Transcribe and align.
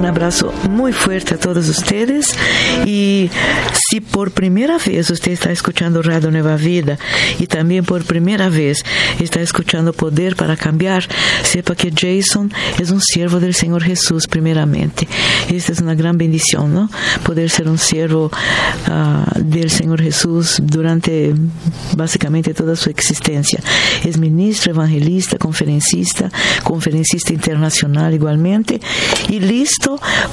Un 0.00 0.06
abrazo 0.06 0.50
muy 0.70 0.94
fuerte 0.94 1.34
a 1.34 1.38
todos 1.38 1.68
ustedes 1.68 2.34
y 2.86 3.28
si 3.74 4.00
por 4.00 4.30
primera 4.30 4.78
vez 4.78 5.10
usted 5.10 5.32
está 5.32 5.52
escuchando 5.52 6.00
Radio 6.00 6.30
Nueva 6.30 6.56
Vida 6.56 6.98
y 7.38 7.46
también 7.46 7.84
por 7.84 8.06
primera 8.06 8.48
vez 8.48 8.82
está 9.18 9.42
escuchando 9.42 9.92
Poder 9.92 10.36
para 10.36 10.56
Cambiar, 10.56 11.06
sepa 11.42 11.74
que 11.74 11.92
Jason 11.94 12.50
es 12.78 12.90
un 12.90 13.02
siervo 13.02 13.40
del 13.40 13.52
Señor 13.52 13.82
Jesús 13.82 14.26
primeramente. 14.26 15.06
Esta 15.50 15.72
es 15.72 15.80
una 15.82 15.94
gran 15.94 16.16
bendición, 16.16 16.72
¿no? 16.72 16.88
Poder 17.22 17.50
ser 17.50 17.68
un 17.68 17.76
siervo 17.76 18.30
uh, 18.88 19.38
del 19.38 19.68
Señor 19.68 20.00
Jesús 20.00 20.62
durante 20.62 21.34
básicamente 21.94 22.54
toda 22.54 22.74
su 22.74 22.88
existencia. 22.88 23.60
Es 24.02 24.16
ministro, 24.16 24.72
evangelista, 24.72 25.36
conferencista, 25.36 26.30
conferencista 26.64 27.34
internacional 27.34 28.14
igualmente 28.14 28.80
y 29.28 29.40
listo 29.40 29.89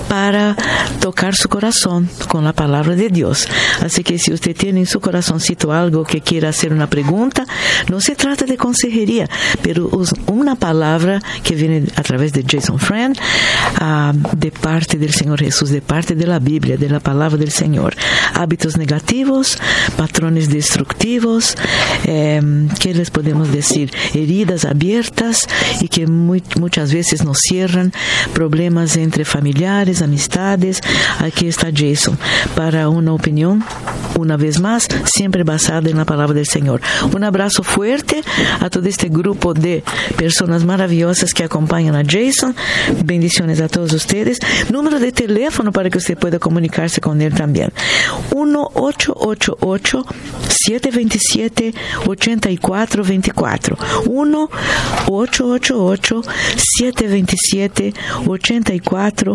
para 0.08 0.56
tocar 1.00 1.36
su 1.36 1.50
corazón 1.50 2.10
con 2.28 2.44
la 2.44 2.54
palabra 2.54 2.96
de 2.96 3.10
Dios. 3.10 3.48
Así 3.82 4.04
que 4.04 4.20
si 4.20 4.32
usted 4.34 4.56
tiene 4.56 4.82
en 4.82 4.86
su 4.86 5.00
corazoncito 5.00 5.72
algo 5.72 6.04
que 6.04 6.22
quiera 6.22 6.50
hacer 6.50 6.74
una 6.74 6.88
pregunta, 6.90 7.46
no 7.90 8.02
se 8.02 8.16
trata 8.16 8.46
de 8.46 8.58
consejería, 8.58 9.30
pero 9.62 9.90
una 10.28 10.56
palabra 10.56 11.22
que 11.44 11.56
viene 11.56 11.84
a 11.96 12.04
través 12.04 12.34
de 12.34 12.44
Jason 12.48 12.80
Friend, 12.80 13.18
uh, 13.82 14.36
de 14.36 14.52
parte 14.52 14.98
del 14.98 15.14
Señor 15.14 15.40
Jesús, 15.40 15.70
de 15.70 15.82
parte 15.82 16.16
de 16.16 16.28
la 16.28 16.40
Biblia, 16.40 16.78
de 16.78 16.90
la 16.90 17.00
palabra 17.00 17.38
del 17.38 17.52
Señor. 17.52 17.96
Hábitos 18.34 18.78
negativos, 18.78 19.58
patrones 19.96 20.50
destructivos, 20.50 21.56
eh, 22.06 22.42
¿qué 22.80 22.94
les 22.94 23.12
podemos 23.12 23.52
decir? 23.52 23.92
Heridas 24.14 24.66
abiertas 24.66 25.48
y 25.82 25.88
que 25.88 26.08
muy, 26.08 26.44
muchas 26.60 26.94
veces 26.94 27.24
nos 27.24 27.40
cierran, 27.40 27.94
problemas 28.34 28.98
entre 28.98 29.26
familiares, 29.26 29.47
amistades. 30.02 30.82
Aquí 31.20 31.48
está 31.48 31.70
Jason 31.74 32.18
para 32.56 32.90
una 32.90 33.14
opinión, 33.14 33.64
una 34.18 34.38
vez 34.38 34.60
más, 34.60 34.88
siempre 35.06 35.44
basada 35.44 35.90
en 35.90 35.98
la 35.98 36.06
palabra 36.06 36.34
del 36.34 36.46
Señor. 36.46 36.82
Un 37.14 37.24
abrazo 37.24 37.64
fuerte 37.64 38.24
a 38.60 38.70
todo 38.70 38.88
este 38.88 39.10
grupo 39.10 39.54
de 39.54 39.84
personas 40.18 40.66
maravillosas 40.66 41.34
que 41.34 41.44
acompañan 41.44 41.96
a 41.96 42.04
Jason. 42.04 42.56
Bendiciones 43.06 43.62
a 43.62 43.68
todos 43.68 43.94
ustedes. 43.94 44.40
Número 44.72 45.00
de 45.00 45.12
teléfono 45.12 45.72
para 45.72 45.90
que 45.90 45.98
usted 45.98 46.18
pueda 46.18 46.40
comunicarse 46.40 47.02
con 47.02 47.22
él 47.22 47.34
también. 47.34 47.72
1-888 48.32 50.06
727 50.50 51.74
8424 52.06 53.78
1 54.08 54.50
888 55.08 56.22
727 56.56 57.94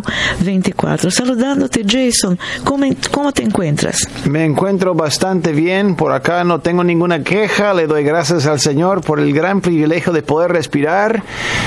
8424 0.03 1.11
Saludándote 1.11 1.85
Jason, 1.87 2.39
¿cómo, 2.65 2.87
¿cómo 3.11 3.33
te 3.33 3.43
encuentras? 3.43 4.09
Me 4.29 4.45
encuentro 4.45 4.95
bastante 4.95 5.53
bien, 5.53 5.95
por 5.97 6.13
acá 6.13 6.45
no 6.45 6.61
tengo 6.61 6.85
ninguna 6.85 7.23
queja, 7.23 7.75
le 7.75 7.87
doy 7.87 8.05
gracias 8.05 8.47
al 8.47 8.61
Señor 8.61 9.03
por 9.03 9.21
el 9.21 9.33
gran 9.33 9.61
privilegio 9.61 10.13
de 10.13 10.23
poder 10.23 10.53
respirar, 10.53 11.23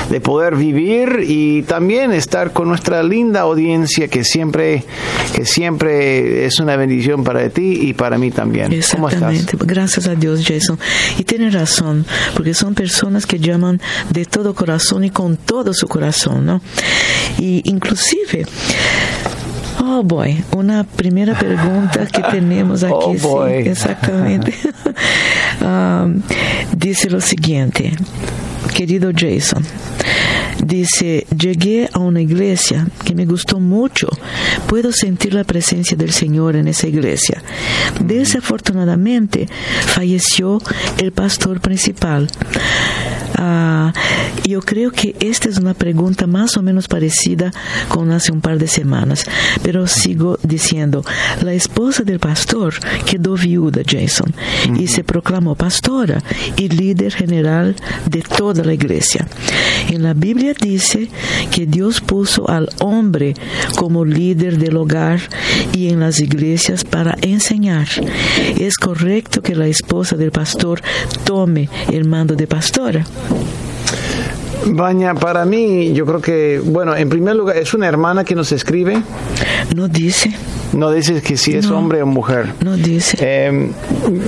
de 0.10 0.22
poder 0.22 0.56
vivir 0.56 1.24
y 1.28 1.64
también 1.64 2.12
estar 2.12 2.52
con 2.52 2.68
nuestra 2.68 3.04
linda 3.04 3.42
audiencia 3.42 4.08
que 4.08 4.24
siempre, 4.24 4.84
que 5.34 5.46
siempre 5.46 6.46
es 6.46 6.60
una 6.60 6.76
bendición 6.76 7.24
para 7.24 7.50
ti 7.50 7.80
y 7.82 7.94
para 7.94 8.18
mí 8.18 8.32
también. 8.32 8.72
¿Cómo 8.92 9.10
estás? 9.10 9.46
Gracias 9.60 10.08
a 10.08 10.16
Dios, 10.16 10.44
Jason. 10.46 10.80
Y 11.18 11.24
tiene 11.24 11.50
razón, 11.50 12.06
porque 12.36 12.54
son 12.54 12.74
personas 12.74 13.26
que 13.26 13.40
llaman 13.40 13.82
de 14.10 14.26
todo 14.26 14.54
corazón 14.54 15.04
y 15.04 15.10
con 15.10 15.38
todo 15.38 15.74
su 15.74 15.88
corazón, 15.88 16.46
¿no? 16.46 16.62
Y 17.38 17.62
inclusive 17.70 18.25
Oh 19.80 20.04
boy, 20.04 20.44
una 20.56 20.84
primera 20.84 21.38
pregunta 21.38 22.06
que 22.08 22.22
tenemos 22.32 22.84
aquí. 22.84 22.96
Oh 22.98 23.14
boy. 23.16 23.64
Sí, 23.64 23.70
exactamente. 23.70 24.54
um, 25.62 26.22
dice 26.76 27.10
lo 27.10 27.22
siguiente, 27.22 27.94
querido 28.74 29.12
Jason. 29.16 29.64
Dice, 30.64 31.28
llegué 31.38 31.90
a 31.94 32.00
una 32.00 32.22
iglesia 32.22 32.88
que 33.04 33.14
me 33.14 33.26
gustó 33.26 33.60
mucho. 33.60 34.08
Puedo 34.68 34.92
sentir 34.92 35.34
la 35.34 35.44
presencia 35.44 35.96
del 35.96 36.12
Señor 36.12 36.56
en 36.56 36.68
esa 36.68 36.88
iglesia. 36.88 37.44
Desafortunadamente, 38.00 39.48
falleció 39.86 40.60
el 40.98 41.12
pastor 41.12 41.60
principal. 41.62 42.28
Uh, 43.38 43.92
yo 44.48 44.62
creo 44.62 44.92
que 44.92 45.16
esta 45.20 45.50
es 45.50 45.58
una 45.58 45.74
pregunta 45.74 46.28
más 46.28 46.56
o 46.58 46.62
menos 46.62 46.88
parecida 46.88 47.52
con 47.90 48.12
hace 48.12 48.32
un 48.32 48.42
par 48.42 48.58
de 48.58 48.68
semanas, 48.68 49.26
pero 49.64 49.88
sigo 49.88 50.38
diciendo, 50.44 51.04
la 51.42 51.54
esposa 51.54 52.04
del 52.04 52.20
pastor 52.20 52.76
quedó 53.06 53.36
viuda, 53.36 53.82
Jason, 53.86 54.34
uh 54.34 54.72
-huh. 54.72 54.82
y 54.82 54.88
se 54.88 55.04
proclamó 55.04 55.56
pastora 55.56 56.22
y 56.58 56.70
líder 56.70 57.14
general 57.14 57.76
de 58.10 58.22
toda 58.22 58.64
la 58.64 58.74
iglesia. 58.74 59.28
En 59.90 60.04
la 60.04 60.14
Biblia 60.14 60.54
dice 60.60 61.10
que 61.52 61.66
Dios 61.66 62.02
puso 62.02 62.50
al 62.50 62.70
hombre 62.80 63.34
como 63.76 64.06
líder 64.06 64.58
del 64.58 64.78
hogar 64.78 65.20
y 65.74 65.90
en 65.90 66.00
las 66.00 66.20
iglesias 66.20 66.84
para 66.84 67.18
enseñar. 67.22 67.88
¿Es 68.60 68.78
correcto 68.78 69.42
que 69.42 69.56
la 69.56 69.68
esposa 69.68 70.16
del 70.16 70.32
pastor 70.32 70.82
tome 71.24 71.70
el 71.92 72.06
mando 72.06 72.36
de 72.36 72.48
pastora? 72.48 73.06
Baña, 74.68 75.14
para 75.14 75.46
mí, 75.46 75.94
yo 75.94 76.06
creo 76.06 76.22
que, 76.22 76.62
bueno, 76.64 76.96
en 76.96 77.08
primer 77.08 77.36
lugar, 77.36 77.58
¿es 77.58 77.74
una 77.74 77.88
hermana 77.88 78.24
que 78.24 78.34
nos 78.34 78.52
escribe? 78.52 79.02
No 79.76 79.88
dice. 79.88 80.32
No 80.74 80.92
dice 80.92 81.22
que 81.22 81.38
si 81.38 81.56
es 81.56 81.70
no, 81.70 81.78
hombre 81.78 82.02
o 82.02 82.06
mujer. 82.06 82.54
No 82.62 82.76
dice. 82.76 83.18
Eh, 83.22 83.72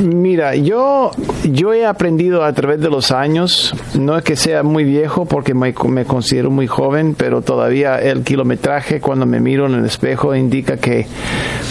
mira, 0.04 0.56
yo, 0.56 1.12
yo 1.44 1.74
he 1.74 1.86
aprendido 1.86 2.44
a 2.44 2.54
través 2.54 2.80
de 2.80 2.90
los 2.90 3.12
años, 3.12 3.74
no 4.00 4.18
es 4.18 4.24
que 4.24 4.36
sea 4.36 4.64
muy 4.64 4.84
viejo 4.84 5.26
porque 5.26 5.54
me, 5.54 5.74
me, 5.90 6.06
considero 6.06 6.52
muy 6.52 6.68
joven, 6.68 7.16
pero 7.18 7.42
todavía 7.42 8.00
el 8.00 8.24
kilometraje 8.24 9.02
cuando 9.02 9.26
me 9.26 9.40
miro 9.40 9.66
en 9.66 9.74
el 9.74 9.86
espejo 9.86 10.36
indica 10.36 10.78
que 10.78 11.08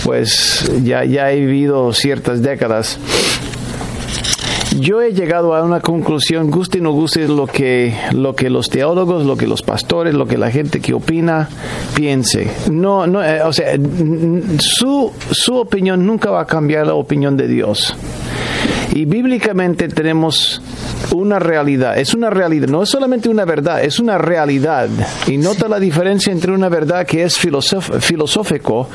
pues 0.04 0.70
ya, 0.82 1.04
ya 1.04 1.30
he 1.32 1.40
vivido 1.40 1.92
ciertas 1.92 2.42
décadas 2.42 2.98
yo 4.78 5.00
he 5.00 5.12
llegado 5.12 5.54
a 5.54 5.62
una 5.62 5.80
conclusión, 5.80 6.50
guste 6.50 6.78
o 6.78 6.82
no 6.82 6.92
guste 6.92 7.28
lo 7.28 7.46
que, 7.46 7.94
lo 8.12 8.34
que 8.34 8.50
los 8.50 8.68
teólogos, 8.68 9.24
lo 9.24 9.36
que 9.36 9.46
los 9.46 9.62
pastores, 9.62 10.14
lo 10.14 10.26
que 10.26 10.38
la 10.38 10.50
gente 10.50 10.80
que 10.80 10.94
opina 10.94 11.48
piense. 11.94 12.50
No, 12.70 13.06
no, 13.06 13.24
eh, 13.24 13.42
o 13.42 13.52
sea, 13.52 13.76
su, 14.58 15.12
su 15.30 15.56
opinión 15.56 16.06
nunca 16.06 16.30
va 16.30 16.42
a 16.42 16.46
cambiar 16.46 16.86
la 16.86 16.94
opinión 16.94 17.36
de 17.36 17.48
Dios. 17.48 17.96
Y 18.92 19.04
bíblicamente 19.04 19.88
tenemos 19.88 20.62
una 21.12 21.38
realidad, 21.38 21.98
es 21.98 22.14
una 22.14 22.30
realidad, 22.30 22.68
no 22.68 22.82
es 22.82 22.88
solamente 22.88 23.28
una 23.28 23.44
verdad, 23.44 23.82
es 23.82 23.98
una 23.98 24.18
realidad. 24.18 24.88
Y 25.26 25.36
nota 25.36 25.68
la 25.68 25.78
diferencia 25.78 26.32
entre 26.32 26.52
una 26.52 26.68
verdad 26.68 27.06
que 27.06 27.24
es 27.24 27.36
filosófico 27.38 28.88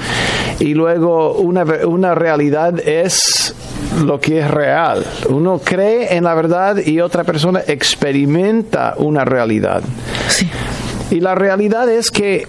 y 0.59 0.73
luego 0.73 1.33
una, 1.33 1.63
una 1.85 2.15
realidad 2.15 2.79
es 2.79 3.53
lo 4.03 4.19
que 4.19 4.39
es 4.39 4.49
real. 4.49 5.05
Uno 5.29 5.59
cree 5.63 6.15
en 6.15 6.23
la 6.23 6.33
verdad 6.33 6.77
y 6.77 6.99
otra 6.99 7.23
persona 7.23 7.61
experimenta 7.67 8.95
una 8.97 9.25
realidad. 9.25 9.81
Sí. 10.27 10.49
Y 11.11 11.19
la 11.19 11.35
realidad 11.35 11.89
es 11.89 12.09
que 12.09 12.47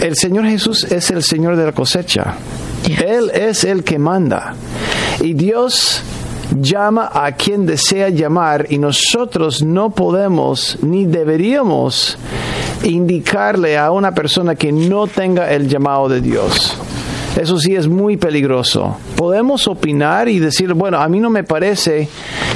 el 0.00 0.16
Señor 0.16 0.46
Jesús 0.46 0.84
es 0.84 1.10
el 1.10 1.22
Señor 1.22 1.56
de 1.56 1.66
la 1.66 1.72
cosecha. 1.72 2.34
Yes. 2.86 3.00
Él 3.00 3.30
es 3.34 3.64
el 3.64 3.84
que 3.84 3.98
manda. 3.98 4.54
Y 5.20 5.34
Dios 5.34 6.02
llama 6.60 7.10
a 7.12 7.32
quien 7.32 7.66
desea 7.66 8.08
llamar 8.08 8.66
y 8.68 8.78
nosotros 8.78 9.62
no 9.62 9.90
podemos 9.90 10.78
ni 10.82 11.04
deberíamos 11.04 12.18
indicarle 12.84 13.78
a 13.78 13.90
una 13.90 14.12
persona 14.12 14.54
que 14.54 14.72
no 14.72 15.06
tenga 15.06 15.52
el 15.52 15.68
llamado 15.68 16.08
de 16.08 16.20
Dios. 16.20 16.76
Eso 17.40 17.58
sí 17.58 17.74
es 17.74 17.88
muy 17.88 18.18
peligroso. 18.18 18.96
Podemos 19.16 19.66
opinar 19.66 20.28
y 20.28 20.38
decir, 20.38 20.74
bueno, 20.74 20.98
a 21.00 21.08
mí 21.08 21.18
no 21.18 21.30
me 21.30 21.44
parece 21.44 22.08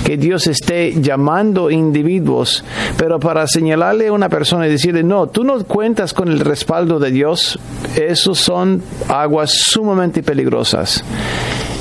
que 0.05 0.19
Dios 0.19 0.47
esté 0.47 1.01
llamando 1.01 1.71
individuos, 1.71 2.63
pero 2.99 3.19
para 3.19 3.47
señalarle 3.47 4.09
a 4.09 4.13
una 4.13 4.29
persona 4.29 4.67
y 4.67 4.71
decirle, 4.71 5.03
no, 5.03 5.29
tú 5.29 5.45
no 5.45 5.65
cuentas 5.65 6.13
con 6.13 6.29
el 6.29 6.41
respaldo 6.41 6.99
de 6.99 7.11
Dios, 7.11 7.59
esos 7.97 8.39
son 8.39 8.83
aguas 9.09 9.53
sumamente 9.53 10.23
peligrosas. 10.23 11.03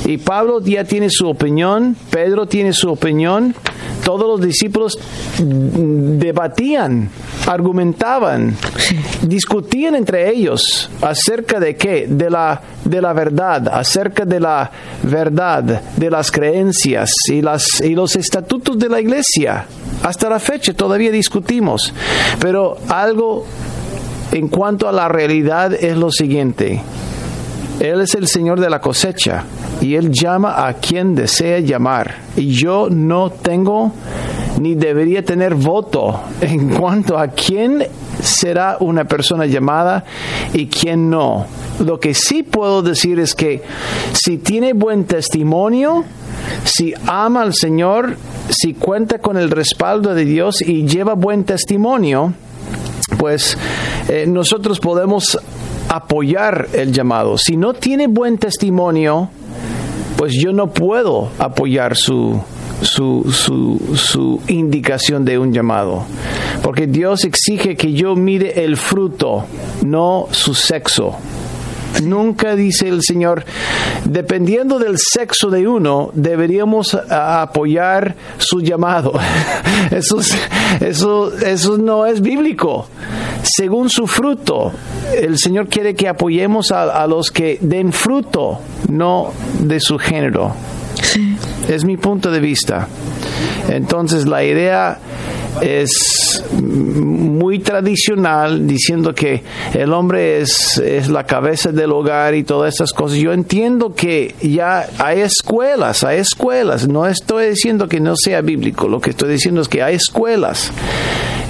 Y 0.06 0.18
Pablo 0.18 0.60
ya 0.60 0.84
tiene 0.84 1.10
su 1.10 1.28
opinión, 1.28 1.96
Pedro 2.10 2.46
tiene 2.46 2.72
su 2.72 2.90
opinión, 2.90 3.54
todos 4.04 4.38
los 4.38 4.40
discípulos 4.40 4.98
debatían 5.38 7.10
argumentaban, 7.46 8.56
discutían 9.22 9.96
entre 9.96 10.30
ellos 10.30 10.90
acerca 11.02 11.58
de 11.58 11.76
qué, 11.76 12.06
de 12.08 12.30
la, 12.30 12.60
de 12.84 13.00
la 13.02 13.12
verdad, 13.12 13.68
acerca 13.68 14.24
de 14.24 14.40
la 14.40 14.70
verdad, 15.02 15.82
de 15.96 16.10
las 16.10 16.30
creencias 16.30 17.12
y, 17.28 17.42
las, 17.42 17.80
y 17.80 17.94
los 17.94 18.14
estatutos 18.16 18.78
de 18.78 18.88
la 18.88 19.00
iglesia. 19.00 19.66
Hasta 20.02 20.28
la 20.28 20.38
fecha 20.38 20.72
todavía 20.72 21.10
discutimos, 21.10 21.92
pero 22.40 22.78
algo 22.88 23.44
en 24.32 24.48
cuanto 24.48 24.88
a 24.88 24.92
la 24.92 25.08
realidad 25.08 25.72
es 25.72 25.96
lo 25.96 26.10
siguiente. 26.10 26.80
Él 27.80 28.00
es 28.00 28.14
el 28.14 28.26
Señor 28.26 28.60
de 28.60 28.70
la 28.70 28.80
cosecha 28.80 29.44
y 29.80 29.94
Él 29.94 30.10
llama 30.10 30.66
a 30.66 30.74
quien 30.74 31.14
desea 31.14 31.60
llamar. 31.60 32.16
Y 32.36 32.52
yo 32.52 32.88
no 32.90 33.30
tengo 33.30 33.92
ni 34.60 34.74
debería 34.74 35.24
tener 35.24 35.54
voto 35.54 36.20
en 36.40 36.70
cuanto 36.70 37.18
a 37.18 37.28
quién 37.28 37.86
será 38.22 38.78
una 38.80 39.04
persona 39.04 39.46
llamada 39.46 40.04
y 40.52 40.66
quién 40.66 41.10
no. 41.10 41.46
Lo 41.84 42.00
que 42.00 42.14
sí 42.14 42.42
puedo 42.42 42.82
decir 42.82 43.20
es 43.20 43.34
que 43.34 43.62
si 44.12 44.38
tiene 44.38 44.72
buen 44.72 45.04
testimonio, 45.04 46.04
si 46.64 46.94
ama 47.06 47.42
al 47.42 47.54
Señor, 47.54 48.16
si 48.48 48.74
cuenta 48.74 49.18
con 49.18 49.36
el 49.36 49.50
respaldo 49.50 50.14
de 50.14 50.24
Dios 50.24 50.62
y 50.62 50.86
lleva 50.86 51.14
buen 51.14 51.44
testimonio, 51.44 52.32
pues 53.18 53.58
eh, 54.08 54.24
nosotros 54.26 54.80
podemos 54.80 55.38
apoyar 55.88 56.68
el 56.72 56.92
llamado. 56.92 57.38
Si 57.38 57.56
no 57.56 57.74
tiene 57.74 58.06
buen 58.06 58.38
testimonio, 58.38 59.30
pues 60.16 60.32
yo 60.34 60.52
no 60.52 60.68
puedo 60.68 61.30
apoyar 61.38 61.96
su, 61.96 62.40
su, 62.82 63.24
su, 63.94 64.40
indicación 64.48 65.24
de 65.24 65.38
un 65.38 65.52
llamado. 65.52 66.04
Porque 66.62 66.86
Dios 66.86 67.24
exige 67.24 67.76
que 67.76 67.92
yo 67.92 68.16
mire 68.16 68.64
el 68.64 68.76
fruto, 68.76 69.44
no 69.84 70.28
su 70.30 70.54
sexo. 70.54 71.16
Nunca 72.02 72.56
dice 72.56 72.88
el 72.88 73.02
Señor, 73.02 73.44
dependiendo 74.04 74.78
del 74.78 74.98
sexo 74.98 75.50
de 75.50 75.66
uno, 75.66 76.10
deberíamos 76.14 76.94
apoyar 76.94 78.14
su 78.38 78.60
llamado. 78.60 79.12
Eso, 79.90 80.18
eso, 80.80 81.32
eso 81.38 81.78
no 81.78 82.06
es 82.06 82.20
bíblico. 82.20 82.88
Según 83.42 83.88
su 83.88 84.06
fruto, 84.06 84.72
el 85.14 85.38
Señor 85.38 85.68
quiere 85.68 85.94
que 85.94 86.08
apoyemos 86.08 86.72
a, 86.72 87.06
los 87.06 87.30
que 87.30 87.58
den 87.60 87.92
fruto, 87.92 88.58
no 88.88 89.32
de 89.60 89.80
su 89.80 89.98
género. 89.98 90.52
Es 91.68 91.84
mi 91.84 91.96
punto 91.96 92.30
de 92.30 92.40
vista. 92.40 92.88
Entonces 93.68 94.26
la 94.26 94.44
idea 94.44 94.98
es 95.60 96.44
muy 96.52 97.58
tradicional 97.60 98.66
diciendo 98.66 99.14
que 99.14 99.42
el 99.72 99.92
hombre 99.92 100.40
es, 100.40 100.78
es, 100.78 101.08
la 101.08 101.24
cabeza 101.24 101.72
del 101.72 101.92
hogar 101.92 102.34
y 102.34 102.44
todas 102.44 102.74
estas 102.74 102.92
cosas. 102.92 103.18
Yo 103.18 103.32
entiendo 103.32 103.94
que 103.94 104.34
ya 104.42 104.88
hay 104.98 105.20
escuelas, 105.20 106.04
hay 106.04 106.18
escuelas. 106.18 106.88
No 106.88 107.06
estoy 107.06 107.50
diciendo 107.50 107.88
que 107.88 108.00
no 108.00 108.16
sea 108.16 108.40
bíblico, 108.40 108.88
lo 108.88 109.00
que 109.00 109.10
estoy 109.10 109.30
diciendo 109.30 109.60
es 109.60 109.68
que 109.68 109.82
hay 109.82 109.94
escuelas 109.94 110.72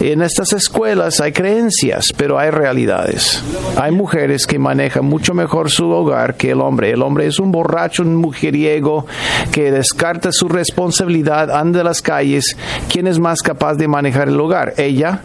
en 0.00 0.22
estas 0.22 0.52
escuelas 0.52 1.20
hay 1.20 1.32
creencias, 1.32 2.12
pero 2.16 2.38
hay 2.38 2.50
realidades. 2.50 3.42
Hay 3.76 3.92
mujeres 3.92 4.46
que 4.46 4.58
manejan 4.58 5.04
mucho 5.04 5.32
mejor 5.34 5.70
su 5.70 5.88
hogar 5.88 6.36
que 6.36 6.50
el 6.50 6.60
hombre. 6.60 6.90
El 6.90 7.02
hombre 7.02 7.26
es 7.26 7.38
un 7.38 7.50
borracho, 7.50 8.02
un 8.02 8.16
mujeriego 8.16 9.06
que 9.52 9.70
descarta 9.70 10.32
su 10.32 10.48
responsabilidad, 10.48 11.50
anda 11.50 11.80
a 11.80 11.84
las 11.84 12.02
calles. 12.02 12.56
¿Quién 12.90 13.06
es 13.06 13.18
más 13.18 13.42
capaz 13.42 13.74
de 13.74 13.88
manejar 13.88 14.28
el 14.28 14.40
hogar? 14.40 14.74
Ella 14.76 15.22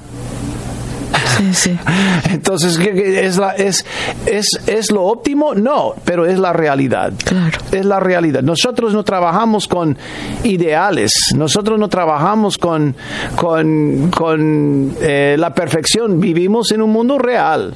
Entonces, 2.29 2.77
¿es, 2.77 3.37
la, 3.37 3.51
es, 3.51 3.85
es, 4.25 4.47
¿es 4.67 4.91
lo 4.91 5.03
óptimo? 5.03 5.53
No, 5.55 5.95
pero 6.05 6.25
es 6.25 6.39
la 6.39 6.53
realidad. 6.53 7.13
Claro. 7.23 7.57
Es 7.71 7.85
la 7.85 7.99
realidad. 7.99 8.41
Nosotros 8.41 8.93
no 8.93 9.03
trabajamos 9.03 9.67
con 9.67 9.97
ideales, 10.43 11.33
nosotros 11.35 11.79
no 11.79 11.87
trabajamos 11.89 12.57
con, 12.57 12.95
con, 13.35 14.11
con 14.11 14.95
eh, 15.01 15.35
la 15.37 15.53
perfección, 15.53 16.19
vivimos 16.19 16.71
en 16.71 16.81
un 16.81 16.91
mundo 16.91 17.17
real 17.17 17.73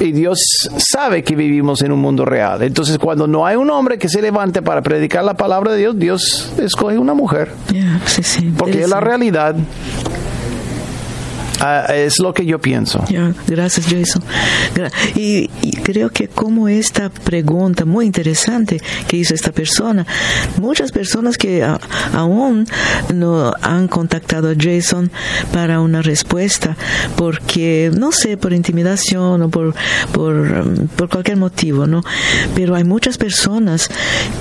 y 0.00 0.12
Dios 0.12 0.40
sabe 0.76 1.22
que 1.22 1.34
vivimos 1.34 1.82
en 1.82 1.92
un 1.92 2.00
mundo 2.00 2.24
real. 2.24 2.62
Entonces, 2.62 2.98
cuando 2.98 3.26
no 3.26 3.46
hay 3.46 3.56
un 3.56 3.70
hombre 3.70 3.98
que 3.98 4.08
se 4.08 4.22
levante 4.22 4.62
para 4.62 4.82
predicar 4.82 5.24
la 5.24 5.34
palabra 5.34 5.72
de 5.72 5.78
Dios, 5.78 5.98
Dios 5.98 6.52
escoge 6.58 6.98
una 6.98 7.14
mujer. 7.14 7.52
Porque 8.56 8.82
es 8.82 8.88
la 8.88 9.00
realidad. 9.00 9.56
Ah, 11.60 11.86
es 11.94 12.18
lo 12.18 12.32
que 12.32 12.44
yo 12.46 12.60
pienso. 12.60 13.04
gracias, 13.46 13.86
Jason. 13.86 14.22
Y, 15.14 15.48
creo 15.82 16.10
que 16.10 16.28
como 16.28 16.68
esta 16.68 17.08
pregunta 17.08 17.84
muy 17.84 18.04
interesante 18.06 18.80
que 19.06 19.16
hizo 19.16 19.34
esta 19.34 19.52
persona, 19.52 20.06
muchas 20.60 20.92
personas 20.92 21.38
que 21.38 21.64
aún 22.12 22.66
no 23.14 23.52
han 23.62 23.88
contactado 23.88 24.50
a 24.50 24.54
Jason 24.58 25.10
para 25.52 25.80
una 25.80 26.02
respuesta, 26.02 26.76
porque, 27.16 27.90
no 27.94 28.12
sé, 28.12 28.36
por 28.36 28.52
intimidación 28.52 29.42
o 29.42 29.48
por, 29.48 29.74
por, 30.12 30.88
por 30.96 31.08
cualquier 31.08 31.38
motivo, 31.38 31.86
¿no? 31.86 32.02
Pero 32.54 32.74
hay 32.74 32.84
muchas 32.84 33.18
personas 33.18 33.90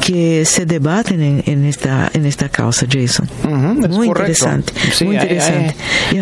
que 0.05 0.45
se 0.45 0.65
debaten 0.65 1.43
en, 1.45 1.65
esta, 1.65 2.09
en 2.13 2.25
esta 2.25 2.49
causa, 2.49 2.85
Jason. 2.89 3.27
muy, 3.89 4.07
interesante, 4.07 4.73
muy 5.03 5.15
interesante. 5.15 5.75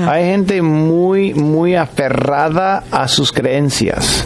Hay, 0.08 0.24
gente 0.26 0.62
muy, 0.62 0.85
muy 0.86 1.76
aferrada 1.76 2.84
a 2.92 3.08
sus 3.08 3.32
creencias. 3.32 4.26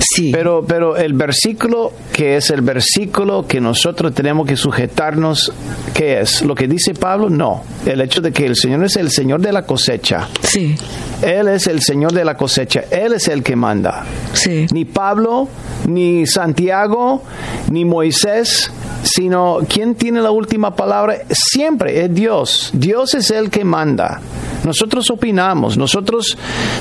Sí. 0.00 0.30
Pero, 0.32 0.64
pero 0.66 0.96
el 0.96 1.14
versículo 1.14 1.92
que 2.12 2.36
es 2.36 2.50
el 2.50 2.60
versículo 2.62 3.46
que 3.46 3.60
nosotros 3.60 4.14
tenemos 4.14 4.46
que 4.46 4.56
sujetarnos, 4.56 5.52
¿qué 5.92 6.20
es? 6.20 6.42
¿Lo 6.42 6.54
que 6.54 6.68
dice 6.68 6.94
Pablo? 6.94 7.28
No. 7.28 7.62
El 7.84 8.00
hecho 8.00 8.20
de 8.20 8.32
que 8.32 8.46
el 8.46 8.56
Señor 8.56 8.84
es 8.84 8.96
el 8.96 9.10
Señor 9.10 9.40
de 9.40 9.52
la 9.52 9.62
cosecha. 9.62 10.28
Sí. 10.42 10.76
Él 11.22 11.48
es 11.48 11.66
el 11.66 11.82
Señor 11.82 12.12
de 12.12 12.24
la 12.24 12.36
cosecha. 12.36 12.84
Él 12.90 13.14
es 13.14 13.28
el 13.28 13.42
que 13.42 13.56
manda. 13.56 14.04
Sí. 14.32 14.66
Ni 14.72 14.84
Pablo, 14.84 15.48
ni 15.88 16.26
Santiago, 16.26 17.22
ni 17.70 17.84
Moisés, 17.84 18.70
sino 19.04 19.58
quien 19.68 19.94
tiene 19.94 20.20
la 20.20 20.30
última 20.30 20.74
palabra 20.74 21.18
siempre 21.30 22.04
es 22.04 22.14
Dios. 22.14 22.70
Dios 22.72 23.14
es 23.14 23.30
el 23.30 23.50
que 23.50 23.64
manda. 23.64 24.20
Nosotros 24.64 25.10
opinamos, 25.10 25.76
nosotros 25.76 26.38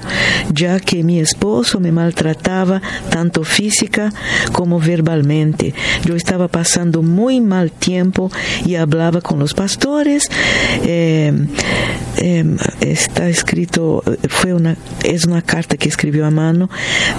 ya 0.52 0.80
que 0.80 1.02
mi 1.02 1.18
esposo 1.18 1.80
me 1.80 1.92
maltrataba 1.92 2.82
tanto 3.08 3.42
física 3.42 4.12
como 4.52 4.78
verbalmente. 4.80 5.72
Yo 6.04 6.14
estaba 6.14 6.48
pasando 6.48 7.02
muy 7.02 7.40
mal 7.40 7.72
tiempo 7.72 8.30
y 8.66 8.74
hablaba 8.74 9.22
con 9.22 9.38
los 9.38 9.54
pastores. 9.54 10.28
Eh, 10.84 11.32
em, 12.18 12.58
está 12.82 13.30
escrito, 13.30 14.02
fue 14.28 14.52
una, 14.52 14.76
es 15.02 15.24
una 15.24 15.40
carta 15.40 15.78
que 15.78 15.88
escribió 15.88 16.26
a 16.26 16.30
mano, 16.30 16.68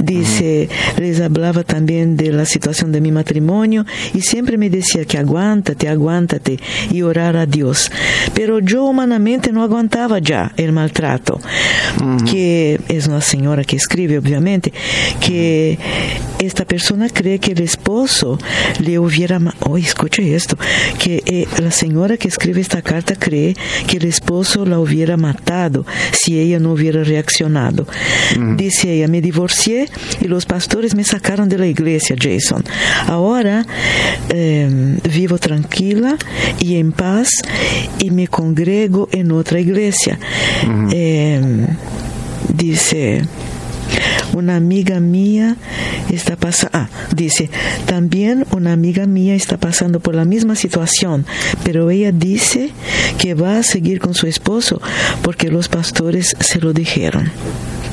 dice, 0.03 0.69
les 0.97 1.21
hablaba 1.21 1.63
también 1.63 2.17
de 2.17 2.31
la 2.31 2.45
situación 2.45 2.91
de 2.91 3.01
mi 3.01 3.11
matrimonio 3.11 3.85
y 4.13 4.21
siempre 4.21 4.57
me 4.57 4.69
decía 4.69 5.05
que 5.05 5.17
aguántate, 5.17 5.87
aguántate 5.87 6.59
y 6.91 7.01
orar 7.01 7.37
a 7.37 7.45
Dios. 7.45 7.91
Pero 8.33 8.59
yo 8.59 8.85
humanamente 8.85 9.51
no 9.51 9.63
aguantaba 9.63 10.19
ya 10.19 10.51
el 10.57 10.71
maltrato, 10.71 11.39
que 12.29 12.79
es 12.87 13.07
una 13.07 13.21
señora 13.21 13.63
que 13.63 13.75
escribe, 13.75 14.17
obviamente, 14.17 14.73
que 15.19 15.77
esta 16.39 16.65
persona 16.65 17.09
cree 17.09 17.39
que 17.39 17.53
el 17.53 17.61
esposo 17.61 18.37
le 18.79 18.99
hubiera, 18.99 19.39
oh, 19.61 19.77
escuche 19.77 20.35
esto, 20.35 20.57
que 20.99 21.23
eh, 21.25 21.47
la 21.61 21.71
señora 21.71 22.17
que 22.17 22.27
escribe 22.27 22.61
esta 22.61 22.81
carta 22.81 23.15
cree 23.15 23.55
que 23.87 23.97
el 23.97 24.05
esposo 24.05 24.65
la 24.65 24.79
hubiera 24.79 25.17
matado 25.17 25.85
si 26.11 26.39
ella 26.39 26.59
no 26.59 26.73
hubiera 26.73 27.03
reaccionado. 27.03 27.87
Dice 28.57 28.93
ella, 28.93 29.07
me 29.07 29.21
divorcié 29.21 29.89
y 30.21 30.27
los 30.27 30.45
pastores 30.45 30.64
me 30.95 31.03
sacaron 31.03 31.49
de 31.49 31.57
la 31.57 31.67
iglesia, 31.67 32.15
Jason. 32.19 32.63
Ahora 33.07 33.65
em, 34.29 34.97
vivo 35.09 35.37
tranquila 35.37 36.17
y 36.59 36.77
en 36.77 36.91
paz 36.91 37.29
y 37.99 38.11
me 38.11 38.27
congrego 38.27 39.07
en 39.11 39.31
otra 39.31 39.59
iglesia. 39.59 40.19
Em, 40.91 41.67
dice, 42.53 43.21
una 44.33 44.55
amiga 44.55 44.99
mía 44.99 45.55
está 46.11 46.35
pasando, 46.35 46.77
ah, 46.77 46.89
dice, 47.15 47.49
también 47.85 48.45
una 48.51 48.73
amiga 48.73 49.05
mía 49.05 49.35
está 49.35 49.57
pasando 49.57 49.99
por 49.99 50.15
la 50.15 50.25
misma 50.25 50.55
situación, 50.55 51.25
pero 51.63 51.89
ella 51.89 52.11
dice 52.11 52.71
que 53.17 53.33
va 53.33 53.59
a 53.59 53.63
seguir 53.63 53.99
con 53.99 54.13
su 54.13 54.27
esposo 54.27 54.81
porque 55.21 55.49
los 55.49 55.69
pastores 55.69 56.35
se 56.39 56.59
lo 56.59 56.73
dijeron. 56.73 57.31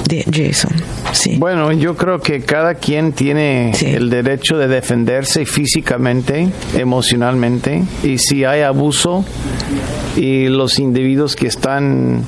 De 0.09 0.25
Jason, 0.30 0.73
sí. 1.12 1.37
Bueno, 1.38 1.73
yo 1.73 1.97
creo 1.97 2.21
que 2.21 2.40
cada 2.42 2.75
quien 2.75 3.12
tiene 3.12 3.73
Sí. 3.75 3.87
el 3.87 4.11
derecho 4.11 4.59
de 4.59 4.68
defenderse 4.68 5.47
físicamente, 5.47 6.49
emocionalmente, 6.76 7.82
y 8.02 8.18
si 8.18 8.44
hay 8.44 8.62
abuso 8.62 9.25
y 10.16 10.49
los 10.49 10.78
individuos 10.78 11.37
que 11.37 11.47
están 11.47 12.25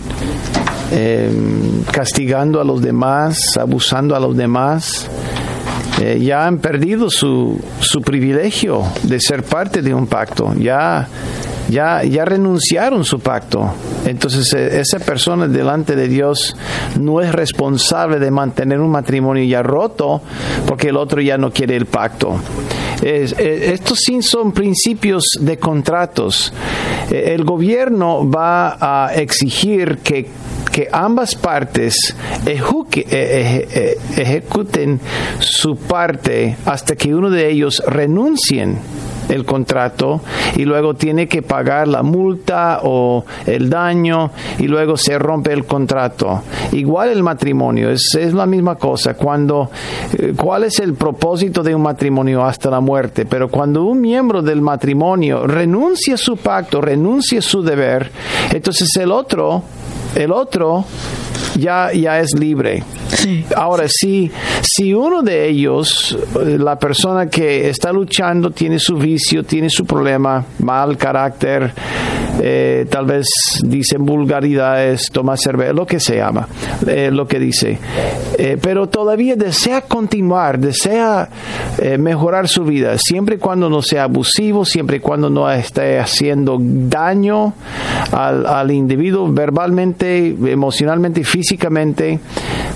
eh, 0.92 1.30
castigando 1.90 2.60
a 2.60 2.64
los 2.64 2.80
demás, 2.80 3.38
abusando 3.60 4.14
a 4.14 4.20
los 4.20 4.36
demás, 4.36 5.08
eh, 6.00 6.20
ya 6.22 6.46
han 6.46 6.58
perdido 6.58 7.10
su, 7.10 7.60
su 7.80 8.00
privilegio 8.02 8.82
de 9.02 9.20
ser 9.20 9.42
parte 9.42 9.82
de 9.82 9.92
un 9.94 10.06
pacto. 10.06 10.54
Ya, 10.56 11.08
ya, 11.68 12.02
ya 12.04 12.24
renunciaron 12.24 13.04
su 13.04 13.20
pacto. 13.20 13.72
Entonces 14.04 14.52
eh, 14.52 14.80
esa 14.80 14.98
persona 14.98 15.48
delante 15.48 15.96
de 15.96 16.08
Dios 16.08 16.56
no 17.00 17.20
es 17.20 17.32
responsable 17.32 18.18
de 18.18 18.30
mantener 18.30 18.80
un 18.80 18.90
matrimonio 18.90 19.44
ya 19.44 19.62
roto 19.62 20.22
porque 20.66 20.88
el 20.88 20.96
otro 20.96 21.20
ya 21.20 21.38
no 21.38 21.50
quiere 21.52 21.76
el 21.76 21.86
pacto. 21.86 22.36
Eh, 23.02 23.70
estos 23.72 23.98
sí 23.98 24.22
son 24.22 24.52
principios 24.52 25.26
de 25.40 25.58
contratos. 25.58 26.52
Eh, 27.10 27.32
el 27.34 27.44
gobierno 27.44 28.28
va 28.28 28.76
a 29.06 29.14
exigir 29.14 29.98
que 29.98 30.28
que 30.74 30.88
ambas 30.90 31.36
partes 31.36 32.16
ejecuten 34.16 35.00
su 35.38 35.76
parte 35.76 36.56
hasta 36.64 36.96
que 36.96 37.14
uno 37.14 37.30
de 37.30 37.48
ellos 37.48 37.80
renuncien 37.86 38.80
el 39.28 39.44
contrato 39.44 40.20
y 40.56 40.64
luego 40.64 40.94
tiene 40.94 41.28
que 41.28 41.42
pagar 41.42 41.88
la 41.88 42.02
multa 42.02 42.80
o 42.82 43.24
el 43.46 43.70
daño 43.70 44.30
y 44.58 44.66
luego 44.66 44.96
se 44.96 45.18
rompe 45.18 45.52
el 45.52 45.64
contrato. 45.64 46.42
Igual 46.72 47.10
el 47.10 47.22
matrimonio, 47.22 47.90
es, 47.90 48.14
es 48.14 48.34
la 48.34 48.46
misma 48.46 48.76
cosa. 48.76 49.14
Cuando, 49.14 49.70
eh, 50.18 50.34
¿Cuál 50.36 50.64
es 50.64 50.78
el 50.80 50.94
propósito 50.94 51.62
de 51.62 51.74
un 51.74 51.82
matrimonio 51.82 52.44
hasta 52.44 52.70
la 52.70 52.80
muerte? 52.80 53.26
Pero 53.26 53.48
cuando 53.48 53.84
un 53.84 54.00
miembro 54.00 54.42
del 54.42 54.60
matrimonio 54.60 55.46
renuncia 55.46 56.14
a 56.14 56.18
su 56.18 56.36
pacto, 56.36 56.80
renuncia 56.80 57.38
a 57.38 57.42
su 57.42 57.62
deber, 57.62 58.10
entonces 58.52 58.94
el 58.96 59.12
otro 59.12 59.62
el 60.14 60.32
otro 60.32 60.84
ya, 61.56 61.92
ya 61.92 62.20
es 62.20 62.34
libre. 62.38 62.82
Sí. 63.08 63.44
Ahora, 63.54 63.86
si, 63.88 64.30
si 64.60 64.92
uno 64.92 65.22
de 65.22 65.48
ellos, 65.48 66.16
eh, 66.40 66.56
la 66.58 66.78
persona 66.78 67.26
que 67.26 67.68
está 67.68 67.92
luchando, 67.92 68.50
tiene 68.50 68.78
su 68.78 68.96
vicio, 68.96 69.44
tiene 69.44 69.70
su 69.70 69.84
problema, 69.84 70.44
mal 70.58 70.96
carácter, 70.96 71.72
eh, 72.40 72.86
tal 72.90 73.06
vez 73.06 73.28
dicen 73.64 74.04
vulgaridades, 74.04 75.10
toma 75.10 75.36
cerveza, 75.36 75.72
lo 75.72 75.86
que 75.86 76.00
se 76.00 76.16
llama, 76.16 76.48
eh, 76.86 77.10
lo 77.12 77.26
que 77.26 77.38
dice, 77.38 77.78
Eh, 78.36 78.58
pero 78.60 78.88
todavía 78.88 79.36
desea 79.36 79.82
continuar, 79.82 80.58
desea 80.58 81.28
mejorar 81.98 82.48
su 82.48 82.64
vida, 82.64 82.98
siempre 82.98 83.36
y 83.36 83.38
cuando 83.38 83.68
no 83.68 83.80
sea 83.80 84.04
abusivo, 84.04 84.64
siempre 84.64 84.96
y 84.96 85.00
cuando 85.00 85.30
no 85.30 85.50
esté 85.50 85.98
haciendo 85.98 86.58
daño 86.60 87.54
al, 88.10 88.46
al 88.46 88.70
individuo 88.70 89.30
verbalmente, 89.32 90.28
emocionalmente 90.28 91.22
físicamente, 91.24 92.18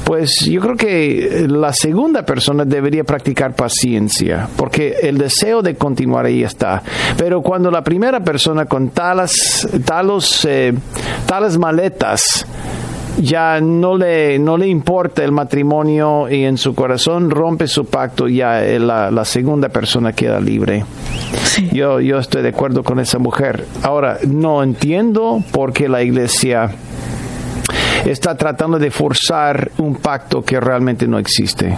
pues 0.04 0.46
yo 0.48 0.60
creo 0.60 0.76
que 0.76 1.46
la 1.48 1.72
segunda 1.72 2.24
persona 2.24 2.64
debería 2.64 3.04
practicar 3.04 3.54
paciencia, 3.54 4.48
porque 4.56 4.96
el 5.02 5.18
deseo 5.18 5.60
de 5.62 5.74
continuar 5.74 6.26
ahí 6.26 6.42
está. 6.42 6.82
Pero 7.16 7.42
cuando 7.42 7.70
la 7.70 7.82
primera 7.82 8.20
persona 8.20 8.64
con 8.66 8.90
talas, 8.90 9.47
talos, 9.84 10.44
eh, 10.48 10.74
tales 11.26 11.58
maletas, 11.58 12.46
ya 13.20 13.60
no 13.60 13.96
le, 13.96 14.38
no 14.38 14.56
le 14.56 14.68
importa 14.68 15.24
el 15.24 15.32
matrimonio 15.32 16.28
y 16.30 16.44
en 16.44 16.56
su 16.56 16.74
corazón 16.74 17.30
rompe 17.30 17.66
su 17.66 17.86
pacto, 17.86 18.28
ya 18.28 18.64
eh, 18.64 18.78
la, 18.78 19.10
la 19.10 19.24
segunda 19.24 19.68
persona 19.68 20.12
queda 20.12 20.40
libre. 20.40 20.84
Sí. 21.44 21.68
Yo, 21.72 22.00
yo 22.00 22.18
estoy 22.18 22.42
de 22.42 22.50
acuerdo 22.50 22.82
con 22.84 23.00
esa 23.00 23.18
mujer. 23.18 23.64
Ahora, 23.82 24.18
no 24.26 24.62
entiendo 24.62 25.42
por 25.50 25.72
qué 25.72 25.88
la 25.88 26.02
iglesia 26.02 26.70
está 28.04 28.36
tratando 28.36 28.78
de 28.78 28.90
forzar 28.90 29.72
un 29.78 29.96
pacto 29.96 30.42
que 30.42 30.60
realmente 30.60 31.06
no 31.06 31.18
existe. 31.18 31.76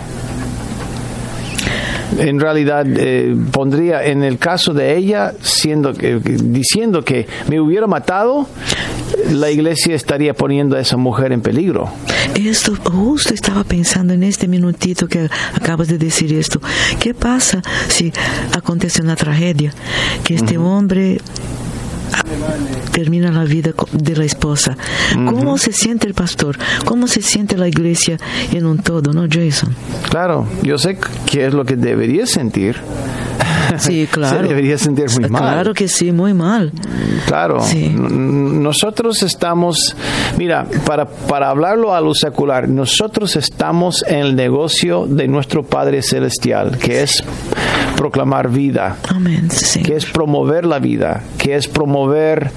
En 2.18 2.40
realidad, 2.40 2.84
eh, 2.88 3.36
pondría 3.52 4.04
en 4.04 4.22
el 4.22 4.38
caso 4.38 4.74
de 4.74 4.96
ella, 4.96 5.32
siendo 5.40 5.94
que, 5.94 6.16
diciendo 6.16 7.04
que 7.04 7.26
me 7.48 7.60
hubiera 7.60 7.86
matado, 7.86 8.46
la 9.30 9.50
iglesia 9.50 9.94
estaría 9.94 10.34
poniendo 10.34 10.76
a 10.76 10.80
esa 10.80 10.96
mujer 10.96 11.32
en 11.32 11.40
peligro. 11.40 11.90
Esto, 12.34 12.74
justo 12.76 13.34
estaba 13.34 13.64
pensando 13.64 14.12
en 14.12 14.22
este 14.22 14.48
minutito 14.48 15.08
que 15.08 15.28
acabas 15.54 15.88
de 15.88 15.98
decir 15.98 16.32
esto. 16.34 16.60
¿Qué 16.98 17.14
pasa 17.14 17.62
si 17.88 18.12
acontece 18.54 19.02
una 19.02 19.16
tragedia? 19.16 19.72
Que 20.24 20.34
este 20.34 20.58
hombre 20.58 21.18
ah, 21.20 21.69
termina 22.92 23.30
la 23.30 23.44
vida 23.44 23.72
de 23.92 24.16
la 24.16 24.24
esposa. 24.24 24.76
¿Cómo 25.14 25.58
se 25.58 25.72
siente 25.72 26.06
el 26.06 26.14
pastor? 26.14 26.58
¿Cómo 26.84 27.06
se 27.06 27.22
siente 27.22 27.56
la 27.56 27.68
iglesia 27.68 28.18
en 28.52 28.66
un 28.66 28.78
todo, 28.78 29.12
no, 29.12 29.26
Jason? 29.30 29.74
Claro, 30.08 30.46
yo 30.62 30.78
sé 30.78 30.98
qué 31.26 31.46
es 31.46 31.54
lo 31.54 31.64
que 31.64 31.76
debería 31.76 32.26
sentir. 32.26 32.76
Sí, 33.78 34.06
claro. 34.10 34.40
Se 34.40 34.48
debería 34.48 34.78
sentir 34.78 35.06
muy 35.18 35.28
mal. 35.28 35.42
Claro 35.42 35.74
que 35.74 35.88
sí, 35.88 36.12
muy 36.12 36.34
mal. 36.34 36.72
Claro, 37.26 37.60
Sí. 37.60 37.88
Nosotros 37.90 39.22
estamos, 39.22 39.94
mira, 40.36 40.66
para, 40.84 41.06
para 41.06 41.50
hablarlo 41.50 41.94
a 41.94 42.00
lo 42.00 42.14
secular, 42.14 42.68
nosotros 42.68 43.36
estamos 43.36 44.04
en 44.06 44.18
el 44.18 44.36
negocio 44.36 45.06
de 45.06 45.28
nuestro 45.28 45.62
Padre 45.62 46.02
Celestial, 46.02 46.78
que 46.78 47.02
es 47.02 47.22
proclamar 47.96 48.50
vida, 48.50 48.96
Amén. 49.08 49.50
Sí. 49.50 49.82
que 49.82 49.96
es 49.96 50.06
promover 50.06 50.64
la 50.64 50.78
vida, 50.78 51.22
que 51.38 51.56
es 51.56 51.68
promover 51.68 52.50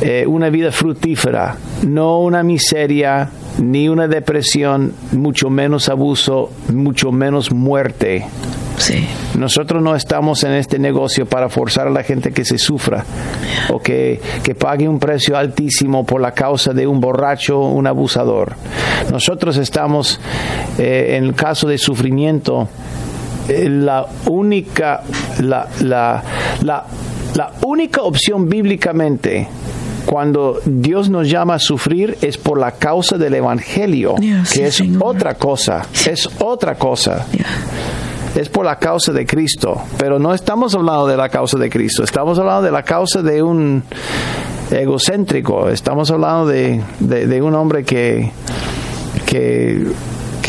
eh, 0.00 0.24
una 0.26 0.50
vida 0.50 0.72
fructífera, 0.72 1.56
no 1.86 2.20
una 2.20 2.42
miseria, 2.42 3.30
ni 3.58 3.88
una 3.88 4.08
depresión, 4.08 4.94
mucho 5.12 5.50
menos 5.50 5.88
abuso, 5.88 6.50
mucho 6.72 7.12
menos 7.12 7.52
muerte. 7.52 8.26
Sí. 8.78 9.06
Nosotros 9.38 9.82
no 9.82 9.94
estamos 9.94 10.42
en 10.44 10.52
este 10.52 10.78
negocio 10.78 11.26
para 11.26 11.50
forzar 11.50 11.88
a 11.88 11.90
la 11.90 12.02
gente 12.02 12.32
que 12.32 12.46
se 12.46 12.56
sufra 12.56 13.04
o 13.68 13.78
que, 13.78 14.20
que 14.42 14.54
pague 14.54 14.88
un 14.88 14.98
precio 14.98 15.36
altísimo 15.36 16.06
por 16.06 16.20
la 16.20 16.32
causa 16.32 16.72
de 16.72 16.86
un 16.86 16.98
borracho, 17.00 17.60
un 17.60 17.86
abusador. 17.86 18.54
Nosotros 19.12 19.58
estamos, 19.58 20.18
eh, 20.78 21.16
en 21.18 21.24
el 21.24 21.34
caso 21.34 21.68
de 21.68 21.76
sufrimiento, 21.76 22.68
eh, 23.50 23.68
la 23.68 24.06
única, 24.26 25.02
la, 25.40 25.68
la, 25.80 26.22
la, 26.62 26.84
la 27.34 27.52
única 27.62 28.02
opción 28.02 28.48
bíblicamente 28.48 29.48
cuando 30.06 30.60
Dios 30.64 31.10
nos 31.10 31.28
llama 31.28 31.54
a 31.54 31.58
sufrir 31.58 32.16
es 32.22 32.38
por 32.38 32.58
la 32.58 32.72
causa 32.72 33.18
del 33.18 33.34
Evangelio, 33.34 34.14
que 34.16 34.44
sí, 34.44 34.62
es 34.62 34.76
Señor. 34.76 35.02
otra 35.04 35.34
cosa, 35.34 35.86
es 36.06 36.28
otra 36.40 36.76
cosa 36.76 37.26
es 38.34 38.48
por 38.48 38.64
la 38.64 38.78
causa 38.78 39.12
de 39.12 39.26
Cristo, 39.26 39.82
pero 39.98 40.20
no 40.20 40.32
estamos 40.32 40.74
hablando 40.76 41.06
de 41.08 41.16
la 41.16 41.28
causa 41.28 41.58
de 41.58 41.68
Cristo, 41.68 42.04
estamos 42.04 42.38
hablando 42.38 42.62
de 42.62 42.70
la 42.70 42.84
causa 42.84 43.22
de 43.22 43.42
un 43.42 43.82
egocéntrico. 44.70 45.68
Estamos 45.68 46.10
hablando 46.10 46.46
de, 46.46 46.80
de 47.00 47.42
un 47.42 47.54
hombre 47.54 47.84
que, 47.84 48.30
que 49.26 49.84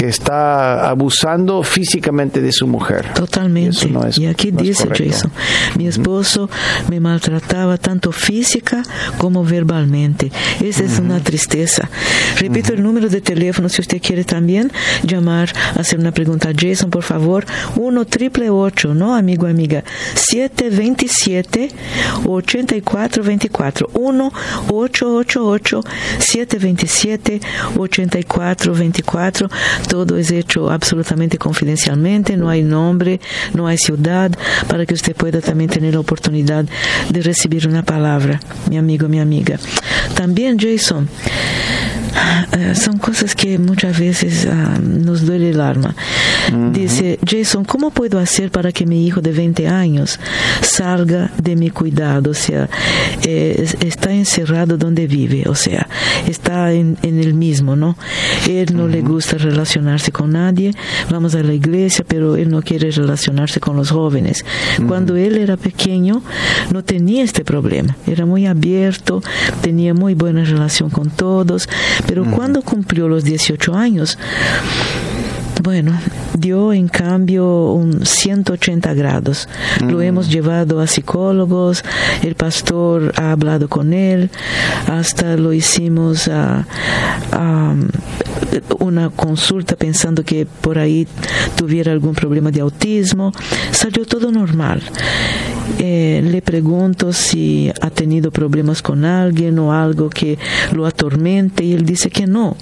que 0.01 0.08
está 0.08 0.89
abusando 0.89 1.62
físicamente 1.62 2.41
de 2.41 2.51
su 2.51 2.65
mujer. 2.65 3.13
Totalmente. 3.13 3.88
Y, 4.17 4.25
aquí 4.25 4.50
dice 4.50 4.88
Jason, 4.89 5.31
mi 5.77 5.86
esposo 5.86 6.50
me 6.89 7.00
maltrataba 7.00 7.77
tanto 7.77 8.12
física 8.12 8.81
como 9.20 9.43
verbalmente. 9.43 10.31
Esa 10.60 10.86
es 10.86 10.98
una 10.98 11.20
tristeza. 11.20 11.88
Repito 12.39 12.74
el 12.74 12.81
número 12.81 13.10
de 13.10 13.22
teléfono 13.22 13.70
si 13.70 13.81
usted 13.81 14.01
quiere 14.01 14.24
también 14.24 14.72
llamar, 15.03 15.53
hacer 15.77 16.00
una 16.00 16.12
pregunta 16.12 16.50
a 16.50 16.53
Jason, 16.60 16.89
por 16.89 17.03
favor. 17.03 17.46
1 17.75 18.05
triple 18.05 18.50
8, 18.50 18.96
¿no, 18.96 19.13
amigo, 19.13 19.46
amiga? 19.46 19.84
727 20.15 21.70
8424. 22.25 23.91
1 23.93 24.34
888 24.67 25.84
727 26.17 27.39
8424 27.77 29.50
todo 29.91 30.15
es 30.15 30.31
hecho 30.31 30.71
absolutamente 30.71 31.38
confidencialmente, 31.38 32.38
no 32.38 32.48
hay 32.48 32.63
nombre, 32.63 33.19
no 33.53 33.67
hay 33.67 33.77
ciudad, 33.77 34.31
para 34.69 34.86
que 34.86 34.93
usted 34.93 35.13
pueda 35.13 35.41
también 35.41 35.69
tener 35.69 35.95
la 35.95 36.00
oportunidad 36.00 36.63
de 37.10 37.21
recibir 37.21 37.67
una 37.67 37.83
palabra, 37.83 38.39
mi 38.69 38.77
amigo, 38.77 39.10
mi 39.10 39.19
amiga. 39.19 39.60
También, 40.15 40.57
Jason, 40.57 41.10
eh, 42.57 42.75
son 42.75 42.97
cosas 42.97 43.35
que 43.35 43.57
muchas 43.57 43.99
veces 43.99 44.47
ah, 44.51 44.77
nos 44.81 45.25
duele 45.25 45.51
el 45.51 45.61
alma. 45.61 45.95
Dice, 46.71 47.19
Jason, 47.25 47.63
¿cómo 47.63 47.91
puedo 47.91 48.19
hacer 48.19 48.51
para 48.51 48.71
que 48.71 48.85
mi 48.85 49.05
hijo 49.05 49.21
de 49.21 49.31
20 49.31 49.67
años 49.67 50.19
salga 50.61 51.31
de 51.37 51.55
mi 51.55 51.69
cuidado? 51.69 52.31
O 52.31 52.33
sea, 52.33 52.69
eh, 53.23 53.67
está 53.81 54.11
encerrado 54.11 54.77
donde 54.77 55.07
vive, 55.07 55.43
o 55.47 55.55
sea, 55.55 55.87
está 56.27 56.73
en, 56.73 56.97
el 57.03 57.33
mismo, 57.33 57.75
¿no? 57.75 57.95
Él 58.47 58.75
no 58.75 58.87
le 58.87 59.01
gusta 59.01 59.37
relacionarse 59.37 60.11
con 60.11 60.31
nadie, 60.31 60.73
vamos 61.09 61.35
a 61.35 61.43
la 61.43 61.53
iglesia, 61.53 62.03
pero 62.07 62.35
él 62.35 62.49
no 62.49 62.61
quiere 62.61 62.91
relacionarse 62.91 63.59
con 63.59 63.75
los 63.75 63.91
jóvenes. 63.91 64.45
Cuando 64.87 65.15
él 65.15 65.37
era 65.37 65.57
pequeño, 65.57 66.21
no 66.71 66.83
tenía 66.83 67.23
este 67.23 67.45
problema, 67.45 67.95
era 68.07 68.25
muy 68.25 68.45
abierto, 68.45 69.21
tenía 69.61 69.93
muy 69.93 70.15
buena 70.15 70.43
relación 70.43 70.89
con 70.89 71.09
todos, 71.09 71.69
pero 72.08 72.25
cuando 72.25 72.62
cumplió 72.62 73.08
los 73.08 73.24
18 73.24 73.75
años, 73.75 74.17
bueno, 75.62 75.93
dio 76.38 76.74
en 76.74 76.88
cambio 76.88 77.74
un 77.74 78.05
180 78.05 78.93
grados. 78.93 79.48
Lo 79.81 79.98
mm. 79.98 80.01
hemos 80.01 80.29
llevado 80.29 80.79
a 80.79 80.88
psicólogos, 80.88 81.84
el 82.24 82.36
pastor 82.36 83.13
ha 83.15 83.31
hablado 83.31 83.70
con 83.70 83.93
él, 83.93 84.31
hasta 84.88 85.38
lo 85.38 85.53
hicimos 85.53 86.27
a, 86.27 86.65
una 88.79 89.10
consulta 89.10 89.75
pensando 89.75 90.24
que 90.24 90.46
por 90.46 90.79
ahí 90.79 91.08
tuviera 91.55 91.91
algún 91.91 92.15
problema 92.15 92.51
de 92.51 92.62
autismo. 92.62 93.31
Salió 93.72 94.05
todo 94.05 94.31
normal. 94.31 94.81
Eh, 95.79 96.21
le 96.23 96.41
pregunto 96.41 97.13
si 97.13 97.71
ha 97.81 97.89
tenido 97.89 98.31
problemas 98.31 98.81
con 98.81 99.05
alguien 99.05 99.59
o 99.59 99.73
algo 99.73 100.09
que 100.09 100.37
lo 100.71 100.85
atormente 100.85 101.63
y 101.63 101.73
él 101.73 101.85
dice 101.85 102.09
que 102.09 102.27
no. 102.27 102.55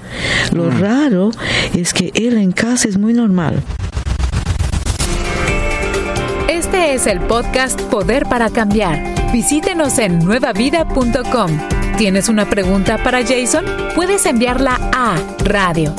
Lo 0.54 0.66
mm. 0.66 0.80
raro 0.80 1.32
es 1.76 1.94
que 1.94 2.12
él 2.16 2.38
en 2.38 2.52
casa 2.52 2.88
es 2.88 2.98
muy 2.98 3.14
normal. 3.14 3.62
Este 6.48 6.94
es 6.94 7.08
el 7.08 7.20
podcast 7.22 7.82
Poder 7.84 8.26
para 8.26 8.50
Cambiar. 8.50 9.32
Visítenos 9.32 9.98
en 10.00 10.20
nuevavida.com. 10.20 11.52
¿Tienes 11.98 12.30
una 12.30 12.50
pregunta 12.50 12.98
para 13.04 13.22
Jason? 13.26 13.66
Puedes 13.96 14.26
enviarla 14.26 14.80
a 14.94 15.16
radio 15.44 15.94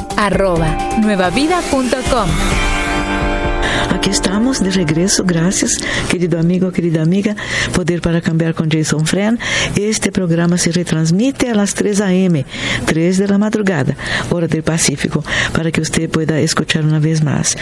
Aquí 3.90 4.10
estamos 4.10 4.62
de 4.62 4.70
regreso, 4.70 5.24
gracias, 5.24 5.78
querido 6.08 6.38
amigo, 6.38 6.70
querida 6.72 7.02
amiga. 7.02 7.34
Poder 7.74 8.00
para 8.00 8.20
cambiar 8.20 8.54
con 8.54 8.70
Jason 8.70 9.04
Fren. 9.06 9.38
Este 9.76 10.12
programa 10.12 10.58
se 10.58 10.72
retransmite 10.72 11.50
a 11.50 11.54
las 11.54 11.74
3 11.74 12.00
a.m., 12.00 12.46
3 12.86 13.18
de 13.18 13.28
la 13.28 13.38
madrugada, 13.38 13.96
hora 14.30 14.46
del 14.46 14.62
Pacífico, 14.62 15.24
para 15.52 15.70
que 15.70 15.80
usted 15.80 16.08
pueda 16.08 16.38
escuchar 16.38 16.84
una 16.84 16.98
vez 16.98 17.22
más. 17.22 17.56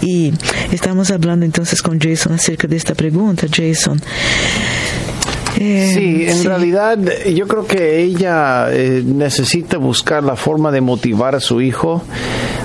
Y 0.00 0.32
estamos 0.72 1.10
hablando 1.10 1.44
entonces 1.44 1.82
con 1.82 2.00
Jason 2.00 2.32
acerca 2.32 2.66
de 2.68 2.76
esta 2.76 2.94
pregunta, 2.94 3.46
Jason. 3.50 4.00
Eh, 5.58 5.92
sí, 5.94 6.26
en 6.28 6.44
realidad 6.44 6.98
yo 7.32 7.46
creo 7.46 7.66
que 7.66 8.02
ella 8.02 8.72
eh, 8.72 9.02
necesita 9.04 9.78
buscar 9.78 10.24
la 10.24 10.36
forma 10.36 10.72
de 10.72 10.80
motivar 10.80 11.34
a 11.34 11.40
su 11.40 11.60
hijo. 11.60 12.02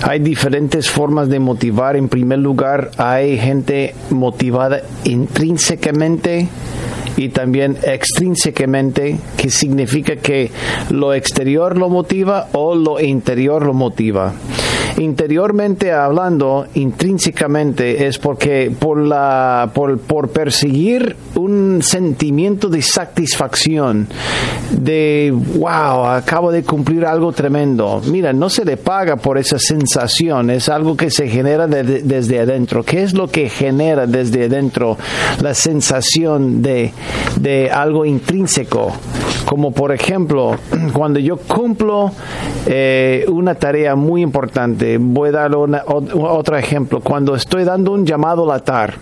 Hay 0.02 0.20
diferentes 0.20 0.90
formas 0.90 1.30
de 1.30 1.40
motivar. 1.40 1.96
En 1.96 2.10
primer 2.10 2.40
lugar, 2.40 2.92
hay 2.98 3.38
gente 3.38 3.94
motivada 4.10 4.82
intrínsecamente 5.04 6.48
y 7.18 7.30
también 7.30 7.78
extrínsecamente, 7.84 9.18
que 9.38 9.50
significa 9.50 10.16
que 10.16 10.52
lo 10.90 11.14
exterior 11.14 11.78
lo 11.78 11.90
motiva 11.90 12.48
o 12.54 12.76
lo 12.76 13.00
interior 13.00 13.66
lo 13.66 13.74
motiva 13.74 14.34
interiormente 14.98 15.92
hablando, 15.92 16.68
intrínsecamente, 16.74 18.08
es 18.08 18.18
porque 18.18 18.72
por, 18.78 18.98
la, 18.98 19.72
por, 19.74 20.00
por 20.00 20.30
perseguir 20.30 21.16
un 21.36 21.82
sentimiento 21.82 22.70
de 22.70 22.82
satisfacción, 22.82 24.08
de 24.72 25.34
wow, 25.56 26.06
acabo 26.06 26.52
de 26.52 26.64
cumplir 26.64 27.06
algo 27.06 27.32
tremendo. 27.32 28.02
Mira, 28.06 28.34
no 28.34 28.50
se 28.50 28.66
le 28.66 28.78
paga 28.78 29.16
por 29.16 29.38
esa 29.38 29.60
sensación, 29.60 30.50
es 30.50 30.70
algo 30.70 30.96
que 30.98 31.10
se 31.10 31.28
genera 31.28 31.68
desde 31.68 32.40
adentro. 32.40 32.84
¿Qué 32.84 33.04
es 33.04 33.14
lo 33.14 33.28
que 33.28 33.50
genera 33.50 34.08
desde 34.08 34.46
adentro 34.46 34.98
la 35.42 35.54
sensación 35.54 36.62
de, 36.62 36.92
de 37.40 37.70
algo 37.70 38.06
intrínseco? 38.06 38.94
Como 39.46 39.72
por 39.72 39.92
ejemplo, 39.92 40.56
cuando 40.94 41.20
yo 41.20 41.38
cumplo 41.38 42.12
eh, 42.68 43.26
una 43.30 43.56
tarea 43.56 43.96
muy 43.96 44.22
importante, 44.22 44.79
voy 45.00 45.30
a 45.30 45.32
dar 45.32 45.52
otro 45.56 46.58
ejemplo. 46.58 47.02
Cuando 47.02 47.36
estoy 47.36 47.64
dando 47.64 47.92
un 47.92 48.06
llamado 48.06 48.44
al 48.44 48.52
altar, 48.52 48.96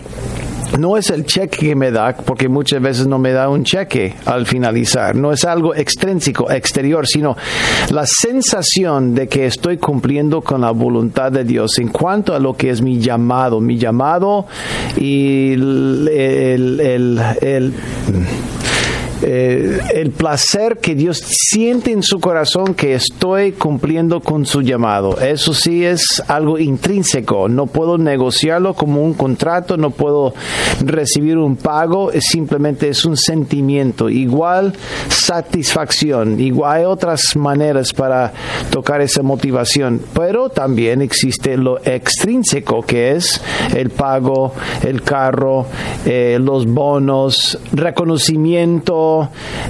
no 0.77 0.97
es 0.97 1.09
el 1.09 1.25
cheque 1.25 1.57
que 1.67 1.75
me 1.75 1.91
da, 1.91 2.15
porque 2.15 2.49
muchas 2.49 2.81
veces 2.81 3.07
no 3.07 3.17
me 3.17 3.31
da 3.31 3.49
un 3.49 3.63
cheque 3.63 4.15
al 4.25 4.45
finalizar, 4.45 5.15
no 5.15 5.31
es 5.31 5.45
algo 5.45 5.73
extrínseco, 5.73 6.51
exterior, 6.51 7.07
sino 7.07 7.37
la 7.91 8.05
sensación 8.05 9.15
de 9.15 9.27
que 9.27 9.45
estoy 9.45 9.77
cumpliendo 9.77 10.41
con 10.41 10.61
la 10.61 10.71
voluntad 10.71 11.31
de 11.31 11.43
Dios 11.43 11.79
en 11.79 11.87
cuanto 11.89 12.35
a 12.35 12.39
lo 12.39 12.55
que 12.55 12.69
es 12.69 12.81
mi 12.81 12.99
llamado, 12.99 13.59
mi 13.59 13.77
llamado 13.77 14.45
y 14.97 15.53
el 15.53 16.09
eh, 19.21 19.79
el 19.95 20.11
placer 20.11 20.77
que 20.77 20.93
Dios 20.93 21.17
siente 21.17 21.91
en 21.91 22.03
su 22.03 22.19
corazón 22.19 22.75
que 22.75 22.93
estoy 22.93 23.53
cumpliendo 23.53 24.21
con 24.21 24.45
su 24.45 24.61
llamado. 24.61 25.19
Eso 25.19 25.53
sí 25.53 25.83
es 25.83 26.21
algo 26.27 26.59
intrínseco. 26.59 27.49
No 27.49 27.65
puedo 27.65 27.97
negociarlo 27.97 28.73
como 28.75 29.01
un 29.01 29.13
contrato, 29.13 29.77
no 29.77 29.89
puedo 29.89 30.33
recibir 30.85 31.37
un 31.37 31.55
pago, 31.55 32.11
simplemente 32.19 32.89
es 32.89 33.05
un 33.05 33.17
sentimiento. 33.17 34.09
Igual 34.09 34.73
satisfacción, 35.09 36.39
igual 36.39 36.67
hay 36.67 36.85
otras 36.85 37.35
maneras 37.35 37.93
para 37.93 38.33
tocar 38.69 39.01
esa 39.01 39.23
motivación, 39.23 40.01
pero 40.13 40.49
también 40.49 41.01
existe 41.01 41.57
lo 41.57 41.79
extrínseco 41.79 42.83
que 42.83 43.11
es 43.11 43.41
el 43.75 43.89
pago, 43.89 44.53
el 44.83 45.01
carro, 45.01 45.65
eh, 46.05 46.37
los 46.41 46.65
bonos, 46.65 47.57
reconocimiento 47.71 49.06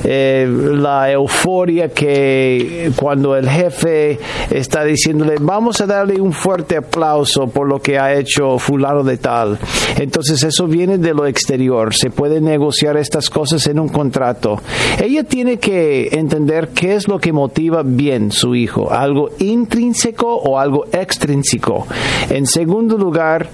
eh, 0.03 0.47
la 0.47 1.11
euforia 1.11 1.89
que 1.89 2.91
cuando 2.95 3.35
el 3.35 3.49
jefe 3.49 4.19
está 4.51 4.83
diciéndole, 4.83 5.35
vamos 5.39 5.81
a 5.81 5.85
darle 5.85 6.19
un 6.21 6.33
fuerte 6.33 6.77
aplauso 6.77 7.47
por 7.47 7.67
lo 7.67 7.81
que 7.81 7.97
ha 7.99 8.13
hecho 8.13 8.57
fulano 8.59 9.03
de 9.03 9.17
tal. 9.17 9.59
Entonces 9.97 10.43
eso 10.43 10.67
viene 10.67 10.97
de 10.97 11.13
lo 11.13 11.25
exterior. 11.25 11.93
Se 11.93 12.09
puede 12.09 12.41
negociar 12.41 12.97
estas 12.97 13.29
cosas 13.29 13.67
en 13.67 13.79
un 13.79 13.89
contrato. 13.89 14.61
Ella 15.01 15.23
tiene 15.23 15.57
que 15.57 16.09
entender 16.11 16.69
qué 16.69 16.95
es 16.95 17.07
lo 17.07 17.19
que 17.19 17.33
motiva 17.33 17.83
bien 17.83 18.31
su 18.31 18.55
hijo, 18.55 18.91
algo 18.91 19.29
intrínseco 19.39 20.35
o 20.35 20.59
algo 20.59 20.85
extrínseco. 20.91 21.87
En 22.29 22.45
segundo 22.45 22.97
lugar, 22.97 23.49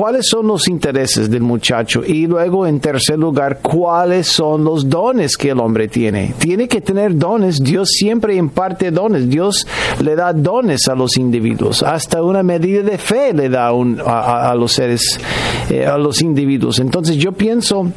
cuáles 0.00 0.28
son 0.28 0.46
los 0.46 0.66
intereses 0.66 1.30
del 1.30 1.42
muchacho 1.42 2.02
y 2.02 2.26
luego 2.26 2.66
en 2.66 2.80
tercer 2.80 3.18
lugar 3.18 3.58
cuáles 3.60 4.28
son 4.28 4.64
los 4.64 4.88
dones 4.88 5.36
que 5.36 5.50
el 5.50 5.60
hombre 5.60 5.88
tiene. 5.88 6.32
Tiene 6.38 6.68
que 6.68 6.80
tener 6.80 7.18
dones, 7.18 7.62
Dios 7.62 7.90
siempre 7.90 8.34
imparte 8.34 8.92
dones, 8.92 9.28
Dios 9.28 9.66
le 10.02 10.16
da 10.16 10.32
dones 10.32 10.88
a 10.88 10.94
los 10.94 11.18
individuos, 11.18 11.82
hasta 11.82 12.22
una 12.22 12.42
medida 12.42 12.82
de 12.82 12.96
fe 12.96 13.34
le 13.34 13.50
da 13.50 13.68
a, 13.68 14.54
los 14.54 14.72
seres, 14.72 15.20
eh, 15.68 15.84
a 15.84 15.98
los 15.98 16.22
individuos. 16.22 16.78
Entonces 16.78 17.18
yo 17.18 17.32
pienso 17.32 17.92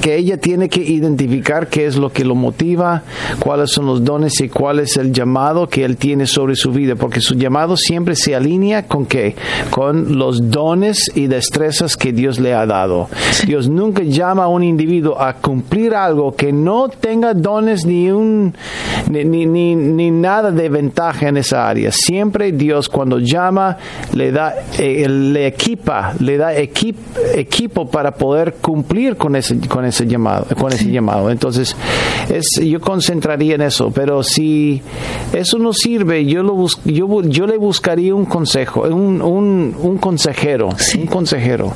que 0.00 0.16
ella 0.16 0.36
tiene 0.38 0.68
que 0.68 0.80
identificar 0.80 1.68
qué 1.68 1.86
es 1.86 1.96
lo 1.96 2.10
que 2.10 2.24
lo 2.24 2.34
motiva, 2.34 3.02
cuáles 3.38 3.70
son 3.70 3.86
los 3.86 4.04
dones 4.04 4.40
y 4.40 4.48
cuál 4.48 4.80
es 4.80 4.96
el 4.96 5.12
llamado 5.12 5.68
que 5.68 5.84
él 5.84 5.96
tiene 5.96 6.26
sobre 6.26 6.54
su 6.54 6.70
vida, 6.70 6.94
porque 6.94 7.20
su 7.20 7.34
llamado 7.34 7.76
siempre 7.76 8.14
se 8.14 8.34
alinea 8.34 8.86
con 8.86 9.06
qué? 9.06 9.34
Con 9.70 10.18
los 10.18 10.50
dones 10.50 11.10
y 11.14 11.26
destrezas 11.26 11.96
que 11.96 12.12
Dios 12.12 12.38
le 12.38 12.54
ha 12.54 12.66
dado. 12.66 13.08
Dios 13.46 13.68
nunca 13.68 14.02
llama 14.02 14.44
a 14.44 14.48
un 14.48 14.62
individuo 14.62 15.20
a 15.20 15.34
cumplir 15.34 15.94
algo 15.94 16.34
que 16.34 16.52
no 16.52 16.88
tenga 16.88 17.34
dones 17.34 17.84
ni 17.84 18.10
un 18.10 18.54
ni, 19.10 19.24
ni, 19.24 19.74
ni, 19.74 20.10
nada 20.10 20.50
de 20.50 20.68
ventaja 20.68 21.28
en 21.28 21.36
esa 21.36 21.68
área. 21.68 21.92
Siempre 21.92 22.52
Dios 22.52 22.88
cuando 22.88 23.18
llama 23.18 23.76
le 24.12 24.32
da 24.32 24.54
eh, 24.78 25.08
le 25.08 25.46
equipa, 25.46 26.14
le 26.20 26.36
da 26.36 26.54
equipo 26.54 27.88
para 27.90 28.12
poder 28.12 28.54
cumplir 28.60 29.16
con 29.16 29.36
ese 29.36 29.58
con 29.68 29.84
ese 29.88 30.06
llamado, 30.06 30.46
con 30.58 30.72
ese 30.72 30.90
llamado. 30.90 31.30
Entonces, 31.30 31.74
es, 32.28 32.48
yo 32.62 32.80
concentraría 32.80 33.54
en 33.54 33.62
eso, 33.62 33.90
pero 33.90 34.22
si 34.22 34.82
eso 35.32 35.58
no 35.58 35.72
sirve, 35.72 36.24
yo 36.24 36.42
lo 36.42 36.66
yo, 36.84 37.22
yo 37.22 37.46
le 37.46 37.56
buscaría 37.56 38.14
un 38.14 38.24
consejo, 38.24 38.82
un, 38.82 39.22
un, 39.22 39.76
un 39.78 39.98
consejero, 39.98 40.70
un 40.98 41.06
consejero 41.06 41.72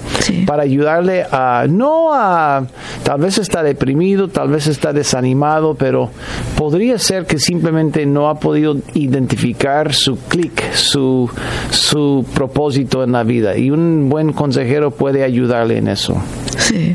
para 0.47 0.63
ayudarle 0.63 1.25
a 1.31 1.67
no 1.69 2.13
a 2.13 2.67
tal 3.03 3.21
vez 3.21 3.39
está 3.39 3.63
deprimido, 3.63 4.29
tal 4.29 4.51
vez 4.51 4.67
está 4.67 4.93
desanimado, 4.93 5.75
pero 5.75 6.11
podría 6.57 6.99
ser 6.99 7.27
que 7.27 7.39
simplemente 7.39 8.07
no 8.07 8.29
ha 8.29 8.39
podido 8.39 8.77
identificar 8.95 9.95
su 9.95 10.17
clic, 10.17 10.73
su 10.75 11.31
su 11.71 12.25
propósito 12.35 13.03
en 13.05 13.13
la 13.13 13.23
vida. 13.23 13.57
Y 13.57 13.71
un 13.71 14.09
buen 14.09 14.33
consejero 14.33 14.91
puede 14.91 15.25
ayudarle 15.25 15.79
en 15.79 15.89
eso. 15.89 16.17
Sí 16.59 16.95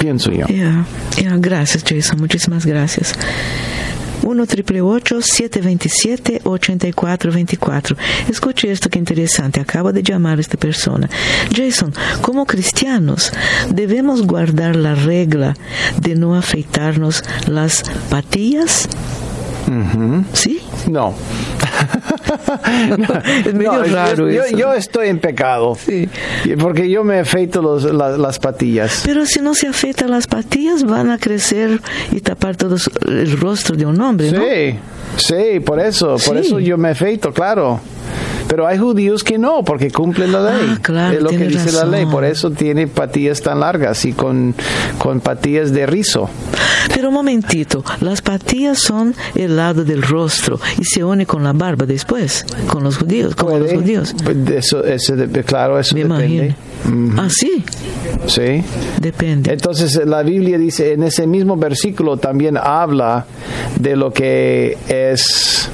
pienso 0.00 0.30
yo. 0.32 0.46
Gracias, 1.38 1.84
Jason. 1.86 2.18
Muchísimas 2.18 2.66
gracias. 2.66 3.14
1 4.24 4.46
727 4.46 6.40
8424 6.44 7.96
Escuche 8.28 8.72
esto 8.72 8.88
que 8.88 8.98
interesante. 8.98 9.60
Acaba 9.60 9.92
de 9.92 10.02
llamar 10.02 10.40
esta 10.40 10.56
persona. 10.56 11.08
Jason, 11.54 11.92
como 12.22 12.46
cristianos, 12.46 13.32
debemos 13.70 14.22
guardar 14.22 14.76
la 14.76 14.94
regla 14.94 15.54
de 16.00 16.14
no 16.14 16.34
afeitarnos 16.36 17.22
las 17.46 17.82
patillas. 18.08 18.88
¿Sí? 20.32 20.60
No. 20.90 21.14
es 23.46 23.54
medio 23.54 23.82
raro 23.84 24.30
yo, 24.30 24.44
eso. 24.44 24.56
Yo, 24.56 24.74
estoy 24.74 25.08
en 25.08 25.18
pecado. 25.18 25.76
Sí. 25.76 26.08
Porque 26.58 26.90
yo 26.90 27.04
me 27.04 27.20
afeito 27.20 27.62
los, 27.62 27.84
las 27.84 28.38
patillas. 28.38 29.02
Pero 29.04 29.24
si 29.26 29.40
no 29.40 29.54
se 29.54 29.68
afeita 29.68 30.06
las 30.06 30.26
patillas, 30.26 30.84
van 30.84 31.10
a 31.10 31.18
crecer 31.18 31.80
y 32.12 32.20
tapar 32.20 32.56
todo 32.56 32.76
el 33.06 33.38
rostro 33.38 33.76
de 33.76 33.86
un 33.86 34.00
hombre, 34.00 34.30
sí, 34.30 34.36
¿no? 34.36 34.42
Sí, 35.16 35.60
por 35.60 35.80
eso. 35.80 36.16
Por 36.24 36.36
eso 36.36 36.60
yo 36.60 36.76
me 36.76 36.90
afeito, 36.90 37.32
claro. 37.32 37.80
Pero 38.48 38.66
hay 38.66 38.78
judíos 38.78 39.24
que 39.24 39.38
no, 39.38 39.64
porque 39.64 39.90
cumplen 39.90 40.32
la 40.32 40.52
ley. 40.52 40.68
Ah, 40.70 40.78
claro, 40.80 41.16
es 41.16 41.22
lo 41.22 41.30
que 41.30 41.46
dice 41.46 41.66
razón. 41.66 41.90
la 41.90 41.98
ley. 41.98 42.06
Por 42.06 42.24
eso 42.24 42.50
tiene 42.50 42.86
patillas 42.86 43.40
tan 43.40 43.60
largas 43.60 44.04
y 44.04 44.12
con, 44.12 44.54
con 44.98 45.20
patillas 45.20 45.72
de 45.72 45.86
rizo. 45.86 46.28
Pero 46.94 47.08
un 47.08 47.14
momentito, 47.14 47.82
las 48.00 48.22
patillas 48.22 48.78
son 48.78 49.14
el 49.34 49.56
lado 49.56 49.84
del 49.84 50.02
rostro 50.02 50.60
y 50.78 50.84
se 50.84 51.02
une 51.02 51.26
con 51.26 51.42
la 51.42 51.52
barba 51.52 51.86
después, 51.86 52.44
con 52.68 52.84
los 52.84 52.98
judíos, 52.98 53.34
como 53.34 53.58
los 53.58 53.72
judíos. 53.72 54.14
Eso, 54.54 54.84
eso, 54.84 55.14
claro, 55.46 55.78
eso 55.78 55.94
Me 55.94 56.04
depende. 56.04 56.54
Ah, 57.16 57.28
sí. 57.30 57.64
Sí. 58.26 58.62
Depende. 59.00 59.52
Entonces 59.52 59.94
la 60.06 60.22
Biblia 60.22 60.58
dice, 60.58 60.92
en 60.92 61.04
ese 61.04 61.26
mismo 61.26 61.56
versículo 61.56 62.16
también 62.16 62.56
habla 62.56 63.26
de 63.78 63.96
lo 63.96 64.12
que 64.12 64.76
es 64.88 65.68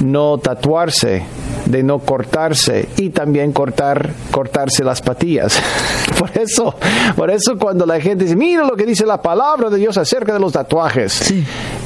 no 0.00 0.38
tatuarse, 0.38 1.24
de 1.66 1.82
no 1.82 1.98
cortarse 1.98 2.88
y 2.96 3.10
también 3.10 3.52
cortar 3.52 4.10
cortarse 4.30 4.84
las 4.84 5.00
patillas. 5.00 5.60
Por 6.18 6.30
eso, 6.38 6.74
por 7.16 7.30
eso 7.30 7.58
cuando 7.58 7.86
la 7.86 8.00
gente 8.00 8.24
dice, 8.24 8.36
mira 8.36 8.64
lo 8.64 8.76
que 8.76 8.86
dice 8.86 9.04
la 9.04 9.20
palabra 9.20 9.68
de 9.68 9.78
Dios 9.78 9.96
acerca 9.98 10.32
de 10.32 10.40
los 10.40 10.52
tatuajes. 10.52 11.12
Sí. 11.12 11.44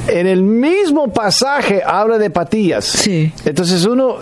En 0.09 0.27
el 0.27 0.43
mismo 0.43 1.09
pasaje 1.09 1.83
habla 1.85 2.19
de 2.19 2.31
patillas. 2.31 2.85
Sí. 2.85 3.33
Entonces 3.45 3.85
uno, 3.85 4.17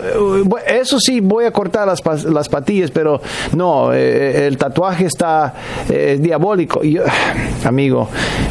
eso 0.65 0.99
sí, 0.99 1.21
voy 1.21 1.45
a 1.45 1.51
cortar 1.51 1.87
las, 1.87 2.23
las 2.25 2.49
patillas, 2.49 2.91
pero 2.91 3.21
no, 3.55 3.93
eh, 3.93 4.47
el 4.47 4.57
tatuaje 4.57 5.05
está 5.05 5.53
eh, 5.89 6.17
diabólico. 6.19 6.81
Amigo, 7.63 8.09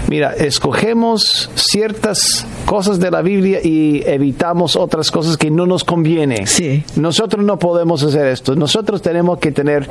mira, 0.09 0.33
escogemos 0.33 1.51
ciertas 1.55 2.47
cosas 2.65 2.99
de 2.99 3.11
la 3.11 3.23
Biblia 3.23 3.61
y 3.63 4.03
evitamos 4.07 4.77
otras 4.77 5.11
cosas 5.11 5.37
que 5.37 5.51
no 5.51 5.67
nos 5.67 5.85
conviene. 5.85 6.47
Sí. 6.47 6.85
Nosotros 6.97 7.45
no 7.45 7.59
podemos 7.59 8.03
hacer 8.03 8.27
esto. 8.27 8.55
Nosotros 8.57 9.03
tenemos 9.03 9.39
que 9.39 9.53
tener 9.53 9.89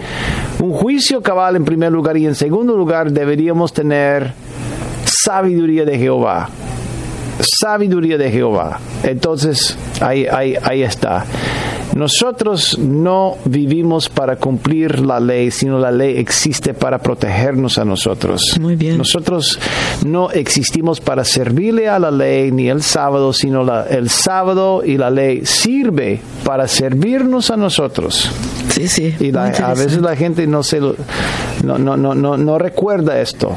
un 0.60 0.73
juicio 0.73 1.21
cabal 1.21 1.55
en 1.55 1.65
primer 1.65 1.91
lugar 1.91 2.17
y 2.17 2.25
en 2.25 2.36
segundo 2.36 2.75
lugar 2.75 3.12
deberíamos 3.12 3.73
tener 3.73 4.34
sabiduría 5.05 5.86
de 5.86 5.97
Jehová. 5.97 6.49
Sabiduría 7.57 8.17
de 8.17 8.31
Jehová. 8.31 8.79
Entonces, 9.03 9.77
ahí, 10.01 10.25
ahí, 10.25 10.55
ahí 10.61 10.83
está. 10.83 11.25
Nosotros 11.95 12.77
no 12.77 13.37
vivimos 13.45 14.09
para 14.09 14.35
cumplir 14.35 14.99
la 14.99 15.21
ley, 15.21 15.49
sino 15.51 15.79
la 15.79 15.91
ley 15.91 16.17
existe 16.17 16.73
para 16.73 16.99
protegernos 16.99 17.77
a 17.77 17.85
nosotros. 17.85 18.57
Muy 18.59 18.75
bien. 18.75 18.97
Nosotros 18.97 19.57
no 20.05 20.29
existimos 20.31 20.99
para 20.99 21.23
servirle 21.23 21.87
a 21.87 21.97
la 21.97 22.11
ley 22.11 22.51
ni 22.51 22.67
el 22.67 22.83
sábado, 22.83 23.31
sino 23.31 23.63
la, 23.63 23.85
el 23.85 24.09
sábado 24.09 24.81
y 24.83 24.97
la 24.97 25.09
ley 25.09 25.45
sirve 25.45 26.19
para 26.43 26.67
servirnos 26.67 27.49
a 27.49 27.55
nosotros. 27.55 28.29
Sí, 28.71 28.89
sí. 28.89 29.15
Y 29.21 29.31
la, 29.31 29.45
a 29.45 29.73
veces 29.73 30.01
la 30.01 30.17
gente 30.17 30.45
no, 30.47 30.63
se 30.63 30.81
lo, 30.81 30.97
no, 31.63 31.77
no, 31.77 31.95
no, 31.95 32.13
no, 32.13 32.35
no 32.35 32.57
recuerda 32.57 33.21
esto. 33.21 33.53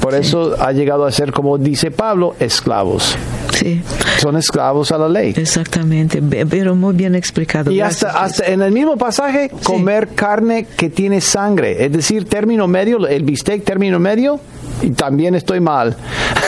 Por 0.00 0.14
sí. 0.14 0.18
eso 0.22 0.56
ha 0.58 0.72
llegado 0.72 1.04
a 1.04 1.12
ser, 1.12 1.30
como 1.30 1.56
dice 1.56 1.92
Pablo, 1.92 2.34
esclavos. 2.40 3.16
Sí. 3.58 3.80
Son 4.20 4.36
esclavos 4.36 4.92
a 4.92 4.98
la 4.98 5.08
ley. 5.08 5.32
Exactamente, 5.36 6.20
pero 6.48 6.74
muy 6.74 6.94
bien 6.94 7.14
explicado. 7.14 7.70
Y 7.70 7.78
Gracias, 7.78 8.04
hasta, 8.04 8.22
hasta 8.24 8.44
en 8.52 8.60
el 8.62 8.70
mismo 8.72 8.96
pasaje, 8.96 9.50
sí. 9.50 9.64
comer 9.64 10.08
carne 10.14 10.66
que 10.76 10.90
tiene 10.90 11.20
sangre, 11.20 11.84
es 11.84 11.92
decir, 11.92 12.26
término 12.28 12.68
medio, 12.68 13.06
el 13.06 13.22
bistec 13.24 13.64
término 13.64 13.98
medio, 13.98 14.38
y 14.82 14.90
también 14.90 15.34
estoy 15.34 15.60
mal. 15.60 15.96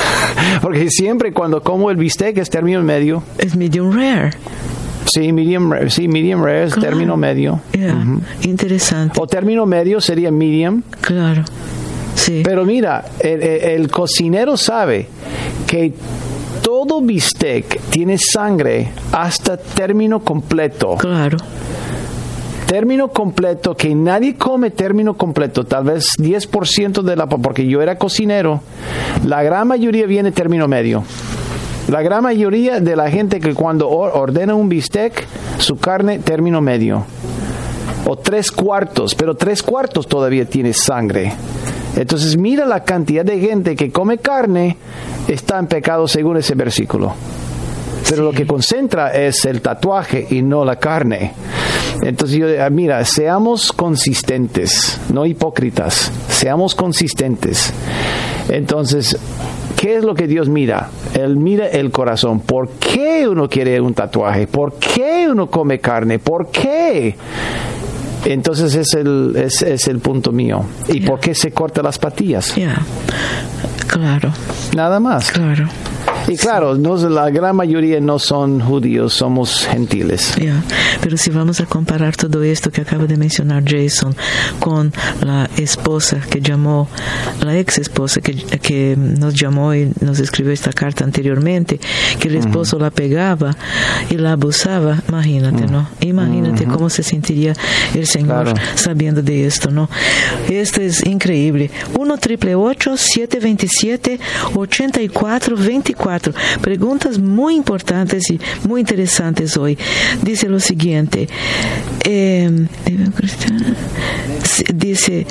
Porque 0.63 0.91
siempre 0.91 1.33
cuando 1.33 1.63
como 1.63 1.91
el 1.91 1.97
bistec 1.97 2.37
es 2.39 2.51
término 2.51 2.83
medio. 2.83 3.23
Es 3.39 3.57
medium 3.57 3.91
rare. 3.93 4.31
Sí, 5.07 5.33
medium, 5.33 5.73
sí, 5.89 6.07
medium 6.09 6.43
rare 6.43 6.65
es 6.65 6.75
Claro. 6.75 6.89
término 6.91 7.17
medio. 7.17 7.61
Yeah. 7.73 8.05
Interesante. 8.43 9.19
O 9.19 9.27
término 9.27 9.65
medio 9.65 10.01
sería 10.03 10.31
medium. 10.31 10.83
Claro. 11.01 11.45
Sí. 12.15 12.43
Pero 12.45 12.65
mira, 12.67 13.05
el, 13.21 13.43
el- 13.43 13.63
el 13.81 13.91
cocinero 13.91 14.57
sabe 14.59 15.07
que 15.67 15.95
todo 16.63 17.01
bistec 17.01 17.81
tiene 17.91 18.19
sangre 18.19 18.91
hasta 19.13 19.57
término 19.57 20.21
completo. 20.21 20.97
claro. 20.97 21.39
Término 22.67 23.09
completo, 23.09 23.75
que 23.75 23.95
nadie 23.95 24.37
come 24.37 24.71
término 24.71 25.15
completo, 25.17 25.65
tal 25.65 25.85
vez 25.85 26.11
10% 26.19 27.01
de 27.01 27.17
la... 27.17 27.27
porque 27.27 27.67
yo 27.67 27.81
era 27.81 27.97
cocinero, 27.97 28.61
la 29.25 29.43
gran 29.43 29.69
mayoría 29.69 30.05
viene 30.05 30.33
término 30.33 30.69
medio. 30.69 31.03
La 31.89 32.03
gran 32.03 32.23
mayoría 32.25 32.81
de 32.81 32.95
la 32.95 33.11
gente 33.11 33.41
que 33.41 33.55
cuando 33.55 33.89
or- 33.89 34.13
ordena 34.15 34.55
un 34.55 34.69
bistec, 34.69 35.25
su 35.57 35.79
carne 35.79 36.19
término 36.19 36.61
medio. 36.61 37.05
O 38.07 38.17
tres 38.17 38.53
cuartos, 38.53 39.15
pero 39.15 39.35
tres 39.35 39.63
cuartos 39.63 40.07
todavía 40.07 40.45
tiene 40.45 40.75
sangre. 40.75 41.33
Entonces 41.99 42.37
mira 42.37 42.65
la 42.65 42.85
cantidad 42.85 43.25
de 43.25 43.41
gente 43.41 43.75
que 43.75 43.91
come 43.91 44.19
carne, 44.19 44.77
está 45.27 45.59
en 45.59 45.67
pecado 45.67 46.07
según 46.07 46.37
ese 46.37 46.55
versículo. 46.55 47.13
Pero 48.09 48.23
lo 48.23 48.31
que 48.31 48.47
concentra 48.47 49.13
es 49.13 49.45
el 49.45 49.61
tatuaje 49.61 50.25
y 50.31 50.41
no 50.43 50.65
la 50.65 50.77
carne. 50.77 51.33
Entonces 52.03 52.39
yo, 52.39 52.47
ah, 52.63 52.71
mira, 52.71 53.05
seamos 53.05 53.73
consistentes, 53.73 55.01
no 55.13 55.27
hipócritas, 55.27 56.13
seamos 56.29 56.77
consistentes. 56.77 57.73
Entonces, 58.49 59.19
¿qué 59.77 59.97
es 59.97 60.05
lo 60.05 60.15
que 60.15 60.29
Dios 60.29 60.49
mira? 60.49 60.91
Él 61.15 61.37
mira 61.37 61.67
el 61.67 61.91
corazón. 61.91 62.39
¿Por 62.41 62.69
qué 62.79 63.27
uno 63.29 63.49
quiere 63.49 63.81
un 63.81 63.93
tatuaje? 63.93 64.47
¿Por 64.47 64.75
qué 64.75 65.27
uno 65.29 65.49
come 65.49 65.81
carne? 65.81 66.21
¿Por 66.21 66.49
qué? 66.53 67.17
Entonces 68.25 68.75
es 68.75 68.95
el, 68.95 69.35
es, 69.37 69.63
es 69.63 69.89
el 69.89 69.99
punto 70.01 70.33
mío. 70.33 70.65
¿Y 70.89 71.01
por 71.01 71.21
qué 71.21 71.35
se 71.35 71.53
corta 71.53 71.83
las 71.83 71.99
patillas? 71.99 72.55
Yeah. 72.55 72.83
Claro, 73.87 74.31
Nada 74.77 75.01
más. 75.01 75.31
claro. 75.33 75.67
Y 76.29 76.37
claro, 76.37 76.75
no, 76.75 76.97
la 77.09 77.31
gran 77.31 77.57
mayoría 77.57 78.01
no 78.01 78.19
son 78.19 78.61
judíos, 78.61 79.15
somos 79.15 79.67
gentiles. 79.67 80.35
Yeah. 80.37 80.63
Pero 81.01 81.17
si 81.17 81.31
vamos 81.31 81.61
a 81.61 81.67
comparar 81.67 82.17
todo 82.17 82.43
esto 82.43 82.71
que 82.71 82.83
acaba 82.83 83.07
de 83.07 83.17
mencionar 83.17 83.65
Jason 83.67 84.15
con 84.61 84.93
la 85.25 85.49
esposa 85.57 86.21
que 86.31 86.41
llamó, 86.41 86.89
la 87.41 87.57
ex 87.57 87.79
esposa 87.79 88.21
que, 88.21 88.35
que 88.35 88.95
nos 88.97 89.35
llamó 89.35 89.75
y 89.75 89.91
nos 90.01 90.21
escribió 90.21 90.53
esta 90.53 90.73
carta 90.73 91.05
anteriormente, 91.05 91.81
que 92.19 92.29
el 92.29 92.37
esposo 92.37 92.77
uh 92.77 92.81
-huh. 92.81 92.83
la 92.83 92.91
pegaba 92.91 93.57
y 94.11 94.17
la 94.17 94.33
abusaba, 94.33 95.03
imagínate. 95.09 95.67
¿no? 95.67 95.89
Imagínate 96.01 96.65
uh 96.65 96.69
-huh. 96.69 96.73
cómo 96.75 96.91
se 96.91 97.03
sentiría 97.03 97.55
el 97.95 98.07
Señor 98.07 98.53
claro. 98.53 98.61
sabiendo 98.75 99.23
de 99.23 99.47
esto, 99.47 99.71
¿no? 99.71 99.89
Esto 100.49 100.81
es 100.83 101.05
increíble. 101.07 101.71
1 101.99 102.19
triple 102.19 102.55
727 102.55 104.21
8424. 106.19 106.61
Preguntas 106.61 107.19
muy 107.19 107.55
importantes 107.55 108.31
y 108.31 108.41
muy 108.67 108.81
interesantes 108.81 109.57
hoy. 109.57 109.79
Dice 110.23 110.49
lo 110.49 110.61
siguiente. 110.61 111.29
Eh, 112.05 112.67
dice, 114.75 115.27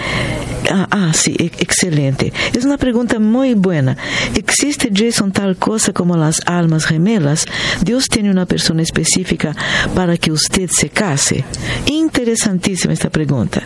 ah, 0.72 0.88
ah, 0.92 1.12
sí, 1.14 1.36
excelente. 1.40 2.32
Es 2.54 2.66
una 2.66 2.78
pregunta 2.78 3.20
muy 3.20 3.54
buena. 3.54 3.98
¿Existe, 4.36 4.92
Jason, 4.94 5.32
tal 5.32 5.58
cosa 5.58 5.94
como 5.94 6.16
las 6.16 6.42
almas 6.46 6.86
gemelas? 6.86 7.46
Dios 7.84 8.08
tiene 8.08 8.32
una 8.32 8.46
persona 8.46 8.82
específica 8.82 9.56
para 9.96 10.18
que 10.18 10.32
usted 10.32 10.70
se 10.70 10.90
case. 10.90 11.44
Interesantísima 11.88 12.94
esta 12.94 13.10
pregunta. 13.10 13.64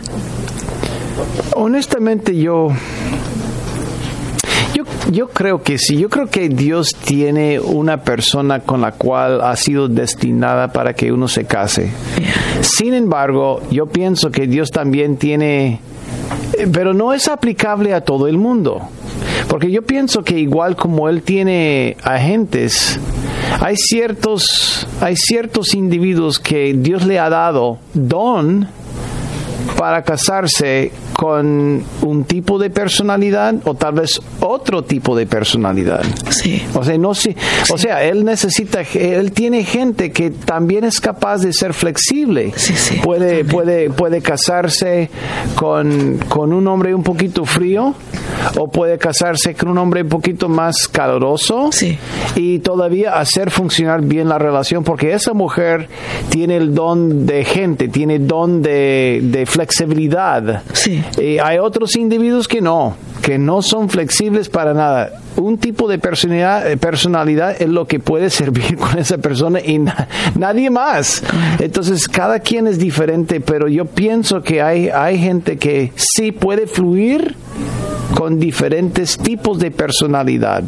Honestamente, 1.54 2.36
yo 2.36 2.68
yo, 5.10 5.28
creo 5.28 5.62
que 5.62 5.78
sí, 5.78 5.96
yo 5.96 6.08
creo 6.08 6.28
que 6.28 6.48
Dios 6.48 6.94
tiene 6.94 7.58
una 7.58 8.02
persona 8.02 8.60
con 8.60 8.80
la 8.80 8.92
cual 8.92 9.40
ha 9.40 9.56
sido 9.56 9.88
destinada 9.88 10.72
para 10.72 10.94
que 10.94 11.12
uno 11.12 11.28
se 11.28 11.44
case. 11.44 11.90
Sin 12.60 12.94
embargo, 12.94 13.62
yo 13.70 13.86
pienso 13.86 14.30
que 14.30 14.46
Dios 14.46 14.70
también 14.70 15.16
tiene, 15.16 15.80
pero 16.72 16.94
no 16.94 17.12
es 17.12 17.28
aplicable 17.28 17.94
a 17.94 18.02
todo 18.02 18.28
el 18.28 18.38
mundo. 18.38 18.82
Porque 19.48 19.70
yo 19.70 19.82
pienso 19.82 20.22
que 20.22 20.38
igual 20.38 20.76
como 20.76 21.08
Él 21.08 21.22
tiene 21.22 21.96
agentes, 22.02 22.98
hay 23.60 23.76
ciertos, 23.76 24.86
hay 25.00 25.16
ciertos 25.16 25.74
individuos 25.74 26.38
que 26.38 26.74
Dios 26.74 27.04
le 27.04 27.18
ha 27.18 27.28
dado 27.28 27.78
don 27.92 28.68
para 29.76 30.02
casarse 30.02 30.92
con 31.12 31.82
un 32.02 32.24
tipo 32.24 32.58
de 32.58 32.70
personalidad 32.70 33.54
o 33.64 33.74
tal 33.74 33.94
vez 33.94 34.20
otro 34.40 34.82
tipo 34.82 35.16
de 35.16 35.26
personalidad. 35.26 36.02
Sí. 36.30 36.62
O 36.74 36.84
sea, 36.84 36.98
no 36.98 37.14
sí. 37.14 37.36
o 37.70 37.78
sea, 37.78 38.02
él 38.04 38.24
necesita, 38.24 38.82
él 38.94 39.32
tiene 39.32 39.64
gente 39.64 40.12
que 40.12 40.30
también 40.30 40.84
es 40.84 41.00
capaz 41.00 41.38
de 41.38 41.52
ser 41.52 41.74
flexible. 41.74 42.52
Sí, 42.56 42.74
sí, 42.74 43.00
puede, 43.02 43.26
también. 43.28 43.46
puede, 43.48 43.90
puede 43.90 44.22
casarse 44.22 45.10
con, 45.54 46.18
con 46.28 46.52
un 46.52 46.66
hombre 46.66 46.94
un 46.94 47.02
poquito 47.02 47.44
frío 47.44 47.94
o 48.58 48.68
puede 48.68 48.98
casarse 48.98 49.54
con 49.54 49.68
un 49.70 49.78
hombre 49.78 50.02
un 50.02 50.08
poquito 50.08 50.48
más 50.48 50.88
caluroso 50.88 51.70
Sí. 51.72 51.98
y 52.36 52.58
todavía 52.60 53.14
hacer 53.18 53.50
funcionar 53.50 54.02
bien 54.02 54.28
la 54.28 54.38
relación 54.38 54.84
porque 54.84 55.12
esa 55.12 55.32
mujer 55.34 55.88
tiene 56.28 56.56
el 56.56 56.74
don 56.74 57.26
de 57.26 57.44
gente, 57.44 57.88
tiene 57.88 58.18
don 58.18 58.62
de, 58.62 59.20
de 59.22 59.46
flexibilidad. 59.46 60.62
Sí. 60.72 61.02
Y 61.20 61.38
hay 61.38 61.58
otros 61.58 61.96
individuos 61.96 62.48
que 62.48 62.60
no, 62.60 62.96
que 63.22 63.38
no 63.38 63.62
son 63.62 63.88
flexibles 63.88 64.48
para 64.48 64.74
nada. 64.74 65.10
Un 65.36 65.56
tipo 65.58 65.88
de 65.88 65.98
personalidad, 65.98 66.70
eh, 66.70 66.76
personalidad 66.76 67.60
es 67.60 67.68
lo 67.68 67.86
que 67.86 67.98
puede 68.00 68.30
servir 68.30 68.76
con 68.78 68.98
esa 68.98 69.18
persona 69.18 69.60
y 69.64 69.78
na- 69.78 70.08
nadie 70.38 70.70
más. 70.70 71.22
Entonces, 71.58 72.06
cada 72.08 72.40
quien 72.40 72.66
es 72.66 72.78
diferente, 72.78 73.40
pero 73.40 73.68
yo 73.68 73.86
pienso 73.86 74.42
que 74.42 74.60
hay, 74.62 74.88
hay 74.88 75.18
gente 75.18 75.56
que 75.56 75.92
sí 75.96 76.32
puede 76.32 76.66
fluir 76.66 77.34
con 78.14 78.38
diferentes 78.38 79.16
tipos 79.18 79.58
de 79.58 79.70
personalidad. 79.70 80.62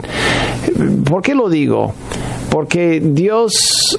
¿Por 1.04 1.22
qué 1.22 1.34
lo 1.34 1.48
digo? 1.48 1.92
Porque 2.50 3.00
Dios 3.04 3.96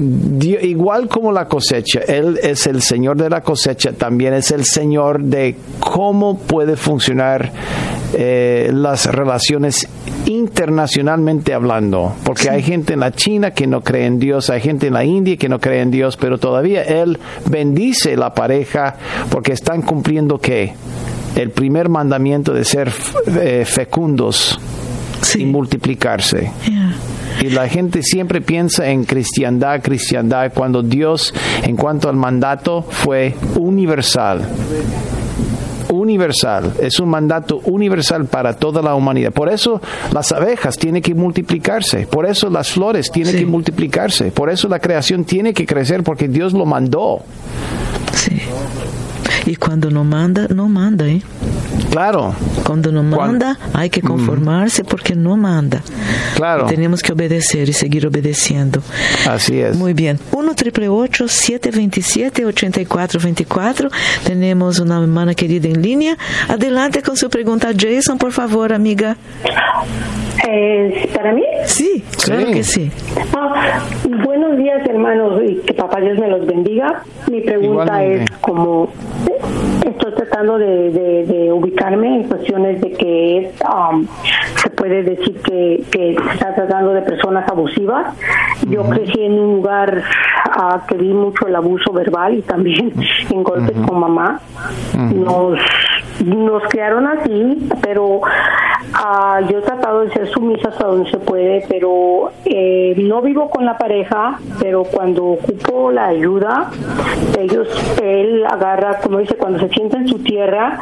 Dio- 0.00 0.60
igual 0.60 1.08
como 1.08 1.32
la 1.32 1.48
cosecha, 1.48 1.98
Él 2.06 2.38
es 2.40 2.68
el 2.68 2.82
Señor 2.82 3.16
de 3.16 3.28
la 3.30 3.40
cosecha, 3.40 3.92
también 3.92 4.32
es 4.32 4.52
el 4.52 4.64
Señor 4.64 5.20
de 5.20 5.56
cómo 5.80 6.38
puede 6.38 6.76
funcionar 6.76 7.50
eh, 8.14 8.70
las 8.72 9.06
relaciones 9.06 9.88
internacionalmente 10.26 11.52
hablando, 11.52 12.14
porque 12.22 12.48
hay 12.48 12.62
gente 12.62 12.92
en 12.92 13.00
la 13.00 13.10
China 13.12 13.50
que 13.52 13.66
no 13.66 13.80
cree 13.80 14.06
en 14.06 14.20
Dios, 14.20 14.50
hay 14.50 14.60
gente 14.60 14.86
en 14.86 14.92
la 14.92 15.04
India 15.04 15.36
que 15.36 15.48
no 15.48 15.58
cree 15.58 15.80
en 15.80 15.90
Dios, 15.90 16.16
pero 16.16 16.38
todavía 16.38 16.82
Él 16.82 17.18
bendice 17.46 18.16
la 18.16 18.34
pareja 18.34 18.94
porque 19.30 19.52
están 19.52 19.82
cumpliendo 19.82 20.38
qué? 20.38 20.74
El 21.38 21.50
primer 21.50 21.88
mandamiento 21.88 22.52
de 22.52 22.64
ser 22.64 22.92
eh, 23.26 23.64
fecundos 23.66 24.58
Sí. 25.22 25.42
y 25.42 25.46
multiplicarse. 25.46 26.52
Yeah. 26.66 26.94
Y 27.40 27.50
la 27.50 27.68
gente 27.68 28.02
siempre 28.02 28.40
piensa 28.40 28.88
en 28.88 29.04
cristiandad, 29.04 29.80
cristiandad, 29.82 30.52
cuando 30.54 30.82
Dios, 30.82 31.32
en 31.62 31.76
cuanto 31.76 32.08
al 32.08 32.16
mandato, 32.16 32.82
fue 32.88 33.34
universal. 33.56 34.42
Universal, 35.90 36.72
es 36.80 37.00
un 37.00 37.08
mandato 37.08 37.60
universal 37.64 38.26
para 38.26 38.54
toda 38.54 38.82
la 38.82 38.94
humanidad. 38.94 39.32
Por 39.32 39.48
eso 39.48 39.80
las 40.12 40.32
abejas 40.32 40.76
tienen 40.76 41.02
que 41.02 41.14
multiplicarse, 41.14 42.06
por 42.06 42.26
eso 42.26 42.50
las 42.50 42.70
flores 42.72 43.10
tienen 43.10 43.32
Sí. 43.32 43.38
que 43.40 43.46
multiplicarse, 43.46 44.30
por 44.30 44.50
eso 44.50 44.68
la 44.68 44.80
creación 44.80 45.24
tiene 45.24 45.54
que 45.54 45.64
crecer 45.66 46.02
porque 46.02 46.28
Dios 46.28 46.52
lo 46.52 46.66
mandó. 46.66 47.20
Sí. 48.12 48.38
Y 49.46 49.56
cuando 49.56 49.90
no 49.90 50.04
manda, 50.04 50.46
no 50.48 50.68
manda, 50.68 51.06
¿eh? 51.06 51.22
Claro, 51.90 52.34
Cuando 52.64 52.92
no 52.92 53.02
manda, 53.02 53.58
hay 53.72 53.88
que 53.88 54.02
conformarse 54.02 54.84
porque 54.84 55.14
no 55.14 55.36
manda. 55.36 55.80
claro, 56.36 56.66
Y 56.66 56.70
tenemos 56.74 57.02
que 57.02 57.12
obedecer 57.12 57.68
y 57.68 57.72
seguir 57.72 58.06
obedeciendo. 58.06 58.82
así 59.28 59.58
es. 59.58 59.76
Muy 59.76 59.94
bien. 59.94 60.18
1 60.32 60.54
triple 60.54 60.88
727 60.88 62.44
8424 62.44 63.90
Tenemos 64.24 64.80
una 64.80 65.00
hermana 65.00 65.34
querida 65.34 65.68
en 65.68 65.80
línea. 65.82 66.18
Adelante 66.48 67.02
con 67.02 67.16
su 67.16 67.30
pregunta. 67.30 67.70
Jason, 67.76 68.18
por 68.18 68.32
favor, 68.32 68.72
amiga. 68.72 69.16
Eh, 70.50 71.10
¿Para 71.14 71.32
mí? 71.32 71.42
Sí, 71.66 72.02
claro 72.24 72.46
Sí. 72.46 72.52
que 72.54 72.62
sí. 72.62 72.90
Ah, 73.36 73.80
buenos 74.24 74.56
días, 74.56 74.80
hermanos, 74.88 75.42
y 75.46 75.56
que 75.56 75.74
papá 75.74 76.00
Dios 76.00 76.18
me 76.18 76.28
los 76.28 76.46
bendiga. 76.46 77.02
Mi 77.30 77.42
pregunta 77.42 78.02
Igualmente. 78.02 78.24
es 78.32 78.38
como 78.40 78.88
estoy 79.86 80.12
tratando 80.14 80.56
de, 80.58 80.90
de- 80.90 81.24
de 81.26 81.52
ubicarme 81.52 82.16
en 82.16 82.22
cuestiones 82.28 82.80
de 82.80 82.92
que 82.92 83.38
es, 83.38 83.50
um, 83.62 84.06
puede 84.78 85.02
decir 85.02 85.40
que, 85.42 85.84
que 85.90 86.16
se 86.16 86.34
está 86.34 86.54
tratando 86.54 86.92
de 86.94 87.02
personas 87.02 87.48
abusivas. 87.50 88.14
Yo 88.68 88.82
crecí 88.88 89.20
en 89.22 89.32
un 89.32 89.56
lugar 89.56 90.02
ah, 90.50 90.82
que 90.88 90.96
vi 90.96 91.12
mucho 91.12 91.46
el 91.46 91.56
abuso 91.56 91.92
verbal 91.92 92.34
y 92.34 92.42
también 92.42 92.92
en 93.30 93.42
golpes 93.42 93.76
con 93.86 94.00
mamá. 94.00 94.40
Nos 94.94 95.58
nos 96.24 96.62
crearon 96.64 97.06
así, 97.06 97.68
pero 97.82 98.20
ah, 98.94 99.40
yo 99.48 99.58
he 99.58 99.62
tratado 99.62 100.00
de 100.00 100.10
ser 100.10 100.28
sumisa 100.28 100.68
hasta 100.68 100.86
donde 100.86 101.10
se 101.10 101.18
puede, 101.18 101.64
pero 101.68 102.32
eh, 102.44 102.94
no 102.98 103.22
vivo 103.22 103.48
con 103.50 103.64
la 103.64 103.78
pareja, 103.78 104.38
pero 104.60 104.84
cuando 104.84 105.24
ocupo 105.24 105.90
la 105.90 106.06
ayuda, 106.06 106.70
ellos, 107.38 107.68
él 108.02 108.44
agarra, 108.46 108.98
como 109.00 109.18
dice, 109.18 109.36
cuando 109.36 109.60
se 109.60 109.68
sienta 109.68 109.98
en 109.98 110.08
su 110.08 110.18
tierra, 110.18 110.80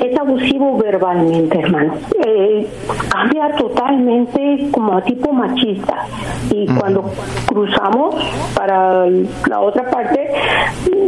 es 0.00 0.18
abusivo 0.18 0.78
verbalmente, 0.78 1.58
hermano. 1.58 1.94
Eh, 2.24 2.66
cambia 3.08 3.54
totalmente 3.56 4.68
como 4.70 4.96
a 4.96 5.02
tipo 5.02 5.32
machista. 5.32 6.06
Y 6.50 6.66
cuando 6.66 7.04
cruzamos 7.46 8.14
para 8.54 9.06
la 9.48 9.60
otra 9.60 9.88
parte, 9.90 10.30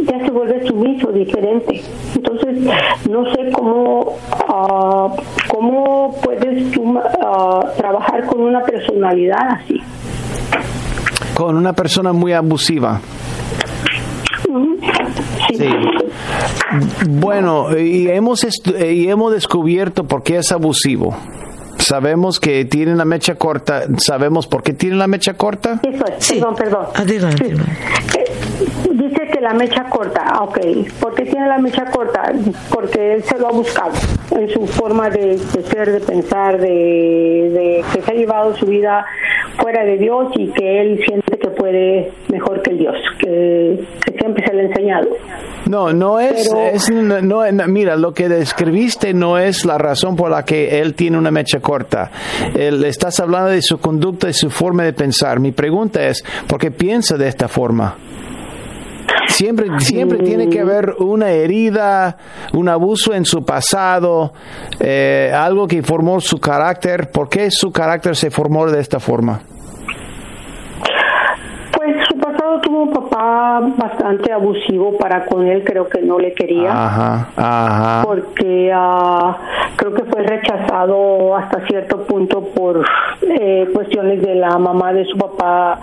ya 0.05 0.25
se 0.25 0.31
vuelve 0.31 0.67
sumiso, 0.67 1.11
diferente. 1.11 1.81
Entonces, 2.15 2.57
no 3.09 3.25
sé 3.33 3.51
cómo, 3.51 4.17
ah, 4.47 5.07
cómo 5.49 6.15
puedes 6.23 6.71
tú 6.71 6.99
ah, 7.21 7.61
trabajar 7.77 8.25
con 8.25 8.41
una 8.41 8.61
personalidad 8.61 9.59
así. 9.61 9.79
Con 11.35 11.55
una 11.55 11.73
persona 11.73 12.11
muy 12.11 12.33
abusiva. 12.33 12.99
Sí. 15.57 15.69
Bueno, 17.07 17.77
y 17.77 18.07
hemos, 18.07 18.45
y 18.65 19.09
hemos 19.09 19.33
descubierto 19.33 20.03
por 20.03 20.23
qué 20.23 20.37
es 20.37 20.51
abusivo. 20.51 21.15
Sabemos 21.79 22.39
que 22.39 22.65
tiene 22.65 22.95
la 22.95 23.05
mecha 23.05 23.35
corta. 23.35 23.83
¿Sabemos 23.97 24.47
por 24.47 24.63
qué 24.63 24.73
tiene 24.73 24.95
la 24.97 25.07
mecha 25.07 25.33
corta? 25.35 25.79
Eso 25.81 26.05
es, 26.05 26.31
perdón, 26.31 26.55
perdón. 26.55 26.85
Adelante. 26.93 27.55
Sí. 27.55 28.19
Eh, 28.19 28.89
dice 28.93 29.27
que 29.31 29.39
la 29.41 29.53
mecha 29.53 29.85
corta, 29.89 30.23
ah, 30.25 30.43
ok. 30.43 30.59
¿Por 30.99 31.15
qué 31.15 31.23
tiene 31.23 31.47
la 31.47 31.57
mecha 31.57 31.85
corta? 31.85 32.31
Porque 32.69 33.15
él 33.15 33.23
se 33.23 33.37
lo 33.39 33.47
ha 33.47 33.51
buscado 33.51 33.93
en 34.31 34.49
su 34.49 34.67
forma 34.67 35.09
de, 35.09 35.37
de 35.37 35.63
ser, 35.63 35.91
de 35.91 35.99
pensar, 36.01 36.59
de, 36.59 36.67
de 36.67 37.85
que 37.93 38.01
se 38.01 38.11
ha 38.11 38.13
llevado 38.13 38.55
su 38.55 38.65
vida 38.65 39.05
fuera 39.57 39.83
de 39.83 39.97
Dios 39.97 40.27
y 40.35 40.51
que 40.51 40.81
él 40.81 41.01
siente 41.05 41.28
puede 41.59 42.11
mejor 42.31 42.61
que 42.61 42.71
el 42.71 42.77
Dios, 42.79 42.95
que, 43.19 43.85
que 44.05 44.17
siempre 44.17 44.43
se 44.47 44.53
le 44.53 44.61
ha 44.61 44.65
enseñado. 44.65 45.07
No, 45.67 45.93
no 45.93 46.19
es, 46.19 46.49
Pero- 46.49 46.65
es- 46.67 46.89
no, 46.89 47.21
no- 47.51 47.67
mira, 47.67 47.95
lo 47.95 48.13
que 48.13 48.27
describiste 48.29 49.13
no 49.13 49.37
es 49.37 49.65
la 49.65 49.77
razón 49.77 50.15
por 50.15 50.31
la 50.31 50.43
que 50.45 50.79
él 50.79 50.95
tiene 50.95 51.17
una 51.17 51.29
mecha 51.31 51.59
corta. 51.59 52.09
Él, 52.57 52.83
estás 52.85 53.19
hablando 53.19 53.49
de 53.49 53.61
su 53.61 53.77
conducta 53.79 54.29
y 54.29 54.33
su 54.33 54.49
forma 54.49 54.83
de 54.83 54.93
pensar. 54.93 55.39
Mi 55.39 55.51
pregunta 55.51 56.01
es, 56.07 56.23
¿por 56.47 56.59
qué 56.59 56.71
piensa 56.71 57.17
de 57.17 57.27
esta 57.27 57.47
forma? 57.47 57.95
Siempre, 59.27 59.67
siempre 59.79 60.19
tiene 60.19 60.49
que 60.49 60.59
haber 60.59 60.95
una 60.99 61.29
herida, 61.29 62.17
un 62.53 62.67
abuso 62.67 63.13
en 63.13 63.25
su 63.25 63.43
pasado, 63.45 64.33
eh, 64.79 65.31
algo 65.35 65.67
que 65.67 65.83
formó 65.83 66.19
su 66.19 66.39
carácter. 66.39 67.11
¿Por 67.11 67.29
qué 67.29 67.49
su 67.51 67.71
carácter 67.71 68.15
se 68.15 68.31
formó 68.31 68.65
de 68.69 68.79
esta 68.79 68.99
forma? 68.99 69.41
Tuvo 72.61 72.83
un 72.83 72.91
papá 72.91 73.61
bastante 73.77 74.31
abusivo 74.31 74.97
para 74.97 75.25
con 75.25 75.47
él, 75.47 75.63
creo 75.63 75.87
que 75.87 76.01
no 76.01 76.19
le 76.19 76.33
quería. 76.33 76.71
Ajá, 76.71 77.29
ajá. 77.35 78.01
porque 78.03 78.71
ah, 78.73 79.37
creo 79.75 79.93
que 79.93 80.03
fue 80.03 80.23
rechazado 80.23 81.35
hasta 81.35 81.65
cierto 81.67 82.03
punto 82.03 82.41
por 82.55 82.83
eh, 83.21 83.67
cuestiones 83.73 84.21
de 84.21 84.35
la 84.35 84.57
mamá 84.57 84.93
de 84.93 85.05
su 85.05 85.17
papá 85.17 85.79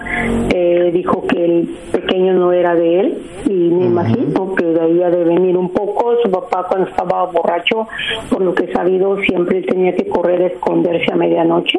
eh, 0.53 0.91
dijo 0.93 1.27
que 1.27 1.45
el 1.45 1.77
pequeño 1.93 2.35
no 2.35 2.53
era 2.53 2.75
de 2.75 3.01
él 3.01 3.23
y 3.47 3.71
me 3.71 3.87
imagino 3.87 4.55
que 4.55 4.65
debía 4.65 5.11
de 5.11 5.25
venir 5.25 5.57
un 5.57 5.71
poco 5.71 6.15
su 6.23 6.31
papá 6.31 6.67
cuando 6.69 6.89
estaba 6.89 7.25
borracho 7.27 7.87
por 8.31 8.43
lo 8.43 8.55
que 8.55 8.65
he 8.65 8.73
sabido 8.73 9.17
siempre 9.23 9.63
tenía 9.63 9.95
que 9.95 10.09
correr 10.09 10.43
a 10.43 10.47
esconderse 10.47 11.13
a 11.13 11.17
medianoche 11.17 11.79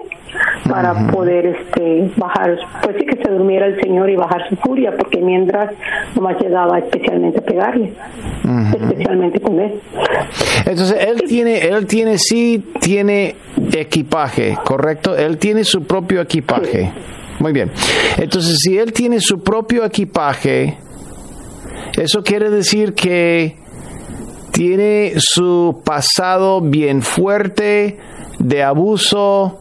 para 0.70 0.94
poder 1.12 1.46
este 1.46 2.12
bajar 2.18 2.58
pues 2.84 2.96
sí 2.98 3.06
que 3.06 3.18
se 3.18 3.32
durmiera 3.32 3.68
el 3.68 3.80
señor 3.82 4.10
y 4.10 4.16
bajar 4.16 4.48
su 4.50 4.56
furia 4.58 4.77
porque 4.98 5.20
mientras 5.22 5.74
nomás 6.16 6.40
llegaba 6.40 6.80
especialmente 6.80 7.40
a 7.40 7.42
pegarle 7.42 7.94
especialmente 8.74 9.40
con 9.40 9.60
él 9.60 9.80
Entonces 10.66 10.98
él 11.00 11.24
tiene, 11.28 11.60
él 11.60 11.86
tiene, 11.86 12.18
sí 12.18 12.64
tiene 12.80 13.36
equipaje, 13.74 14.58
¿correcto? 14.64 15.16
Él 15.16 15.38
tiene 15.38 15.64
su 15.64 15.84
propio 15.84 16.22
equipaje. 16.22 16.92
Muy 17.40 17.52
bien. 17.52 17.72
Entonces 18.18 18.60
si 18.60 18.78
él 18.78 18.94
tiene 18.94 19.20
su 19.20 19.44
propio 19.44 19.86
equipaje, 19.86 20.78
eso 21.98 22.24
quiere 22.24 22.50
decir 22.50 22.94
que 22.94 23.56
tiene 24.52 25.14
su 25.18 25.82
pasado 25.86 26.62
bien 26.62 27.02
fuerte 27.02 27.98
de 28.40 28.64
abuso 28.64 29.60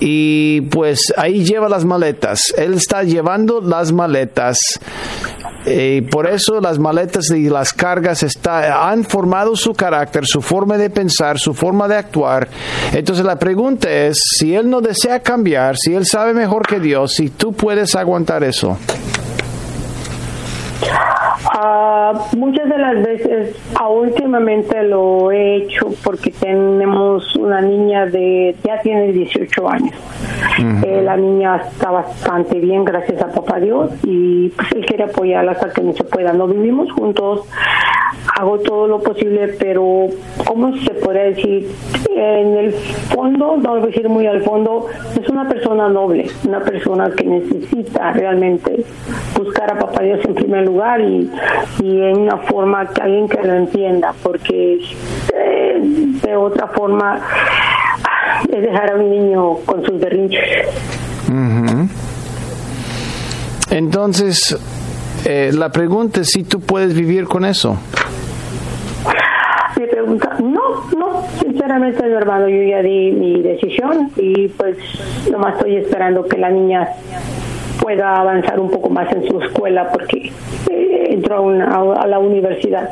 y 0.00 0.62
pues 0.62 1.12
ahí 1.16 1.44
lleva 1.44 1.68
las 1.68 1.84
maletas. 1.84 2.52
Él 2.56 2.74
está 2.74 3.02
llevando 3.02 3.60
las 3.60 3.92
maletas 3.92 4.58
y 5.66 6.02
por 6.02 6.26
eso 6.26 6.60
las 6.60 6.78
maletas 6.78 7.30
y 7.30 7.48
las 7.48 7.72
cargas 7.72 8.22
está, 8.22 8.90
han 8.90 9.04
formado 9.04 9.56
su 9.56 9.72
carácter, 9.72 10.26
su 10.26 10.42
forma 10.42 10.76
de 10.76 10.90
pensar, 10.90 11.38
su 11.38 11.54
forma 11.54 11.88
de 11.88 11.96
actuar. 11.96 12.48
Entonces 12.92 13.24
la 13.24 13.38
pregunta 13.38 13.90
es, 13.90 14.20
si 14.36 14.54
él 14.54 14.68
no 14.68 14.80
desea 14.80 15.20
cambiar, 15.20 15.76
si 15.76 15.94
él 15.94 16.04
sabe 16.06 16.34
mejor 16.34 16.66
que 16.66 16.80
Dios, 16.80 17.14
si 17.14 17.30
tú 17.30 17.52
puedes 17.52 17.94
aguantar 17.94 18.44
eso. 18.44 18.76
Ah, 21.46 22.12
muchas 22.36 22.68
de 22.68 22.78
las 22.78 23.02
veces, 23.02 23.56
ah, 23.74 23.88
últimamente 23.88 24.82
lo 24.82 25.30
he 25.30 25.56
hecho 25.56 25.88
porque 26.02 26.33
tenemos 26.40 27.34
una 27.36 27.60
niña 27.60 28.06
de, 28.06 28.54
ya 28.64 28.80
tiene 28.80 29.12
18 29.12 29.68
años. 29.68 29.94
Eh, 30.84 31.02
la 31.02 31.16
niña 31.16 31.56
está 31.56 31.90
bastante 31.90 32.58
bien, 32.58 32.84
gracias 32.84 33.20
a 33.22 33.28
papá 33.28 33.58
Dios, 33.58 33.90
y 34.02 34.48
pues 34.50 34.72
él 34.72 34.86
quiere 34.86 35.04
apoyarla 35.04 35.52
hasta 35.52 35.70
que 35.70 35.82
no 35.82 35.92
se 35.92 36.04
pueda. 36.04 36.32
No 36.32 36.46
vivimos 36.46 36.92
juntos, 36.92 37.46
hago 38.38 38.58
todo 38.58 38.86
lo 38.86 39.00
posible, 39.00 39.48
pero 39.58 40.08
¿cómo 40.46 40.76
se 40.76 40.90
puede 40.94 41.34
decir? 41.34 41.70
En 42.16 42.56
el 42.56 42.72
fondo, 42.72 43.56
no 43.56 43.70
voy 43.70 43.82
a 43.82 43.86
decir 43.86 44.08
muy 44.08 44.26
al 44.26 44.42
fondo, 44.42 44.86
es 45.20 45.28
una 45.28 45.48
persona 45.48 45.88
noble, 45.88 46.30
una 46.46 46.60
persona 46.60 47.10
que 47.10 47.24
necesita 47.24 48.12
realmente 48.12 48.84
buscar 49.36 49.72
a 49.72 49.78
papá 49.78 50.02
Dios 50.02 50.24
en 50.24 50.34
primer 50.34 50.64
lugar 50.66 51.00
y, 51.00 51.30
y 51.82 52.00
en 52.02 52.18
una 52.18 52.36
forma 52.38 52.86
que 52.86 53.02
alguien 53.02 53.28
que 53.28 53.42
lo 53.42 53.54
entienda, 53.54 54.14
porque 54.22 54.78
eh, 55.34 55.82
de 56.24 56.36
otra 56.36 56.66
forma 56.68 57.20
es 58.50 58.62
dejar 58.62 58.92
a 58.92 58.96
un 58.96 59.10
niño 59.10 59.54
con 59.66 59.84
sus 59.84 59.98
berrinches. 60.00 60.68
Entonces, 63.70 64.56
eh, 65.24 65.50
la 65.54 65.70
pregunta 65.70 66.20
es 66.20 66.28
si 66.30 66.44
tú 66.44 66.60
puedes 66.60 66.94
vivir 66.94 67.24
con 67.24 67.44
eso. 67.44 67.76
Me 69.78 69.86
pregunta, 69.88 70.36
no, 70.40 70.60
no, 70.96 71.22
sinceramente 71.42 72.02
mi 72.04 72.12
hermano, 72.14 72.48
yo 72.48 72.62
ya 72.62 72.80
di 72.82 73.10
mi 73.10 73.42
decisión 73.42 74.10
y 74.16 74.48
pues 74.48 74.76
nomás 75.30 75.54
estoy 75.56 75.76
esperando 75.76 76.24
que 76.24 76.38
la 76.38 76.50
niña 76.50 76.88
pueda 77.80 78.20
avanzar 78.20 78.60
un 78.60 78.70
poco 78.70 78.88
más 78.90 79.10
en 79.12 79.26
su 79.28 79.40
escuela 79.42 79.90
porque 79.92 80.30
eh, 80.70 81.06
entró 81.10 81.36
a, 81.36 81.40
una- 81.40 81.74
a 82.00 82.06
la 82.06 82.18
universidad. 82.18 82.90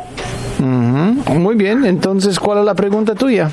Muy 0.62 1.54
bien, 1.56 1.84
entonces, 1.84 2.38
¿cuál 2.38 2.60
es 2.60 2.64
la 2.64 2.74
pregunta 2.74 3.14
tuya? 3.14 3.50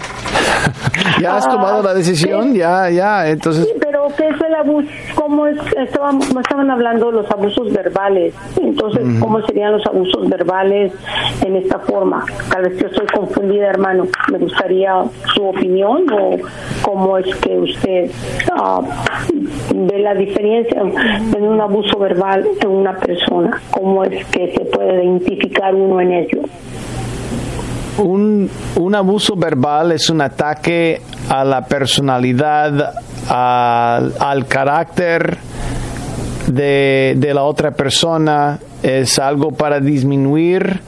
ya 1.21 1.37
has 1.37 1.47
tomado 1.47 1.81
la 1.81 1.93
decisión, 1.93 2.53
ya, 2.53 2.89
ya, 2.89 3.27
entonces... 3.29 3.65
Sí, 3.65 3.73
pero 3.79 4.07
¿qué 4.15 4.27
es 4.27 4.41
el 4.41 4.55
abuso? 4.55 4.87
¿Cómo 5.15 5.47
es? 5.47 5.57
Estaban, 5.77 6.21
estaban 6.21 6.69
hablando 6.69 7.11
los 7.11 7.29
abusos 7.31 7.71
verbales. 7.73 8.33
Entonces, 8.61 9.03
¿cómo 9.19 9.41
serían 9.45 9.73
los 9.73 9.85
abusos 9.85 10.29
verbales 10.29 10.93
en 11.45 11.55
esta 11.55 11.79
forma? 11.79 12.25
Tal 12.51 12.63
vez 12.63 12.77
yo 12.79 12.87
estoy 12.87 13.07
confundida, 13.07 13.67
hermano. 13.67 14.07
Me 14.31 14.37
gustaría 14.37 15.03
su 15.33 15.43
opinión 15.43 16.05
o 16.11 16.37
cómo 16.81 17.17
es 17.17 17.35
que 17.37 17.57
usted 17.57 18.11
ah, 18.53 18.81
ve 19.73 19.99
la 19.99 20.13
diferencia 20.13 20.81
en 20.81 21.43
un 21.43 21.61
abuso 21.61 21.97
verbal 21.99 22.45
en 22.61 22.69
una 22.69 22.93
persona. 22.97 23.61
¿Cómo 23.71 24.03
es 24.03 24.25
que 24.27 24.53
se 24.53 24.65
puede 24.65 25.03
identificar 25.03 25.73
uno 25.73 26.01
en 26.01 26.11
ello? 26.11 26.41
Un, 27.99 28.49
un 28.75 28.95
abuso 28.95 29.35
verbal 29.35 29.91
es 29.91 30.09
un 30.09 30.21
ataque 30.21 31.01
a 31.27 31.43
la 31.43 31.65
personalidad, 31.65 32.93
al, 33.27 34.13
al 34.19 34.47
carácter 34.47 35.37
de, 36.47 37.15
de 37.17 37.33
la 37.33 37.43
otra 37.43 37.71
persona, 37.71 38.59
es 38.81 39.19
algo 39.19 39.51
para 39.51 39.81
disminuir 39.81 40.79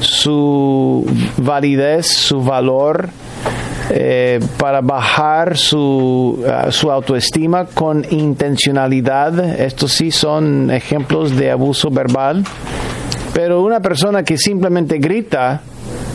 su 0.00 1.06
validez, 1.36 2.06
su 2.06 2.42
valor, 2.42 3.10
eh, 3.90 4.40
para 4.56 4.80
bajar 4.80 5.56
su, 5.56 6.44
ah, 6.50 6.70
su 6.70 6.90
autoestima 6.90 7.66
con 7.66 8.04
intencionalidad. 8.10 9.60
Estos 9.60 9.92
sí 9.92 10.10
son 10.10 10.70
ejemplos 10.70 11.36
de 11.36 11.50
abuso 11.50 11.90
verbal. 11.90 12.44
Pero 13.32 13.62
una 13.62 13.80
persona 13.80 14.22
que 14.22 14.38
simplemente 14.38 14.98
grita 14.98 15.60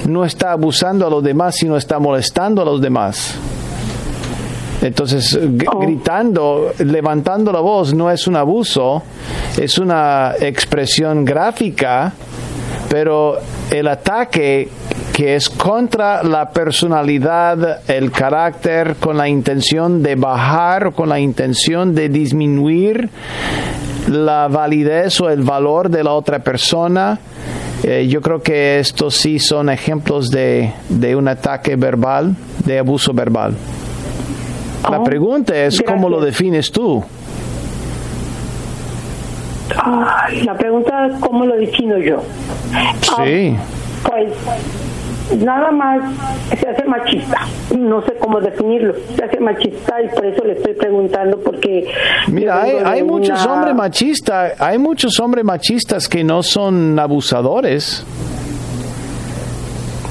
no 0.07 0.25
está 0.25 0.51
abusando 0.51 1.05
a 1.05 1.09
los 1.09 1.23
demás, 1.23 1.55
sino 1.55 1.77
está 1.77 1.99
molestando 1.99 2.61
a 2.61 2.65
los 2.65 2.81
demás. 2.81 3.35
Entonces, 4.81 5.37
Oh. 5.71 5.79
gritando, 5.79 6.73
levantando 6.79 7.51
la 7.51 7.59
voz 7.59 7.93
no 7.93 8.09
es 8.09 8.25
un 8.27 8.35
abuso, 8.35 9.03
es 9.59 9.77
una 9.77 10.33
expresión 10.39 11.23
gráfica, 11.23 12.13
pero 12.89 13.37
el 13.69 13.87
ataque 13.87 14.69
que 15.13 15.35
es 15.35 15.49
contra 15.49 16.23
la 16.23 16.49
personalidad, 16.49 17.81
el 17.87 18.11
carácter, 18.11 18.95
con 18.95 19.17
la 19.17 19.27
intención 19.27 20.01
de 20.01 20.15
bajar 20.15 20.87
o 20.87 20.91
con 20.93 21.09
la 21.09 21.19
intención 21.19 21.93
de 21.93 22.09
disminuir 22.09 23.09
la 24.07 24.47
validez 24.47 25.21
o 25.21 25.29
el 25.29 25.43
valor 25.43 25.89
de 25.89 26.03
la 26.03 26.13
otra 26.13 26.39
persona. 26.39 27.19
Eh, 27.84 28.08
yo 28.08 28.22
creo 28.22 28.41
que 28.41 28.80
estos 28.80 29.15
sí 29.15 29.39
son 29.39 29.70
ejemplos 29.70 30.30
de, 30.30 30.72
de 30.89 31.15
un 31.15 31.28
ataque 31.28 31.76
verbal, 31.76 32.36
de 32.65 32.77
abuso 32.79 33.13
verbal. 33.13 33.56
La 34.90 35.00
Oh, 35.00 35.04
pregunta 35.04 35.56
es 35.56 35.82
cómo 35.82 36.10
lo 36.10 36.21
defines 36.21 36.71
tú. 36.71 37.04
Ah, 39.75 40.27
la 40.44 40.54
pregunta 40.58 41.08
es 41.08 41.13
cómo 41.19 41.46
lo 41.46 41.56
defino 41.56 41.98
yo. 41.98 42.21
Ah, 42.73 42.94
Sí. 43.25 43.56
Pues 44.04 44.34
nada 45.40 45.72
más 45.72 46.02
se 46.60 46.67
hace 46.67 46.86
machista. 46.86 47.40
No 47.78 48.02
sé 48.02 48.13
cómo 48.19 48.40
definirlo. 48.40 48.94
Se 49.15 49.24
hace 49.24 49.40
machista 49.40 50.02
y 50.02 50.10
por 50.10 50.26
eso 50.26 50.44
le 50.44 50.54
estoy 50.54 50.74
preguntando 50.74 51.40
porque... 51.40 51.88
Mira, 52.28 52.62
hay, 52.62 53.04
muchos 53.04 53.46
hombres 53.46 53.76
machistas, 53.76 54.60
hay 54.60 54.78
muchos 54.78 55.19
hombres 55.19 55.44
machistas 55.46 56.08
que 56.08 56.24
no 56.24 56.44
son 56.44 56.98
abusadores 57.00 58.06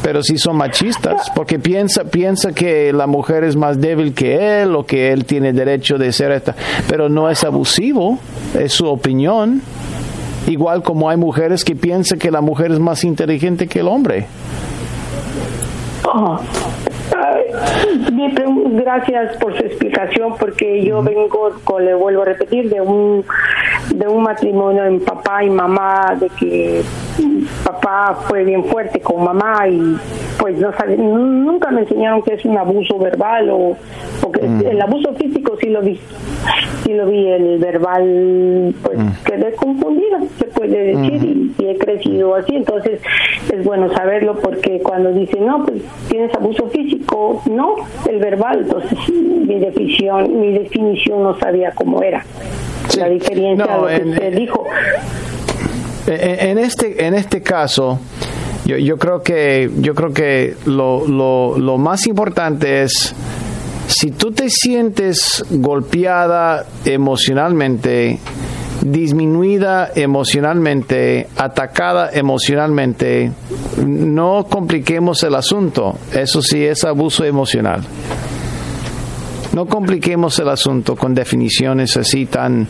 pero 0.03 0.23
sí 0.23 0.39
son 0.39 0.57
machistas, 0.57 1.31
porque 1.35 1.59
piensa, 1.59 2.05
piensa 2.05 2.53
que 2.53 2.93
la 2.93 3.07
mujer 3.07 3.45
es 3.45 3.55
más 3.55 3.81
débil 3.81 4.15
que 4.15 4.63
él 4.63 4.75
o 4.75 4.85
que 4.85 5.13
él 5.13 5.25
tiene 5.25 5.53
derecho 5.53 5.99
de 5.99 6.11
ser 6.13 6.33
esta, 6.33 6.57
pero 6.89 7.09
no 7.09 7.29
es 7.29 7.45
abusivo, 7.45 8.19
es 8.59 8.73
su 8.73 8.87
opinión. 8.87 9.63
Igual 10.47 10.83
como 10.83 11.11
hay 11.11 11.17
mujeres 11.17 11.65
que 11.65 11.77
piensan 11.77 12.19
que 12.19 12.31
la 12.31 12.41
mujer 12.41 12.73
es 12.73 12.79
más 12.79 13.05
inteligente 13.05 13.69
que 13.69 13.81
el 13.81 13.89
hombre. 13.89 14.27
Oh. 16.13 16.90
Gracias 18.73 19.37
por 19.37 19.57
su 19.57 19.65
explicación 19.65 20.35
porque 20.39 20.85
yo 20.85 21.03
vengo, 21.03 21.51
le 21.79 21.95
vuelvo 21.95 22.23
a 22.23 22.27
repetir, 22.27 22.71
de 22.71 22.81
un 22.81 23.25
de 23.95 24.07
un 24.07 24.23
matrimonio 24.23 24.85
en 24.85 25.01
papá 25.01 25.43
y 25.45 25.51
mamá, 25.51 26.17
de 26.19 26.29
que 26.31 26.83
papá 27.65 28.19
fue 28.29 28.45
bien 28.45 28.65
fuerte 28.65 29.01
con 29.01 29.25
mamá 29.25 29.67
y 29.69 29.97
pues 30.39 30.59
no 30.59 30.71
nunca 30.97 31.71
me 31.71 31.83
enseñaron 31.83 32.23
que 32.23 32.35
es 32.35 32.45
un 32.45 32.57
abuso 32.57 32.99
verbal 32.99 33.51
o, 33.51 33.77
que 34.33 34.47
mm. 34.47 34.67
el 34.67 34.81
abuso 34.81 35.13
físico 35.15 35.57
sí 35.61 35.69
lo 35.69 35.83
vi, 35.83 35.99
sí 36.85 36.95
lo 36.95 37.07
vi, 37.07 37.27
el 37.27 37.59
verbal 37.59 38.75
pues 38.83 38.99
mm. 38.99 39.09
quedé 39.25 39.53
confundida, 39.55 40.21
se 40.39 40.45
puede 40.47 40.95
decir, 40.95 41.53
y, 41.59 41.65
he 41.67 41.77
crecido 41.77 42.35
así, 42.35 42.57
entonces 42.57 43.01
es 43.53 43.65
bueno 43.65 43.93
saberlo 43.93 44.37
porque 44.37 44.81
cuando 44.81 45.13
dicen, 45.13 45.47
no, 45.47 45.65
pues 45.65 45.83
tienes 46.09 46.35
abuso 46.35 46.69
físico, 46.69 47.43
no, 47.51 47.77
el 48.09 48.19
verbal, 48.19 48.61
entonces 48.61 48.99
mi 49.11 49.59
definición, 49.59 50.41
mi 50.41 50.53
definición 50.53 51.23
no 51.23 51.39
sabía 51.39 51.73
cómo 51.73 52.03
era. 52.03 52.25
La 52.97 53.09
diferencia 53.09 53.67
de 53.67 53.81
lo 53.81 53.87
que 53.87 54.11
usted 54.11 54.37
dijo. 54.37 54.65
En 56.07 56.59
este, 56.59 57.07
en 57.07 57.15
este 57.15 57.43
caso, 57.43 58.01
yo, 58.65 58.77
yo 58.79 58.99
creo 58.99 59.23
que, 59.23 59.71
yo 59.79 59.95
creo 59.95 60.13
que 60.13 60.55
lo, 60.67 61.07
lo, 61.07 61.59
lo 61.59 61.79
más 61.79 62.07
importante 62.07 62.83
es 62.83 63.15
si 63.87 64.13
tú 64.13 64.33
te 64.33 64.49
sientes 64.49 65.45
golpeada 65.51 66.65
emocionalmente, 66.85 68.19
disminuida 68.83 69.91
emocionalmente, 69.95 71.29
atacada 71.37 72.11
emocionalmente, 72.13 73.33
no 73.85 74.47
compliquemos 74.49 75.23
el 75.23 75.35
asunto. 75.35 75.99
Eso 76.13 76.43
sí 76.43 76.65
es 76.65 76.85
abuso 76.85 77.25
emocional. 77.25 77.83
No 79.53 79.67
compliquemos 79.67 80.39
el 80.39 80.49
asunto 80.49 80.95
con 80.95 81.15
definiciones 81.15 81.97
así 81.97 82.27
tan 82.27 82.69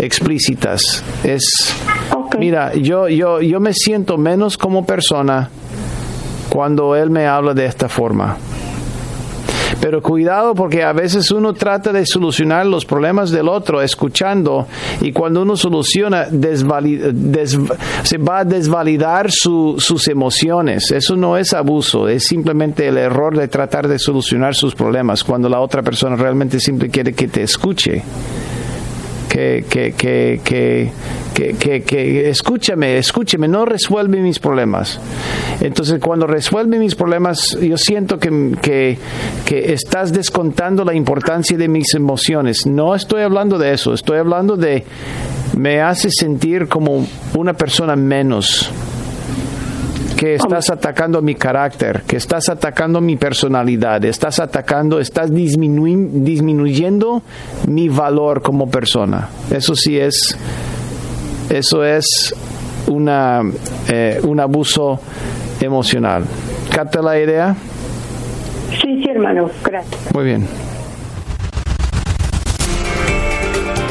explícitas. 0.00 1.04
Es 1.22 1.74
mira, 2.38 2.74
yo 2.74 3.08
yo 3.08 3.40
yo 3.40 3.60
me 3.60 3.74
siento 3.74 4.16
menos 4.16 4.56
como 4.56 4.86
persona 4.86 5.50
cuando 6.48 6.96
él 6.96 7.10
me 7.10 7.26
habla 7.26 7.52
de 7.52 7.66
esta 7.66 7.88
forma. 7.88 8.38
Pero 9.84 10.00
cuidado 10.00 10.54
porque 10.54 10.82
a 10.82 10.94
veces 10.94 11.30
uno 11.30 11.52
trata 11.52 11.92
de 11.92 12.06
solucionar 12.06 12.64
los 12.64 12.86
problemas 12.86 13.30
del 13.30 13.50
otro 13.50 13.82
escuchando 13.82 14.66
y 15.02 15.12
cuando 15.12 15.42
uno 15.42 15.58
soluciona 15.58 16.24
se 18.02 18.16
va 18.16 18.38
a 18.38 18.44
desvalidar 18.46 19.30
sus 19.30 20.08
emociones. 20.08 20.90
Eso 20.90 21.16
no 21.16 21.36
es 21.36 21.52
abuso, 21.52 22.08
es 22.08 22.26
simplemente 22.26 22.88
el 22.88 22.96
error 22.96 23.36
de 23.36 23.46
tratar 23.46 23.86
de 23.86 23.98
solucionar 23.98 24.54
sus 24.54 24.74
problemas 24.74 25.22
cuando 25.22 25.50
la 25.50 25.60
otra 25.60 25.82
persona 25.82 26.16
realmente 26.16 26.60
siempre 26.60 26.88
quiere 26.88 27.12
que 27.12 27.28
te 27.28 27.42
escuche 27.42 28.02
que, 29.34 29.64
que, 29.68 30.40
que, 30.44 30.90
que, 31.34 31.82
que, 31.82 32.28
escúchame, 32.28 32.98
escúchame, 32.98 33.48
no 33.48 33.64
resuelve 33.64 34.20
mis 34.20 34.38
problemas. 34.38 35.00
Entonces, 35.60 35.98
cuando 35.98 36.28
resuelve 36.28 36.78
mis 36.78 36.94
problemas, 36.94 37.58
yo 37.60 37.76
siento 37.76 38.20
que, 38.20 38.56
que, 38.62 38.96
que 39.44 39.72
estás 39.72 40.12
descontando 40.12 40.84
la 40.84 40.94
importancia 40.94 41.58
de 41.58 41.66
mis 41.66 41.94
emociones. 41.94 42.64
No 42.64 42.94
estoy 42.94 43.22
hablando 43.22 43.58
de 43.58 43.72
eso, 43.72 43.92
estoy 43.92 44.18
hablando 44.18 44.56
de 44.56 44.84
me 45.56 45.80
hace 45.80 46.10
sentir 46.12 46.68
como 46.68 47.04
una 47.34 47.54
persona 47.54 47.96
menos 47.96 48.70
que 50.24 50.36
estás 50.36 50.70
atacando 50.70 51.20
mi 51.20 51.34
carácter, 51.34 52.02
que 52.06 52.16
estás 52.16 52.48
atacando 52.48 53.02
mi 53.02 53.16
personalidad, 53.16 54.02
estás 54.06 54.38
atacando, 54.38 54.98
estás 54.98 55.30
disminuyendo 55.30 57.22
mi 57.68 57.90
valor 57.90 58.40
como 58.40 58.70
persona. 58.70 59.28
Eso 59.50 59.76
sí 59.76 59.98
es, 59.98 60.34
eso 61.50 61.84
es 61.84 62.34
una, 62.86 63.42
eh, 63.88 64.18
un 64.22 64.40
abuso 64.40 64.98
emocional. 65.60 66.24
¿Capta 66.70 67.02
la 67.02 67.20
idea? 67.20 67.54
Sí, 68.80 69.02
sí, 69.02 69.10
hermano. 69.10 69.50
Gracias. 69.62 70.14
Muy 70.14 70.24
bien. 70.24 70.46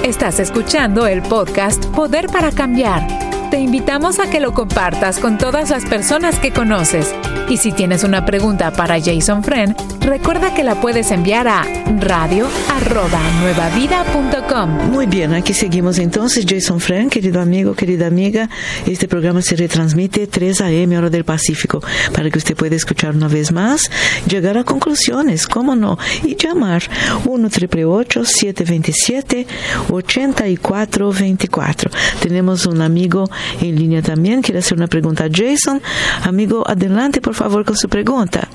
Estás 0.03 0.39
escuchando 0.39 1.05
el 1.05 1.21
podcast 1.21 1.85
Poder 1.95 2.25
para 2.27 2.51
Cambiar 2.51 3.32
te 3.53 3.59
invitamos 3.59 4.17
a 4.17 4.31
que 4.31 4.39
lo 4.39 4.51
compartas 4.51 5.19
con 5.19 5.37
todas 5.37 5.69
las 5.69 5.85
personas 5.85 6.39
que 6.39 6.51
conoces. 6.51 7.13
Y 7.49 7.57
si 7.57 7.71
tienes 7.71 8.03
una 8.03 8.25
pregunta 8.25 8.71
para 8.71 8.99
Jason 8.99 9.43
Friend, 9.43 9.75
recuerda 10.01 10.55
que 10.55 10.63
la 10.63 10.81
puedes 10.81 11.11
enviar 11.11 11.47
a 11.47 11.63
radio@nuevavida.com. 11.99 14.89
Muy 14.89 15.05
bien, 15.05 15.33
aquí 15.33 15.53
seguimos 15.53 15.99
entonces. 15.99 16.47
Jason 16.49 16.79
Friend, 16.79 17.11
querido 17.11 17.41
amigo, 17.41 17.75
querida 17.75 18.07
amiga, 18.07 18.49
este 18.87 19.07
programa 19.07 19.43
se 19.43 19.55
retransmite 19.55 20.25
3 20.25 20.61
a.m. 20.61 20.97
hora 20.97 21.11
del 21.11 21.25
Pacífico 21.25 21.79
para 22.11 22.31
que 22.31 22.39
usted 22.39 22.55
pueda 22.55 22.75
escuchar 22.75 23.15
una 23.15 23.27
vez 23.27 23.51
más, 23.51 23.91
llegar 24.27 24.57
a 24.57 24.63
conclusiones, 24.63 25.45
cómo 25.45 25.75
no, 25.75 25.99
y 26.23 26.35
llamar 26.37 26.81
1 27.25 27.49
727 27.51 29.45
8424. 29.91 31.91
Tenemos 32.19 32.65
un 32.65 32.81
amigo 32.81 33.29
en 33.61 33.75
línea 33.75 34.01
también. 34.01 34.41
Quiere 34.41 34.59
hacer 34.59 34.77
una 34.77 34.87
pregunta 34.87 35.25
a 35.25 35.29
Jason. 35.31 35.81
Amigo, 36.23 36.63
adelante 36.67 37.21
por 37.21 37.33
favor 37.33 37.65
con 37.65 37.75
su 37.75 37.89
pregunta. 37.89 38.47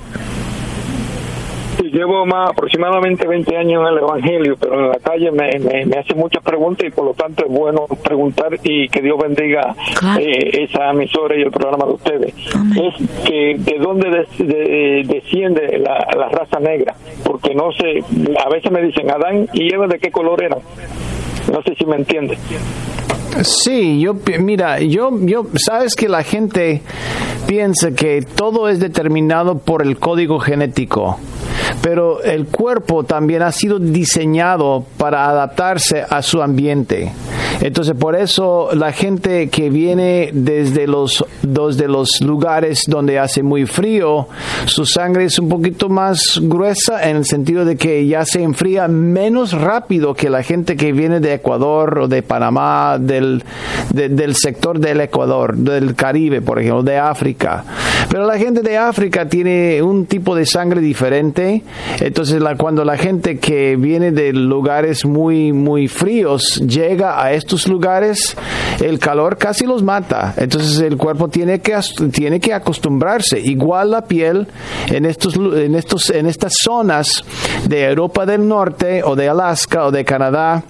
llevo 1.83 2.27
más 2.27 2.51
aproximadamente 2.51 3.27
20 3.27 3.57
años 3.57 3.83
en 3.83 3.95
el 3.95 3.99
Evangelio, 3.99 4.57
pero 4.61 4.75
en 4.75 4.89
la 4.91 4.99
calle 4.99 5.31
me, 5.31 5.59
me, 5.87 5.99
hace 5.99 6.15
muchas 6.15 6.43
preguntas 6.43 6.87
y 6.87 6.91
por 6.91 7.07
lo 7.07 7.15
tanto 7.15 7.45
es 7.45 7.51
bueno 7.51 7.87
preguntar 8.05 8.59
y 8.63 8.89
que 8.89 9.01
Dios 9.01 9.19
bendiga 9.19 9.75
eh, 10.19 10.65
esa 10.65 10.91
emisora 10.91 11.37
y 11.37 11.43
el 11.43 11.51
programa 11.51 11.87
de 11.87 11.93
ustedes. 11.93 12.35
Es 12.37 13.25
que 13.27 13.57
de 13.59 13.79
dónde 13.79 14.27
desciende 15.07 15.79
la, 15.79 16.07
la, 16.17 16.29
raza 16.29 16.61
negra, 16.61 16.95
porque 17.25 17.55
no 17.55 17.73
sé, 17.73 18.03
a 18.45 18.49
veces 18.49 18.71
me 18.71 18.83
dicen 18.83 19.11
Adán 19.11 19.49
y 19.53 19.73
Eva 19.73 19.87
de 19.87 19.99
qué 19.99 20.11
color 20.11 20.43
eran. 20.43 20.61
No 21.53 21.63
sé 21.63 21.75
si 21.75 21.87
me 21.87 21.97
entiende. 21.97 22.37
Sí, 23.43 24.01
yo 24.01 24.17
mira, 24.41 24.81
yo 24.81 25.11
yo 25.21 25.47
sabes 25.57 25.95
que 25.95 26.09
la 26.09 26.23
gente 26.23 26.83
piensa 27.47 27.93
que 27.93 28.23
todo 28.23 28.69
es 28.69 28.81
determinado 28.81 29.59
por 29.59 29.83
el 29.83 29.99
código 29.99 30.39
genético 30.41 31.19
pero 31.83 32.23
el 32.23 32.47
cuerpo 32.47 33.05
también 33.05 33.43
ha 33.43 33.53
sido 33.53 33.79
diseñado 33.79 34.85
para 34.97 35.29
adaptarse 35.29 36.05
a 36.09 36.23
su 36.23 36.43
ambiente. 36.43 37.13
Entonces, 37.61 37.95
por 37.97 38.15
eso 38.15 38.71
la 38.75 38.93
gente 38.93 39.49
que 39.49 39.69
viene 39.69 40.31
desde 40.33 40.87
los, 40.87 41.25
dos 41.43 41.77
de 41.77 41.89
los 41.89 42.21
lugares 42.21 42.85
donde 42.87 43.19
hace 43.19 43.43
muy 43.43 43.67
frío, 43.67 44.29
su 44.67 44.87
sangre 44.87 45.25
es 45.25 45.39
un 45.39 45.49
poquito 45.49 45.89
más 45.89 46.39
gruesa 46.43 47.09
en 47.09 47.17
el 47.17 47.25
sentido 47.25 47.65
de 47.65 47.77
que 47.77 48.07
ya 48.07 48.25
se 48.25 48.43
enfría 48.43 48.87
menos 48.87 49.53
rápido 49.53 50.15
que 50.15 50.31
la 50.31 50.43
gente 50.43 50.77
que 50.77 50.93
viene 50.93 51.21
de 51.21 51.35
Ecuador 51.35 52.01
o 52.01 52.09
de 52.09 52.23
Panamá, 52.23 52.97
del, 53.21 54.35
sector 54.35 54.79
del 54.79 55.01
Ecuador, 55.01 55.57
del 55.57 55.95
Caribe, 55.95 56.41
por 56.41 56.59
ejemplo, 56.59 56.83
de 56.83 56.99
África. 56.99 57.65
Pero 58.11 58.27
la 58.27 58.39
gente 58.39 58.63
de 58.63 58.79
África 58.79 59.29
tiene 59.29 59.83
un 59.83 60.07
tipo 60.07 60.35
de 60.35 60.47
sangre 60.47 60.81
diferente 60.81 61.63
entonces, 62.01 62.43
cuando 62.57 62.85
la 62.85 62.97
gente 62.97 63.39
que 63.39 63.77
viene 63.77 64.13
de 64.13 64.33
lugares 64.33 65.05
muy, 65.05 65.53
muy 65.53 65.89
fríos 65.89 66.57
llega 66.67 67.23
a 67.23 67.33
estos 67.33 67.69
lugares, 67.69 68.37
el 68.81 68.99
calor 68.99 69.37
casi 69.37 69.67
los 69.67 69.83
mata. 69.83 70.35
Entonces, 70.37 70.79
el 70.81 70.97
cuerpo 70.97 71.29
tiene 71.29 71.61
que, 71.61 71.79
tiene 72.13 72.41
que 72.41 72.55
acostumbrarse. 72.55 73.41
Igual 73.41 73.91
la 73.91 74.05
piel 74.05 74.47
en, 74.89 75.07
estos, 75.07 75.37
en, 75.37 75.75
estos, 75.75 76.11
en 76.11 76.27
estas 76.27 76.55
zonas 76.59 77.25
de 77.67 77.85
Europa 77.85 78.27
del 78.27 78.47
Norte 78.47 79.03
o 79.05 79.17
de 79.17 79.29
Alaska 79.29 79.87
o 79.87 79.91
de 79.91 80.05
Canadá 80.05 80.63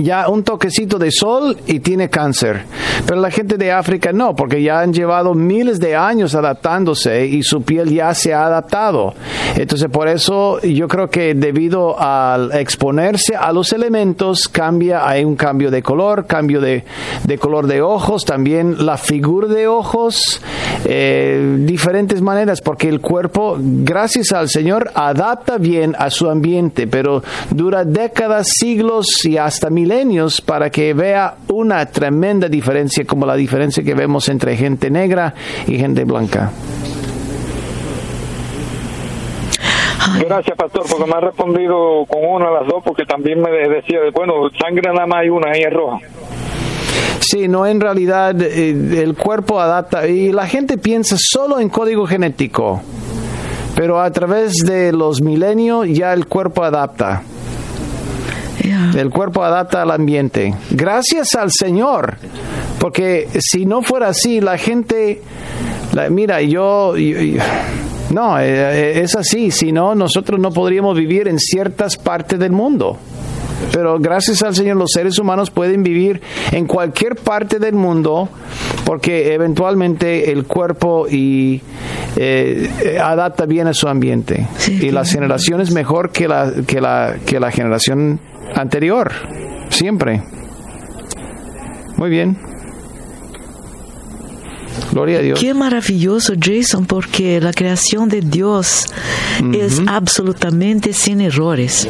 ya 0.00 0.28
un 0.28 0.42
toquecito 0.42 0.98
de 0.98 1.10
sol 1.10 1.56
y 1.66 1.80
tiene 1.80 2.08
cáncer. 2.08 2.64
Pero 3.06 3.20
la 3.20 3.30
gente 3.30 3.56
de 3.56 3.72
África 3.72 4.12
no, 4.12 4.34
porque 4.36 4.62
ya 4.62 4.80
han 4.80 4.92
llevado 4.92 5.34
miles 5.34 5.80
de 5.80 5.96
años 5.96 6.34
adaptándose 6.34 7.26
y 7.26 7.42
su 7.42 7.62
piel 7.62 7.90
ya 7.90 8.14
se 8.14 8.32
ha 8.32 8.46
adaptado. 8.46 9.14
Entonces, 9.56 9.88
por 9.90 10.08
eso 10.08 10.60
yo 10.60 10.88
creo 10.88 11.10
que 11.10 11.34
debido 11.34 12.00
al 12.00 12.52
exponerse 12.52 13.34
a 13.36 13.52
los 13.52 13.72
elementos, 13.72 14.48
cambia, 14.48 15.08
hay 15.08 15.24
un 15.24 15.36
cambio 15.36 15.70
de 15.70 15.82
color, 15.82 16.26
cambio 16.26 16.60
de, 16.60 16.84
color 17.38 17.66
de 17.66 17.82
ojos, 17.82 18.24
también 18.24 18.86
la 18.86 18.96
figura 18.96 19.48
de 19.48 19.66
ojos, 19.66 20.40
eh, 20.84 21.56
diferentes 21.60 22.20
maneras, 22.22 22.60
porque 22.60 22.88
el 22.88 23.00
cuerpo, 23.00 23.56
gracias 23.58 24.32
al 24.32 24.48
Señor, 24.48 24.90
adapta 24.94 25.58
bien 25.58 25.96
a 25.98 26.10
su 26.10 26.30
ambiente, 26.30 26.86
pero 26.86 27.22
dura 27.50 27.84
décadas, 27.84 28.48
siglos 28.48 29.24
y 29.24 29.38
hasta 29.38 29.70
milenios 29.72 30.40
para 30.40 30.70
que 30.70 30.94
vea 30.94 31.34
una 31.48 31.86
tremenda 31.86 32.48
diferencia 32.48 33.04
como 33.04 33.26
la 33.26 33.36
diferencia 33.36 33.82
que 33.82 33.94
vemos 33.94 34.28
entre 34.28 34.56
gente 34.56 34.90
negra 34.90 35.34
y 35.66 35.78
gente 35.78 36.04
blanca. 36.04 36.52
Gracias, 40.20 40.56
pastor, 40.56 40.84
porque 40.90 41.06
me 41.06 41.16
ha 41.16 41.20
respondido 41.20 42.04
con 42.08 42.24
una 42.24 42.48
de 42.48 42.54
las 42.54 42.66
dos, 42.66 42.82
porque 42.84 43.04
también 43.04 43.40
me 43.40 43.50
decía, 43.50 43.98
bueno, 44.12 44.50
sangre 44.60 44.92
nada 44.92 45.06
más 45.06 45.20
hay 45.20 45.28
una, 45.28 45.52
ahí 45.52 45.62
es 45.62 45.72
roja. 45.72 45.98
Sí, 47.20 47.46
no, 47.48 47.66
en 47.66 47.80
realidad 47.80 48.40
eh, 48.42 48.70
el 49.02 49.14
cuerpo 49.16 49.60
adapta 49.60 50.06
y 50.06 50.32
la 50.32 50.46
gente 50.46 50.76
piensa 50.76 51.16
solo 51.18 51.60
en 51.60 51.68
código 51.68 52.06
genético, 52.06 52.80
pero 53.76 54.00
a 54.00 54.10
través 54.10 54.54
de 54.66 54.92
los 54.92 55.22
milenios 55.22 55.86
ya 55.88 56.12
el 56.12 56.26
cuerpo 56.26 56.64
adapta. 56.64 57.22
El 58.94 59.10
cuerpo 59.10 59.42
adapta 59.42 59.82
al 59.82 59.90
ambiente. 59.90 60.54
Gracias 60.70 61.34
al 61.34 61.50
Señor. 61.50 62.16
Porque 62.78 63.28
si 63.38 63.64
no 63.64 63.82
fuera 63.82 64.08
así, 64.08 64.40
la 64.40 64.58
gente, 64.58 65.22
mira, 66.10 66.42
yo, 66.42 66.94
no, 68.10 68.38
eh, 68.38 68.44
eh, 68.44 69.00
es 69.02 69.14
así. 69.14 69.50
Si 69.50 69.72
no, 69.72 69.94
nosotros 69.94 70.38
no 70.38 70.50
podríamos 70.50 70.96
vivir 70.96 71.28
en 71.28 71.38
ciertas 71.38 71.96
partes 71.96 72.38
del 72.38 72.52
mundo. 72.52 72.98
Pero 73.72 73.98
gracias 74.00 74.42
al 74.42 74.54
Señor 74.54 74.76
los 74.76 74.90
seres 74.92 75.18
humanos 75.18 75.50
pueden 75.50 75.82
vivir 75.82 76.20
en 76.50 76.66
cualquier 76.66 77.14
parte 77.14 77.60
del 77.60 77.74
mundo 77.74 78.28
porque 78.84 79.32
eventualmente 79.34 80.32
el 80.32 80.44
cuerpo 80.44 81.06
y 81.08 81.62
eh, 82.16 82.98
adapta 83.00 83.46
bien 83.46 83.68
a 83.68 83.74
su 83.74 83.86
ambiente. 83.86 84.48
y 84.68 84.90
la 84.90 85.04
generación 85.04 85.60
es 85.60 85.70
mejor 85.70 86.10
que 86.10 86.26
la, 86.26 86.52
que 86.66 86.80
la, 86.80 87.16
que 87.24 87.38
la 87.38 87.52
generación 87.52 88.18
anterior, 88.54 89.12
siempre. 89.70 90.22
Muy 91.96 92.10
bien. 92.10 92.36
Gloria 94.92 95.18
a 95.18 95.22
Dios. 95.22 95.40
Qué 95.40 95.54
maravilloso, 95.54 96.34
Jason, 96.38 96.86
porque 96.86 97.40
la 97.40 97.52
creación 97.52 98.08
de 98.08 98.20
Dios 98.20 98.86
es 99.52 99.80
absolutamente 99.86 100.92
sin 100.92 101.20
errores. 101.20 101.88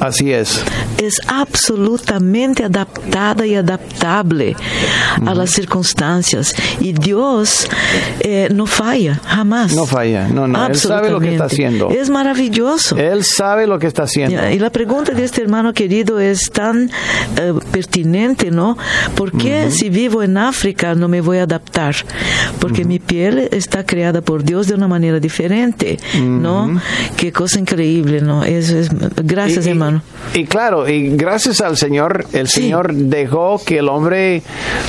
Así 0.00 0.32
es. 0.32 0.64
Es 0.98 1.20
absolutamente 1.28 2.64
adaptada 2.64 3.46
y 3.46 3.54
adaptable 3.54 4.56
a 5.24 5.34
las 5.34 5.50
circunstancias. 5.50 6.54
Y 6.80 6.92
Dios 6.92 7.68
eh, 8.20 8.48
no 8.52 8.66
falla, 8.66 9.20
jamás. 9.24 9.74
No 9.74 9.86
falla, 9.86 10.28
no, 10.28 10.48
no. 10.48 10.66
Él 10.66 10.74
sabe 10.76 11.10
lo 11.10 11.20
que 11.20 11.32
está 11.32 11.44
haciendo. 11.44 11.90
Es 11.90 12.10
maravilloso. 12.10 12.96
Él 12.96 13.24
sabe 13.24 13.66
lo 13.66 13.78
que 13.78 13.86
está 13.86 14.04
haciendo. 14.04 14.50
Y 14.50 14.58
la 14.58 14.70
pregunta 14.70 15.12
de 15.12 15.24
este 15.24 15.42
hermano 15.42 15.72
querido 15.72 16.18
es 16.18 16.50
tan 16.50 16.90
eh, 17.36 17.54
pertinente, 17.70 18.50
¿no? 18.50 18.78
¿Por 19.14 19.32
qué 19.32 19.70
si 19.70 19.90
vivo 19.90 20.22
en 20.22 20.38
África 20.38 20.94
no 20.94 21.08
me 21.08 21.20
voy 21.20 21.38
a 21.38 21.42
adaptar? 21.42 21.94
Porque 22.60 22.84
mi 22.84 22.98
piel 22.98 23.48
está 23.50 23.84
creada 23.84 24.20
por 24.20 24.44
Dios 24.44 24.68
de 24.68 24.74
una 24.74 24.88
manera 24.88 25.20
diferente, 25.20 25.98
¿no? 26.20 26.80
Qué 27.16 27.32
cosa 27.32 27.58
increíble, 27.58 28.20
¿no? 28.20 28.44
Es, 28.44 28.90
gracias, 29.16 29.66
hermano. 29.66 30.02
Y, 30.34 30.44
claro, 30.44 30.88
y 30.88 31.16
gracias 31.16 31.60
al 31.60 31.76
Señor, 31.76 32.26
el 32.32 32.48
Señor 32.48 32.94
dejó 32.94 33.60
que 33.64 33.78
el 33.78 33.88
hombre 33.88 34.42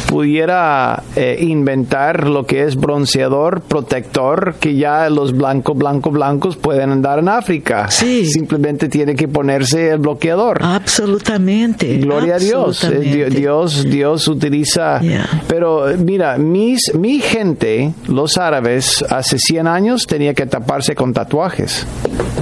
pudiera 0.07 1.03
eh, 1.15 1.37
inventar 1.41 2.27
lo 2.27 2.45
que 2.45 2.63
es 2.63 2.75
bronceador, 2.75 3.61
protector, 3.61 4.55
que 4.59 4.75
ya 4.75 5.09
los 5.09 5.33
blancos, 5.35 5.77
blancos, 5.77 6.13
blancos 6.13 6.55
pueden 6.55 6.91
andar 6.91 7.19
en 7.19 7.29
África. 7.29 7.89
Sí. 7.89 8.25
Simplemente 8.25 8.89
tiene 8.89 9.15
que 9.15 9.27
ponerse 9.27 9.91
el 9.91 9.99
bloqueador. 9.99 10.59
Absolutamente. 10.61 11.97
Gloria 11.97 12.35
a 12.35 12.39
Dios. 12.39 12.83
Eh, 12.83 13.29
Dios, 13.29 13.83
Dios 13.85 14.27
utiliza. 14.27 15.01
Pero 15.47 15.85
mira, 15.97 16.37
mis 16.37 16.93
mi 16.93 17.22
gente, 17.23 17.93
los 18.07 18.37
árabes, 18.37 19.03
hace 19.09 19.39
100 19.39 19.67
años 19.67 20.05
tenía 20.05 20.33
que 20.33 20.45
taparse 20.45 20.95
con 20.95 21.13
tatuajes. 21.13 21.85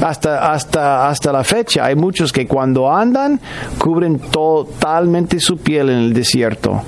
Hasta, 0.03 0.51
hasta, 0.51 1.07
hasta 1.07 1.31
la 1.31 1.43
fecha 1.43 1.85
hay 1.85 1.95
muchos 1.95 2.33
que 2.33 2.47
cuando 2.47 2.91
andan 2.91 3.39
cubren 3.77 4.19
totalmente 4.19 5.39
su 5.39 5.57
piel 5.57 5.89
en 5.89 5.97
el 5.97 6.13
desierto. 6.13 6.81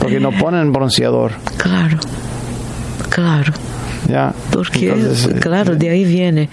Porque 0.00 0.20
no 0.20 0.32
ponen 0.32 0.72
bronceador. 0.72 1.32
Claro, 1.56 1.98
claro. 3.08 3.52
Porque, 4.54 4.88
eh, 4.88 5.40
claro, 5.40 5.74
de 5.74 5.90
ahí 5.90 6.04
viene. 6.04 6.48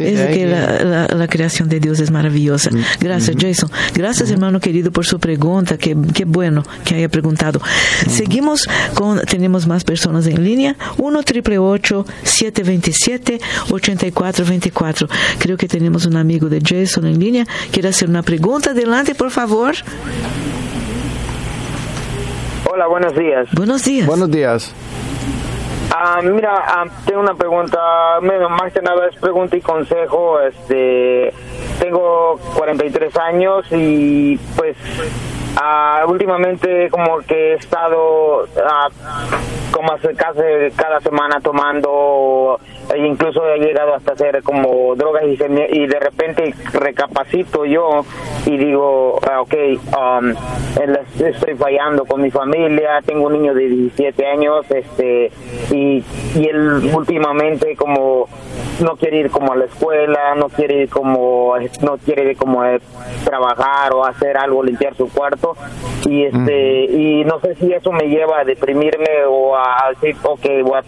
es 0.00 0.20
que 0.34 0.44
la, 0.44 1.28
creación 1.28 1.68
de 1.68 1.78
Dios 1.78 2.00
es 2.00 2.10
maravillosa. 2.10 2.70
Mm, 2.70 2.82
Gracias, 3.00 3.36
Jason. 3.38 3.70
Gracias, 3.94 4.30
hermano 4.30 4.58
querido, 4.58 4.90
por 4.90 5.06
su 5.06 5.20
pregunta. 5.20 5.78
Qué, 5.78 5.96
qué 6.12 6.24
bueno 6.24 6.64
que 6.84 6.96
haya 6.96 7.08
preguntado. 7.08 7.60
Seguimos 8.08 8.68
con, 8.94 9.20
tenemos 9.20 9.68
más 9.68 9.84
personas 9.84 10.26
en 10.26 10.42
línea. 10.42 10.74
1 10.98 11.22
727 11.22 13.40
8424 13.70 15.08
Creo 15.38 15.56
que 15.56 15.68
tenemos 15.68 16.06
un 16.06 16.16
amigo 16.16 16.48
de 16.48 16.60
Jason 16.60 17.06
en 17.06 17.20
línea. 17.20 17.46
Quiere 17.70 17.90
hacer 17.90 18.08
una 18.08 18.22
pregunta. 18.22 18.70
Adelante, 18.70 19.14
por 19.14 19.30
favor. 19.30 19.76
Hola, 22.68 22.88
buenos 22.88 23.14
días. 23.14 23.46
Buenos 23.52 23.84
días. 23.84 24.08
Buenos 24.08 24.30
días. 24.30 24.72
Ah, 25.96 26.20
mira, 26.24 26.52
ah, 26.56 26.86
tengo 27.06 27.20
una 27.20 27.34
pregunta, 27.34 27.78
más 28.20 28.72
que 28.72 28.82
nada 28.82 29.06
es 29.06 29.14
pregunta 29.14 29.56
y 29.56 29.60
consejo. 29.60 30.40
Este, 30.40 31.32
tengo 31.78 32.36
43 32.56 33.16
años 33.18 33.64
y 33.70 34.36
pues 34.56 34.76
ah, 35.56 36.04
últimamente 36.08 36.90
como 36.90 37.18
que 37.18 37.52
he 37.52 37.54
estado 37.54 38.48
como 39.70 39.92
hace 39.92 40.14
casi 40.16 40.40
cada 40.74 41.00
semana 41.00 41.40
tomando 41.40 42.58
e 42.94 43.06
incluso 43.06 43.46
he 43.48 43.58
llegado 43.58 43.94
hasta 43.94 44.12
hacer 44.12 44.42
como 44.42 44.94
drogas 44.96 45.24
y, 45.24 45.32
y 45.32 45.86
de 45.86 46.00
repente 46.00 46.54
recapacito 46.72 47.64
yo 47.64 48.04
y 48.46 48.56
digo, 48.56 49.18
ah, 49.30 49.40
ok, 49.40 49.54
um, 49.96 50.34
estoy 51.24 51.54
fallando 51.54 52.04
con 52.04 52.22
mi 52.22 52.30
familia, 52.30 53.00
tengo 53.04 53.26
un 53.26 53.34
niño 53.34 53.54
de 53.54 53.68
17 53.68 54.26
años 54.26 54.66
este 54.70 55.30
y, 55.70 56.02
y 56.36 56.48
él 56.48 56.90
últimamente 56.94 57.76
como 57.76 58.28
no 58.80 58.96
quiere 58.96 59.18
ir 59.18 59.30
como 59.30 59.52
a 59.52 59.56
la 59.56 59.66
escuela, 59.66 60.34
no 60.34 60.48
quiere 60.48 60.82
ir 60.82 60.88
como 60.88 61.54
no 61.82 61.96
quiere 61.98 62.34
como 62.34 62.62
trabajar 63.24 63.92
o 63.92 64.04
hacer 64.04 64.36
algo, 64.36 64.62
limpiar 64.62 64.94
su 64.96 65.08
cuarto 65.08 65.56
y 66.06 66.24
este 66.24 66.84
y 66.84 67.24
no 67.24 67.40
sé 67.40 67.54
si 67.56 67.72
eso 67.72 67.92
me 67.92 68.08
lleva 68.08 68.40
a 68.40 68.44
deprimirme 68.44 69.24
o 69.28 69.56
a 69.56 69.90
decir 69.90 70.16
ok 70.22 70.46
voy 70.62 70.80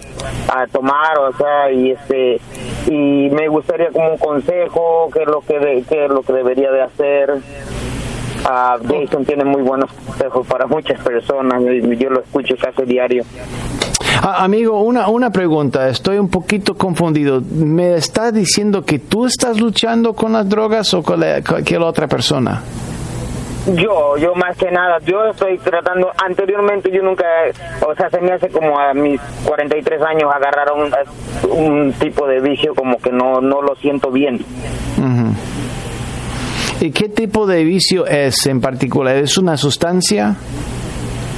a, 0.48 0.66
tomar 0.66 1.18
o 1.18 1.32
sea 1.34 1.70
y 1.70 1.95
este 2.00 2.40
y 2.86 3.30
me 3.30 3.48
gustaría 3.48 3.90
como 3.90 4.12
un 4.12 4.18
consejo 4.18 5.08
qué 5.12 5.22
es 5.22 5.28
lo 5.28 5.40
que 5.40 5.84
qué 5.88 6.04
es 6.04 6.10
lo 6.10 6.22
que 6.22 6.32
debería 6.32 6.70
de 6.70 6.82
hacer 6.82 7.42
Uh, 8.46 8.78
Jason 8.86 9.24
tiene 9.24 9.44
muy 9.44 9.62
buenos 9.62 9.90
consejos 9.92 10.46
para 10.46 10.68
muchas 10.68 11.00
personas, 11.00 11.60
yo 11.98 12.10
lo 12.10 12.20
escucho 12.20 12.54
casi 12.56 12.84
diario. 12.84 13.24
Ah, 14.22 14.44
amigo, 14.44 14.80
una, 14.82 15.08
una 15.08 15.30
pregunta, 15.30 15.88
estoy 15.88 16.18
un 16.18 16.28
poquito 16.28 16.76
confundido. 16.76 17.40
¿Me 17.40 17.96
estás 17.96 18.32
diciendo 18.32 18.84
que 18.84 19.00
tú 19.00 19.26
estás 19.26 19.60
luchando 19.60 20.14
con 20.14 20.32
las 20.32 20.48
drogas 20.48 20.94
o 20.94 21.02
con 21.02 21.22
cualquier 21.46 21.80
otra 21.80 22.06
persona? 22.06 22.62
Yo, 23.74 24.16
yo 24.16 24.34
más 24.34 24.56
que 24.56 24.70
nada, 24.70 24.98
yo 25.04 25.24
estoy 25.24 25.58
tratando, 25.58 26.12
anteriormente 26.24 26.90
yo 26.92 27.02
nunca, 27.02 27.24
o 27.84 27.94
sea, 27.96 28.08
se 28.10 28.20
me 28.20 28.32
hace 28.32 28.48
como 28.48 28.78
a 28.78 28.94
mis 28.94 29.20
43 29.44 30.02
años 30.02 30.30
agarrar 30.32 30.68
un, 30.72 30.92
un 31.50 31.92
tipo 31.94 32.28
de 32.28 32.40
vicio 32.40 32.74
como 32.74 32.98
que 32.98 33.10
no, 33.10 33.40
no 33.40 33.62
lo 33.62 33.74
siento 33.76 34.10
bien. 34.12 34.44
¿Y 36.80 36.90
qué 36.90 37.08
tipo 37.08 37.46
de 37.46 37.64
vicio 37.64 38.06
es 38.06 38.46
en 38.46 38.60
particular? 38.60 39.16
¿Es 39.16 39.36
una 39.38 39.56
sustancia? 39.56 40.36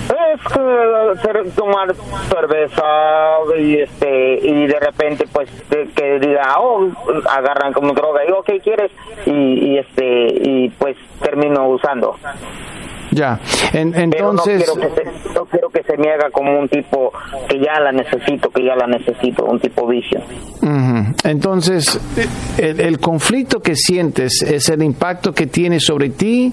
Pues 0.09 1.55
tomar 1.55 1.95
cerveza 2.29 2.83
y 3.59 3.81
este 3.81 4.39
y 4.43 4.67
de 4.67 4.81
repente 4.81 5.27
pues 5.33 5.49
que 5.95 6.19
diga 6.19 6.57
oh 6.59 6.89
agarran 7.31 7.73
como 7.73 7.93
droga 7.93 8.21
y 8.27 8.33
ok 8.33 8.63
quieres 8.63 8.91
y, 9.27 9.33
y 9.33 9.79
este 9.79 10.27
y 10.43 10.69
pues 10.79 10.97
termino 11.21 11.69
usando 11.69 12.17
ya, 13.11 13.41
entonces... 13.73 14.67
no 15.35 15.47
quiero, 15.47 15.71
que 15.71 15.83
se, 15.83 15.97
me 15.97 16.13
haga 16.13 16.31
como 16.31 16.59
un 16.59 16.69
tipo 16.69 17.13
que 17.49 17.59
ya 17.59 17.81
la 17.81 17.91
necesito, 17.91 18.51
que 18.51 18.65
ya 18.65 18.77
la 18.77 18.87
necesito, 18.87 19.45
un 19.45 19.59
tipo 19.59 19.87
vicio. 19.87 20.21
Entonces, 21.25 21.99
el, 22.59 22.99
conflicto 23.01 23.61
que 23.61 23.77
sientes 23.77 24.43
es 24.43 24.69
el 24.69 24.83
impacto 24.83 25.33
que 25.33 25.47
tiene 25.47 25.81
sobre 25.81 26.11
ti, 26.11 26.53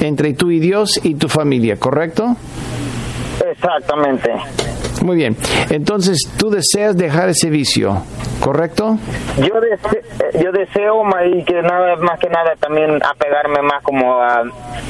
entre 0.00 0.34
tú 0.34 0.50
y 0.50 0.58
Dios 0.58 1.00
y 1.02 1.14
tu 1.14 1.28
familia, 1.28 1.76
¿correcto? 1.76 2.36
Exactamente. 3.64 4.30
Muy 5.02 5.16
bien. 5.16 5.36
Entonces, 5.70 6.18
tú 6.38 6.50
deseas 6.50 6.96
dejar 6.96 7.30
ese 7.30 7.50
vicio, 7.50 8.02
¿correcto? 8.40 8.98
Yo, 9.38 9.60
deseo, 9.60 10.42
yo 10.42 10.52
deseo 10.52 11.02
y 11.26 11.44
que 11.44 11.62
nada 11.62 11.96
más 11.96 12.18
que 12.18 12.28
nada 12.28 12.54
también 12.58 13.02
apegarme 13.02 13.62
más 13.62 13.82
como 13.82 14.20
a, 14.20 14.42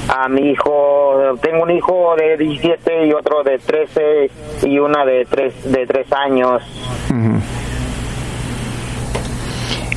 a 0.09 0.29
mi 0.29 0.51
hijo. 0.51 1.37
Tengo 1.41 1.63
un 1.63 1.71
hijo 1.71 2.15
de 2.17 2.37
17 2.37 3.07
y 3.07 3.13
otro 3.13 3.43
de 3.43 3.59
13 3.59 4.31
y 4.69 4.79
una 4.79 5.05
de 5.05 5.25
3 5.29 5.73
de 5.73 5.87
3 5.87 6.13
años. 6.13 6.63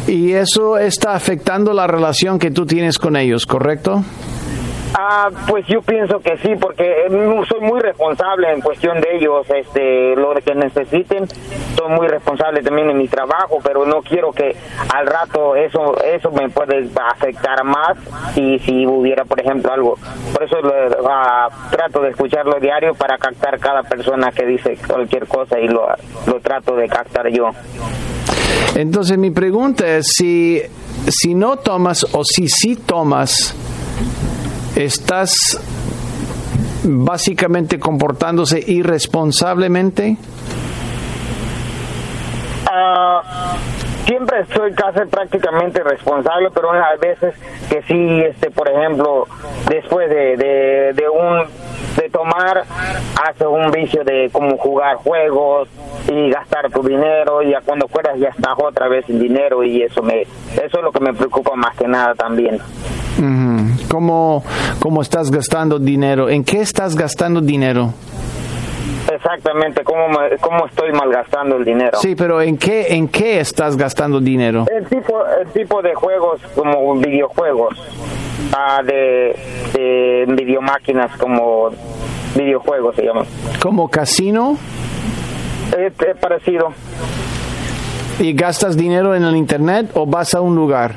Y 0.07 0.34
eso 0.34 0.78
está 0.78 1.15
afectando 1.15 1.73
la 1.73 1.86
relación 1.86 2.39
que 2.39 2.49
tú 2.49 2.65
tienes 2.65 2.97
con 2.97 3.17
ellos, 3.17 3.45
¿correcto? 3.45 4.03
Ah, 4.93 5.29
pues 5.47 5.65
yo 5.67 5.81
pienso 5.81 6.19
que 6.19 6.38
sí, 6.38 6.55
porque 6.59 7.05
eh, 7.05 7.45
soy 7.47 7.61
muy 7.61 7.79
responsable 7.79 8.51
en 8.51 8.61
cuestión 8.61 8.99
de 8.99 9.17
ellos, 9.17 9.45
este, 9.49 10.15
lo 10.15 10.33
que 10.35 10.55
necesiten, 10.55 11.27
soy 11.75 11.89
muy 11.89 12.07
responsable 12.07 12.61
también 12.61 12.89
en 12.89 12.97
mi 12.97 13.07
trabajo, 13.07 13.59
pero 13.63 13.85
no 13.85 14.01
quiero 14.01 14.31
que 14.31 14.55
al 14.93 15.05
rato 15.05 15.55
eso, 15.55 16.01
eso 16.03 16.31
me 16.31 16.49
puede 16.49 16.89
afectar 17.11 17.63
más 17.63 17.97
y 18.35 18.59
si 18.59 18.85
hubiera, 18.85 19.25
por 19.25 19.39
ejemplo, 19.39 19.71
algo. 19.71 19.97
Por 20.33 20.43
eso 20.43 20.57
ah, 21.07 21.49
trato 21.69 22.01
de 22.01 22.09
escucharlo 22.09 22.59
diario 22.59 22.93
para 22.95 23.17
captar 23.17 23.59
cada 23.59 23.83
persona 23.83 24.31
que 24.31 24.45
dice 24.45 24.77
cualquier 24.88 25.27
cosa 25.27 25.59
y 25.59 25.67
lo, 25.67 25.88
lo 26.25 26.39
trato 26.39 26.75
de 26.75 26.88
captar 26.88 27.27
yo. 27.29 27.51
Entonces 28.75 29.17
mi 29.17 29.31
pregunta 29.31 29.88
es 29.88 30.07
si, 30.13 30.61
si 31.07 31.33
no 31.33 31.57
tomas 31.57 32.05
o 32.13 32.23
si 32.23 32.47
sí 32.47 32.75
tomas, 32.75 33.55
¿Estás 34.78 35.59
básicamente 36.84 37.80
comportándose 37.80 38.63
irresponsablemente? 38.67 40.17
Ah, 42.71 43.57
siempre 44.08 44.45
soy 44.55 44.72
casi 44.72 44.99
prácticamente 45.10 45.84
responsable, 45.84 46.49
pero 46.53 46.72
hay 46.72 46.97
veces 46.99 47.36
que 47.70 47.84
sí, 47.84 48.22
este, 48.22 48.49
por 48.49 48.70
ejemplo, 48.70 49.28
después 49.70 50.10
de, 50.10 50.38
de, 50.95 51.10
un 51.10 51.43
de 51.97 52.10
tomar, 52.10 52.64
hace 53.28 53.45
un 53.45 53.70
vicio 53.72 54.03
de 54.03 54.30
como 54.32 54.58
jugar 54.58 54.95
juegos 54.95 55.68
y 56.08 56.30
gastar 56.30 56.72
tu 56.72 56.82
dinero 56.82 57.43
y 57.43 57.51
ya 57.51 57.62
cuando 57.62 57.88
fueras 57.88 58.18
ya 58.18 58.30
estás 58.30 58.53
otra 58.58 58.88
vez 58.88 59.05
sin 59.05 59.20
dinero 59.20 59.64
y 59.64 59.82
eso 59.82 60.01
me 60.01 60.22
eso 60.22 60.78
es 60.78 60.84
lo 60.84 60.91
que 60.91 61.01
me 61.01 61.14
preocupa 61.14 61.55
más 61.55 61.76
que 61.76 61.88
nada 61.88 62.16
también. 62.16 62.60
¿Cómo, 63.89 64.43
¿Cómo 64.80 65.01
estás 65.01 65.32
gastando 65.32 65.80
dinero? 65.80 66.30
¿En 66.30 66.43
qué 66.43 66.62
estás 66.62 66.95
gastando 66.95 67.41
dinero? 67.41 67.93
Exactamente, 69.12 69.84
¿cómo, 69.84 70.08
cómo 70.41 70.66
estoy 70.68 70.91
malgastando 70.91 71.58
el 71.58 71.66
dinero? 71.66 71.97
Sí, 71.99 72.16
pero 72.16 72.41
¿en 72.41 72.58
qué, 72.58 72.88
¿en 72.89 73.08
qué 73.08 73.39
estás 73.39 73.78
gastando 73.78 74.20
dinero? 74.20 74.66
El 74.70 74.86
tipo, 74.88 75.26
el 75.41 75.47
tipo 75.49 75.82
de 75.82 75.95
juegos 75.95 76.41
como 76.55 76.95
videojuegos, 76.95 77.78
ah, 78.53 78.82
de, 78.84 79.36
de 79.74 80.26
videomáquinas 80.28 81.16
como 81.18 81.70
videojuegos 82.36 82.95
se 82.95 83.03
llaman. 83.03 83.26
¿Como 83.62 83.89
casino? 83.89 84.58
es 85.78 86.18
parecido. 86.20 86.74
¿Y 88.20 88.34
gastas 88.34 88.76
dinero 88.76 89.14
en 89.16 89.24
el 89.24 89.36
internet 89.36 89.91
o 89.93 90.05
vas 90.05 90.34
a 90.34 90.41
un 90.41 90.55
lugar? 90.55 90.95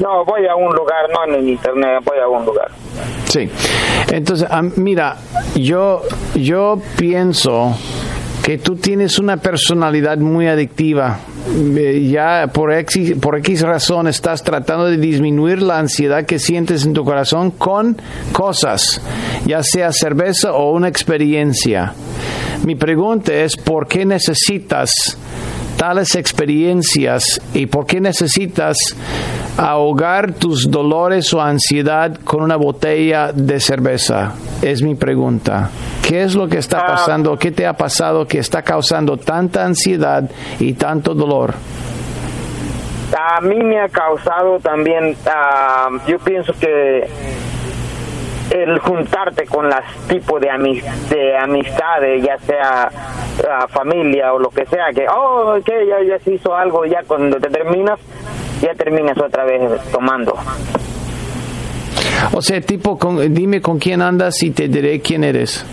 No, 0.00 0.24
voy 0.24 0.46
a 0.46 0.56
un 0.56 0.74
lugar, 0.74 1.10
no 1.10 1.34
en 1.34 1.48
internet, 1.48 2.02
voy 2.04 2.18
a 2.18 2.28
un 2.28 2.46
lugar. 2.46 2.70
Sí. 3.32 3.48
Entonces, 4.10 4.46
mira, 4.76 5.16
yo, 5.54 6.02
yo 6.34 6.78
pienso 6.98 7.74
que 8.42 8.58
tú 8.58 8.76
tienes 8.76 9.18
una 9.18 9.38
personalidad 9.38 10.18
muy 10.18 10.48
adictiva. 10.48 11.20
Eh, 11.74 12.10
ya 12.12 12.50
por 12.52 12.74
X, 12.74 13.14
por 13.22 13.38
X 13.38 13.62
razón 13.62 14.06
estás 14.06 14.42
tratando 14.42 14.84
de 14.84 14.98
disminuir 14.98 15.62
la 15.62 15.78
ansiedad 15.78 16.26
que 16.26 16.38
sientes 16.38 16.84
en 16.84 16.92
tu 16.92 17.06
corazón 17.06 17.52
con 17.52 17.96
cosas, 18.32 19.00
ya 19.46 19.62
sea 19.62 19.92
cerveza 19.92 20.52
o 20.52 20.72
una 20.72 20.88
experiencia. 20.88 21.94
Mi 22.66 22.74
pregunta 22.74 23.32
es, 23.32 23.56
¿por 23.56 23.88
qué 23.88 24.04
necesitas 24.04 25.16
tales 25.82 26.14
experiencias 26.14 27.40
y 27.52 27.66
por 27.66 27.86
qué 27.86 28.00
necesitas 28.00 28.76
ahogar 29.56 30.32
tus 30.32 30.70
dolores 30.70 31.34
o 31.34 31.42
ansiedad 31.42 32.20
con 32.22 32.44
una 32.44 32.54
botella 32.54 33.32
de 33.32 33.58
cerveza? 33.58 34.32
Es 34.62 34.80
mi 34.80 34.94
pregunta. 34.94 35.70
¿Qué 36.06 36.22
es 36.22 36.36
lo 36.36 36.46
que 36.46 36.58
está 36.58 36.82
ah. 36.82 36.86
pasando? 36.86 37.36
¿Qué 37.36 37.50
te 37.50 37.66
ha 37.66 37.72
pasado 37.72 38.28
que 38.28 38.38
está 38.38 38.62
causando 38.62 39.16
tanta 39.16 39.64
ansiedad 39.64 40.30
y 40.60 40.74
tanto 40.74 41.16
dolor? 41.16 41.52
A 43.18 43.40
mí 43.40 43.56
me 43.56 43.80
ha 43.80 43.88
causado 43.88 44.60
también, 44.60 45.16
ah, 45.26 45.88
yo 46.06 46.16
pienso 46.20 46.52
que 46.52 47.08
el 48.52 48.78
juntarte 48.78 49.46
con 49.46 49.68
las 49.68 49.84
tipos 50.08 50.40
de, 50.40 50.48
de 51.08 51.36
amistades, 51.36 52.22
ya 52.22 52.38
sea 52.38 52.90
familia 53.68 54.32
o 54.32 54.38
lo 54.38 54.50
que 54.50 54.66
sea, 54.66 54.86
que, 54.94 55.06
oh, 55.08 55.54
que 55.64 55.86
ya, 55.86 56.02
ya 56.06 56.18
se 56.22 56.34
hizo 56.34 56.54
algo, 56.54 56.84
ya 56.84 57.02
cuando 57.06 57.38
te 57.38 57.48
terminas, 57.48 57.98
ya 58.60 58.74
terminas 58.74 59.16
otra 59.18 59.44
vez 59.44 59.60
tomando. 59.90 60.34
O 62.32 62.42
sea, 62.42 62.60
tipo, 62.60 62.98
con, 62.98 63.34
dime 63.34 63.60
con 63.60 63.78
quién 63.78 64.02
andas 64.02 64.42
y 64.42 64.50
te 64.50 64.68
diré 64.68 65.00
quién 65.00 65.24
eres. 65.24 65.64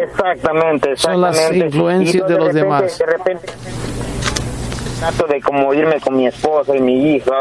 Exactamente, 0.00 0.92
exactamente. 0.92 0.96
Son 0.96 1.20
las 1.20 1.52
influencias 1.52 2.28
de, 2.28 2.36
los 2.36 2.52
demás. 2.52 2.98
De 2.98 3.06
repente 3.06 3.46
trato 4.98 5.26
de 5.26 5.40
como 5.40 5.72
irme 5.74 6.00
con 6.00 6.16
mi 6.16 6.26
esposo 6.26 6.74
y 6.74 6.80
mi 6.80 7.14
hijo 7.14 7.32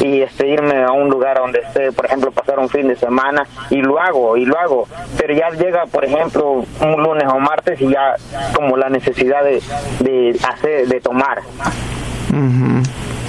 y 0.00 0.22
este 0.22 0.48
irme 0.48 0.82
a 0.82 0.92
un 0.92 1.08
lugar 1.08 1.38
donde 1.38 1.60
esté, 1.60 1.92
por 1.92 2.06
ejemplo, 2.06 2.30
pasar 2.30 2.58
un 2.58 2.68
fin 2.68 2.88
de 2.88 2.96
semana 2.96 3.46
y 3.70 3.76
lo 3.76 3.98
hago 4.00 4.36
y 4.36 4.44
lo 4.44 4.58
hago, 4.58 4.86
pero 5.16 5.34
ya 5.34 5.50
llega, 5.50 5.86
por 5.86 6.04
ejemplo, 6.04 6.64
un 6.80 7.02
lunes 7.02 7.24
o 7.32 7.38
martes 7.38 7.80
y 7.80 7.88
ya 7.88 8.16
como 8.54 8.76
la 8.76 8.88
necesidad 8.88 9.42
de, 9.44 9.62
de 10.00 10.38
hacer, 10.48 10.86
de 10.88 11.00
tomar. 11.00 11.40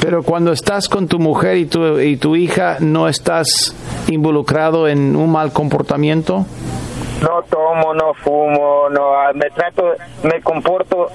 Pero 0.02 0.24
cuando 0.24 0.52
estás 0.52 0.90
con 0.90 1.08
tu 1.08 1.20
mujer 1.20 1.58
y 1.58 1.66
tu, 1.66 2.00
y 2.00 2.18
tu 2.18 2.36
hija, 2.36 2.78
¿no 2.80 3.08
estás 3.08 3.76
involucrado 4.08 4.88
en 4.88 5.16
un 5.16 5.32
mal 5.32 5.54
comportamiento? 5.54 6.46
No 7.22 7.42
tomo, 7.50 7.94
no 7.94 8.14
fumo, 8.16 8.90
no, 8.90 9.14
me 9.34 9.50
trato, 9.52 9.94
me 10.24 10.42
comporto 10.42 11.08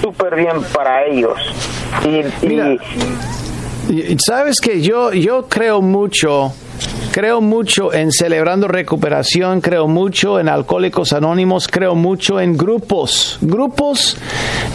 súper 0.00 0.36
bien 0.36 0.62
para 0.72 1.04
ellos. 1.04 1.38
Y, 3.88 4.16
sabes 4.18 4.60
que 4.60 4.80
yo, 4.80 5.12
yo 5.12 5.46
creo 5.48 5.80
mucho 5.80 6.52
Creo 7.12 7.40
mucho 7.40 7.94
en 7.94 8.12
celebrando 8.12 8.68
recuperación, 8.68 9.62
creo 9.62 9.88
mucho 9.88 10.38
en 10.38 10.50
alcohólicos 10.50 11.14
anónimos, 11.14 11.66
creo 11.66 11.94
mucho 11.94 12.40
en 12.40 12.56
grupos, 12.56 13.38
grupos 13.40 14.18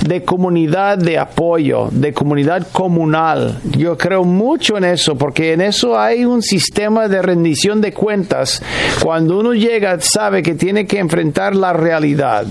de 0.04 0.24
comunidad 0.24 0.98
de 0.98 1.20
apoyo, 1.20 1.90
de 1.92 2.14
comunidad 2.14 2.68
comunal. 2.72 3.60
Yo 3.78 3.96
creo 3.98 4.24
mucho 4.24 4.78
en 4.78 4.86
eso 4.86 5.16
porque 5.16 5.54
en 5.54 5.62
eso 5.62 6.00
hay 6.00 6.26
un 6.26 6.42
sistema 6.42 7.08
de 7.08 7.22
rendición 7.22 7.80
de 7.80 7.94
cuentas. 7.94 8.64
Cuando 9.04 9.40
uno 9.40 9.54
llega 9.54 10.00
sabe 10.02 10.42
que 10.42 10.56
tiene 10.56 10.88
que 10.88 10.98
enfrentar 10.98 11.56
la 11.56 11.74
realidad 11.74 12.46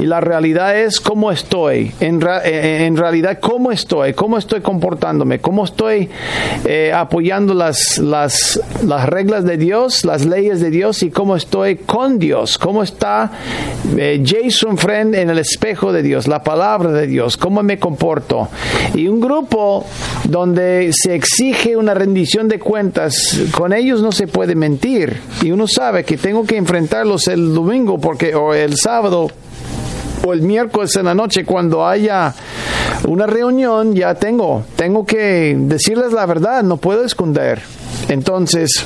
y 0.00 0.06
la 0.06 0.20
realidad 0.20 0.78
es 0.78 1.00
cómo 1.00 1.32
estoy, 1.32 1.92
en, 2.00 2.20
en 2.44 2.96
realidad 2.96 3.38
cómo 3.40 3.72
estoy, 3.72 4.14
cómo 4.14 4.38
estoy 4.38 4.60
comportándome, 4.60 5.40
cómo 5.40 5.64
estoy 5.64 6.08
eh, 6.64 6.92
apoyando 6.94 7.54
las, 7.54 7.98
las 7.98 8.60
las 8.92 9.08
reglas 9.08 9.44
de 9.44 9.56
Dios, 9.56 10.04
las 10.04 10.26
leyes 10.26 10.60
de 10.60 10.68
Dios 10.70 11.02
y 11.02 11.10
cómo 11.10 11.34
estoy 11.34 11.76
con 11.76 12.18
Dios, 12.18 12.58
cómo 12.58 12.82
está 12.82 13.32
eh, 13.96 14.22
Jason 14.22 14.76
Friend 14.76 15.14
en 15.14 15.30
el 15.30 15.38
espejo 15.38 15.94
de 15.94 16.02
Dios, 16.02 16.28
la 16.28 16.42
palabra 16.42 16.92
de 16.92 17.06
Dios, 17.06 17.38
cómo 17.38 17.62
me 17.62 17.78
comporto. 17.78 18.48
Y 18.94 19.08
un 19.08 19.18
grupo 19.18 19.86
donde 20.24 20.92
se 20.92 21.14
exige 21.14 21.74
una 21.74 21.94
rendición 21.94 22.48
de 22.48 22.58
cuentas, 22.58 23.40
con 23.56 23.72
ellos 23.72 24.02
no 24.02 24.12
se 24.12 24.26
puede 24.26 24.54
mentir. 24.54 25.18
Y 25.40 25.52
uno 25.52 25.66
sabe 25.66 26.04
que 26.04 26.18
tengo 26.18 26.44
que 26.44 26.58
enfrentarlos 26.58 27.28
el 27.28 27.54
domingo 27.54 27.98
porque, 27.98 28.34
o 28.34 28.52
el 28.52 28.76
sábado 28.76 29.28
o 30.22 30.32
el 30.34 30.42
miércoles 30.42 30.94
en 30.96 31.06
la 31.06 31.14
noche 31.14 31.46
cuando 31.46 31.86
haya 31.86 32.34
una 33.08 33.26
reunión 33.26 33.94
ya 33.94 34.14
tengo 34.14 34.62
tengo 34.76 35.04
que 35.04 35.56
decirles 35.58 36.12
la 36.12 36.26
verdad 36.26 36.62
no 36.62 36.76
puedo 36.76 37.04
esconder 37.04 37.60
entonces 38.08 38.84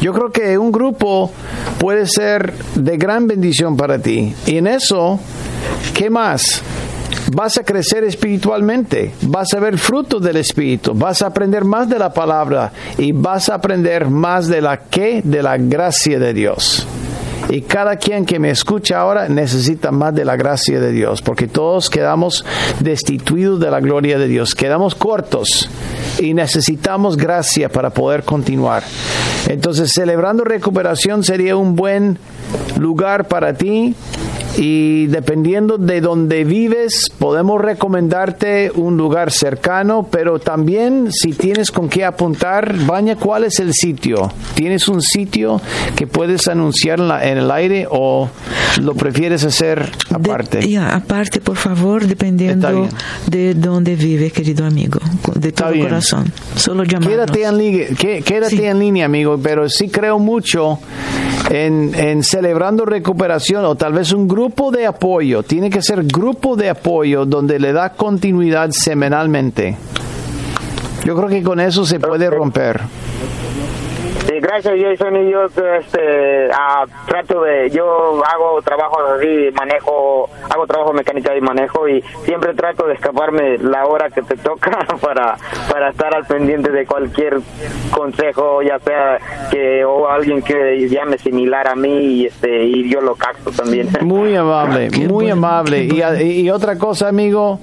yo 0.00 0.12
creo 0.12 0.30
que 0.30 0.58
un 0.58 0.72
grupo 0.72 1.30
puede 1.78 2.06
ser 2.06 2.52
de 2.74 2.96
gran 2.96 3.26
bendición 3.26 3.76
para 3.76 3.98
ti 3.98 4.34
y 4.46 4.56
en 4.56 4.66
eso 4.66 5.20
qué 5.94 6.10
más 6.10 6.62
vas 7.32 7.58
a 7.58 7.64
crecer 7.64 8.04
espiritualmente, 8.04 9.12
vas 9.22 9.52
a 9.54 9.60
ver 9.60 9.78
frutos 9.78 10.22
del 10.22 10.36
Espíritu, 10.36 10.94
vas 10.94 11.22
a 11.22 11.26
aprender 11.26 11.64
más 11.64 11.88
de 11.88 11.98
la 11.98 12.12
palabra 12.12 12.72
y 12.98 13.12
vas 13.12 13.48
a 13.48 13.54
aprender 13.54 14.08
más 14.08 14.48
de 14.48 14.60
la 14.60 14.78
que, 14.78 15.20
de 15.22 15.42
la 15.42 15.56
gracia 15.56 16.18
de 16.18 16.34
Dios. 16.34 16.86
Y 17.50 17.62
cada 17.62 17.96
quien 17.96 18.24
que 18.24 18.38
me 18.38 18.50
escucha 18.50 19.00
ahora 19.00 19.28
necesita 19.28 19.90
más 19.90 20.14
de 20.14 20.24
la 20.24 20.36
gracia 20.36 20.80
de 20.80 20.92
Dios, 20.92 21.20
porque 21.20 21.48
todos 21.48 21.90
quedamos 21.90 22.44
destituidos 22.78 23.58
de 23.58 23.70
la 23.70 23.80
gloria 23.80 24.18
de 24.18 24.28
Dios, 24.28 24.54
quedamos 24.54 24.94
cortos 24.94 25.68
y 26.20 26.32
necesitamos 26.32 27.16
gracia 27.16 27.68
para 27.68 27.90
poder 27.90 28.22
continuar. 28.22 28.84
Entonces, 29.48 29.90
celebrando 29.92 30.44
recuperación 30.44 31.24
sería 31.24 31.56
un 31.56 31.74
buen 31.74 32.18
lugar 32.78 33.26
para 33.26 33.52
ti 33.54 33.96
y 34.58 35.06
dependiendo 35.06 35.78
de 35.78 36.00
donde 36.00 36.44
vives, 36.44 37.10
podemos 37.18 37.60
recomendarte 37.60 38.70
un 38.74 38.96
lugar 38.96 39.30
cercano, 39.30 40.06
pero 40.10 40.38
también 40.38 41.12
si 41.12 41.32
tienes 41.32 41.70
con 41.70 41.88
qué 41.88 42.04
apuntar, 42.04 42.76
baña 42.84 43.16
cuál 43.16 43.44
es 43.44 43.60
el 43.60 43.74
sitio. 43.74 44.32
¿Tienes 44.54 44.88
un 44.88 45.02
sitio 45.02 45.60
que 45.96 46.06
puedes 46.06 46.48
anunciar 46.48 47.00
en, 47.00 47.38
el 47.38 47.50
aire 47.50 47.86
o 47.90 48.28
lo 48.82 48.94
prefieres 48.94 49.44
hacer 49.44 49.90
aparte? 50.10 50.68
ya, 50.68 50.94
aparte, 50.94 51.40
por 51.40 51.56
favor, 51.56 52.06
dependiendo 52.06 52.88
de 53.26 53.54
donde 53.54 53.96
vive, 53.96 54.30
querido 54.30 54.66
amigo, 54.66 55.00
de 55.34 55.52
todo 55.52 55.72
corazón. 55.80 56.32
Solo 56.56 56.84
Quédate, 56.84 57.44
en, 57.44 58.22
quédate 58.24 58.66
en 58.66 58.78
línea, 58.78 59.06
amigo, 59.06 59.38
pero 59.42 59.68
sí 59.68 59.88
creo 59.88 60.18
mucho 60.18 60.78
en, 61.50 61.94
en 61.94 62.22
celebrando 62.22 62.84
recuperación 62.84 63.64
o 63.64 63.74
tal 63.74 63.92
vez 63.92 64.12
un 64.12 64.26
grupo 64.26 64.39
grupo 64.40 64.70
de 64.70 64.86
apoyo, 64.86 65.42
tiene 65.42 65.68
que 65.68 65.82
ser 65.82 66.02
grupo 66.02 66.56
de 66.56 66.70
apoyo 66.70 67.26
donde 67.26 67.58
le 67.58 67.74
da 67.74 67.90
continuidad 67.92 68.70
semanalmente. 68.70 69.76
Yo 71.04 71.14
creo 71.14 71.28
que 71.28 71.42
con 71.42 71.60
eso 71.60 71.84
se 71.84 72.00
puede 72.00 72.30
romper. 72.30 72.80
Sí, 74.50 74.62
gracias 74.62 74.98
Jason 74.98 75.16
y 75.16 75.30
yo 75.30 75.44
este, 75.44 76.48
trato 77.06 77.42
de, 77.42 77.70
yo 77.70 78.22
hago 78.24 78.60
trabajo 78.62 78.96
así, 79.16 79.48
manejo, 79.54 80.28
hago 80.48 80.66
trabajo 80.66 80.92
mecánica 80.92 81.36
y 81.36 81.40
manejo 81.40 81.88
y 81.88 82.02
siempre 82.24 82.54
trato 82.54 82.86
de 82.86 82.94
escaparme 82.94 83.58
la 83.58 83.86
hora 83.86 84.08
que 84.10 84.22
te 84.22 84.36
toca 84.36 84.70
para, 85.00 85.36
para 85.70 85.90
estar 85.90 86.14
al 86.14 86.26
pendiente 86.26 86.70
de 86.70 86.84
cualquier 86.84 87.38
consejo, 87.90 88.62
ya 88.62 88.78
sea 88.80 89.18
que 89.50 89.84
o 89.84 90.08
alguien 90.08 90.42
que 90.42 90.88
llame 90.88 91.18
similar 91.18 91.68
a 91.68 91.74
mí 91.74 91.98
y, 91.98 92.26
este, 92.26 92.64
y 92.64 92.88
yo 92.90 93.00
lo 93.00 93.14
capto 93.14 93.50
también. 93.50 93.88
Muy 94.02 94.34
amable, 94.34 94.90
muy 94.90 95.30
amable. 95.30 95.84
Y, 95.84 96.40
y 96.40 96.50
otra 96.50 96.76
cosa, 96.76 97.08
amigo, 97.08 97.60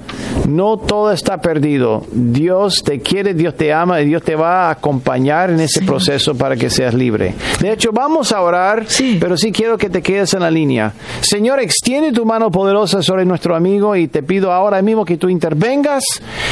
no 0.47 0.77
todo 0.77 1.11
está 1.11 1.41
perdido. 1.41 2.03
Dios 2.11 2.83
te 2.83 2.99
quiere, 2.99 3.33
Dios 3.33 3.55
te 3.55 3.73
ama 3.73 4.01
y 4.01 4.05
Dios 4.05 4.23
te 4.23 4.35
va 4.35 4.67
a 4.67 4.71
acompañar 4.71 5.49
en 5.49 5.59
ese 5.59 5.81
proceso 5.81 6.35
para 6.35 6.55
que 6.55 6.69
seas 6.77 6.93
libre. 6.93 7.33
De 7.59 7.71
hecho, 7.71 7.91
vamos 7.91 8.31
a 8.31 8.39
orar, 8.39 8.85
pero 9.19 9.35
sí 9.35 9.51
quiero 9.51 9.79
que 9.79 9.89
te 9.89 10.03
quedes 10.03 10.35
en 10.35 10.41
la 10.41 10.51
línea. 10.51 10.93
Señor, 11.21 11.59
extiende 11.59 12.11
tu 12.11 12.23
mano 12.23 12.51
poderosa 12.51 13.01
sobre 13.01 13.25
nuestro 13.25 13.55
amigo 13.55 13.95
y 13.95 14.07
te 14.07 14.21
pido 14.21 14.51
ahora 14.51 14.83
mismo 14.83 15.03
que 15.03 15.17
tú 15.17 15.27
intervengas 15.27 16.03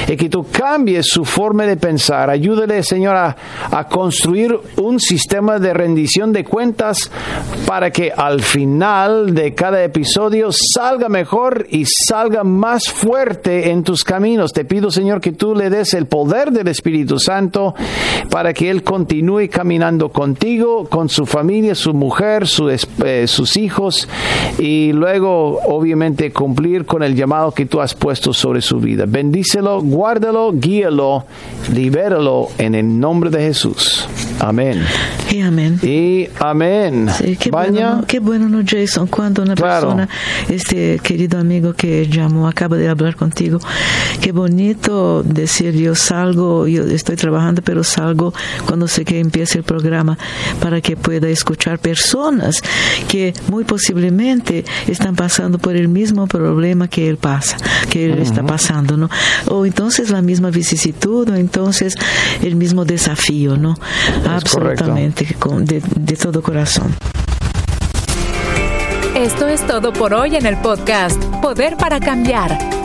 y 0.08 0.18
que 0.18 0.28
tú 0.28 0.48
cambies 0.52 1.06
su 1.06 1.24
forma 1.24 1.66
de 1.68 1.78
pensar. 1.78 2.32
Ayúdale, 2.32 2.82
Señor, 2.82 3.16
a, 3.16 3.36
a 3.70 3.88
construir 3.88 4.60
un 4.78 5.00
sistema 5.00 5.60
de 5.60 5.76
rendición 5.76 6.34
de 6.34 6.44
cuentas 6.44 7.12
para 7.68 7.92
que 7.92 8.12
al 8.12 8.42
final 8.42 9.36
de 9.36 9.54
cada 9.54 9.84
episodio 9.84 10.50
salga 10.52 11.08
mejor 11.08 11.68
y 11.70 11.86
salga 11.86 12.44
más 12.44 12.90
fuerte 12.90 13.70
en 13.70 13.84
tus 13.84 14.04
caminos. 14.04 14.54
Te 14.54 14.66
pido, 14.66 14.90
Señor, 14.90 15.22
que 15.22 15.34
tú 15.34 15.54
le 15.54 15.70
des 15.70 15.94
el 15.94 16.08
poder 16.08 16.50
del 16.50 16.68
Espíritu 16.68 17.20
Santo 17.20 17.76
para 18.32 18.56
que 18.56 18.72
Él 18.72 18.82
continúe 18.82 19.50
caminando 19.52 20.10
contigo, 20.16 20.86
con 20.86 21.10
su 21.10 21.26
familia, 21.26 21.76
su 21.76 21.94
mujer, 21.94 22.46
eh, 23.04 23.28
sus 23.28 23.58
hijos 23.58 24.08
y 24.58 24.94
luego, 24.94 25.60
obviamente, 25.68 26.32
cumplir 26.32 26.86
con 26.86 27.04
el 27.04 27.16
llamado 27.16 27.52
que 27.52 27.66
tú 27.66 27.82
has 27.82 27.94
puesto 27.94 28.32
sobre 28.32 28.62
su 28.62 28.80
vida. 28.80 29.04
Bendícelo, 29.06 29.82
guárdalo, 29.82 30.54
guíalo, 30.54 31.26
libéralo 31.74 32.48
en 32.58 32.76
el 32.76 32.98
nombre 32.98 33.30
de 33.30 33.40
Jesús. 33.40 34.08
Amén. 34.40 34.86
Y 35.32 35.42
amén. 35.42 35.80
Y 35.84 36.30
amén. 36.40 37.10
qué, 37.38 37.52
Bueno, 37.52 38.06
qué 38.08 38.20
bueno, 38.20 38.48
¿no, 38.48 38.64
Jason? 38.66 39.08
Cuando 39.08 39.44
una 39.44 39.56
persona, 39.56 40.08
este 40.48 40.98
querido 41.00 41.40
amigo 41.40 41.74
que 41.74 42.08
llamó, 42.08 42.48
acaba 42.48 42.78
de 42.78 42.88
hablar 42.88 43.18
contigo, 43.18 43.60
Qué 44.22 44.32
bonito 44.32 45.24
decir 45.24 45.76
yo 45.76 45.94
salgo, 45.94 46.68
yo 46.68 46.84
estoy 46.84 47.16
trabajando, 47.16 47.62
pero 47.62 47.84
salgo 47.84 48.34
cuando 48.66 48.88
sé 48.88 49.06
que 49.06 49.20
empiece 49.20 49.58
el 49.58 49.64
programa 49.64 50.05
para 50.60 50.82
que 50.82 50.96
pueda 50.96 51.28
escuchar 51.30 51.80
personas 51.80 52.62
que 53.08 53.34
muy 53.50 53.64
posiblemente 53.64 54.66
están 54.88 55.16
pasando 55.16 55.58
por 55.58 55.76
el 55.76 55.88
mismo 55.88 56.28
problema 56.28 56.88
que 56.88 57.10
él 57.10 57.18
pasa, 57.18 57.58
que 57.90 58.06
él 58.06 58.20
está 58.20 58.44
pasando, 58.44 58.98
¿no? 58.98 59.10
O 59.48 59.66
entonces 59.66 60.10
la 60.10 60.22
misma 60.22 60.50
vicisitud, 60.50 61.30
o 61.30 61.36
entonces 61.36 61.96
el 62.42 62.56
mismo 62.56 62.86
desafío, 62.86 63.58
¿no? 63.58 63.76
Absolutamente, 64.28 65.36
de, 65.62 65.82
de 65.96 66.16
todo 66.16 66.42
corazón. 66.42 66.96
Esto 69.16 69.48
es 69.48 69.66
todo 69.66 69.94
por 69.94 70.14
hoy 70.14 70.36
en 70.36 70.46
el 70.46 70.58
podcast 70.58 71.24
Poder 71.42 71.78
para 71.78 72.02
Cambiar 72.02 72.85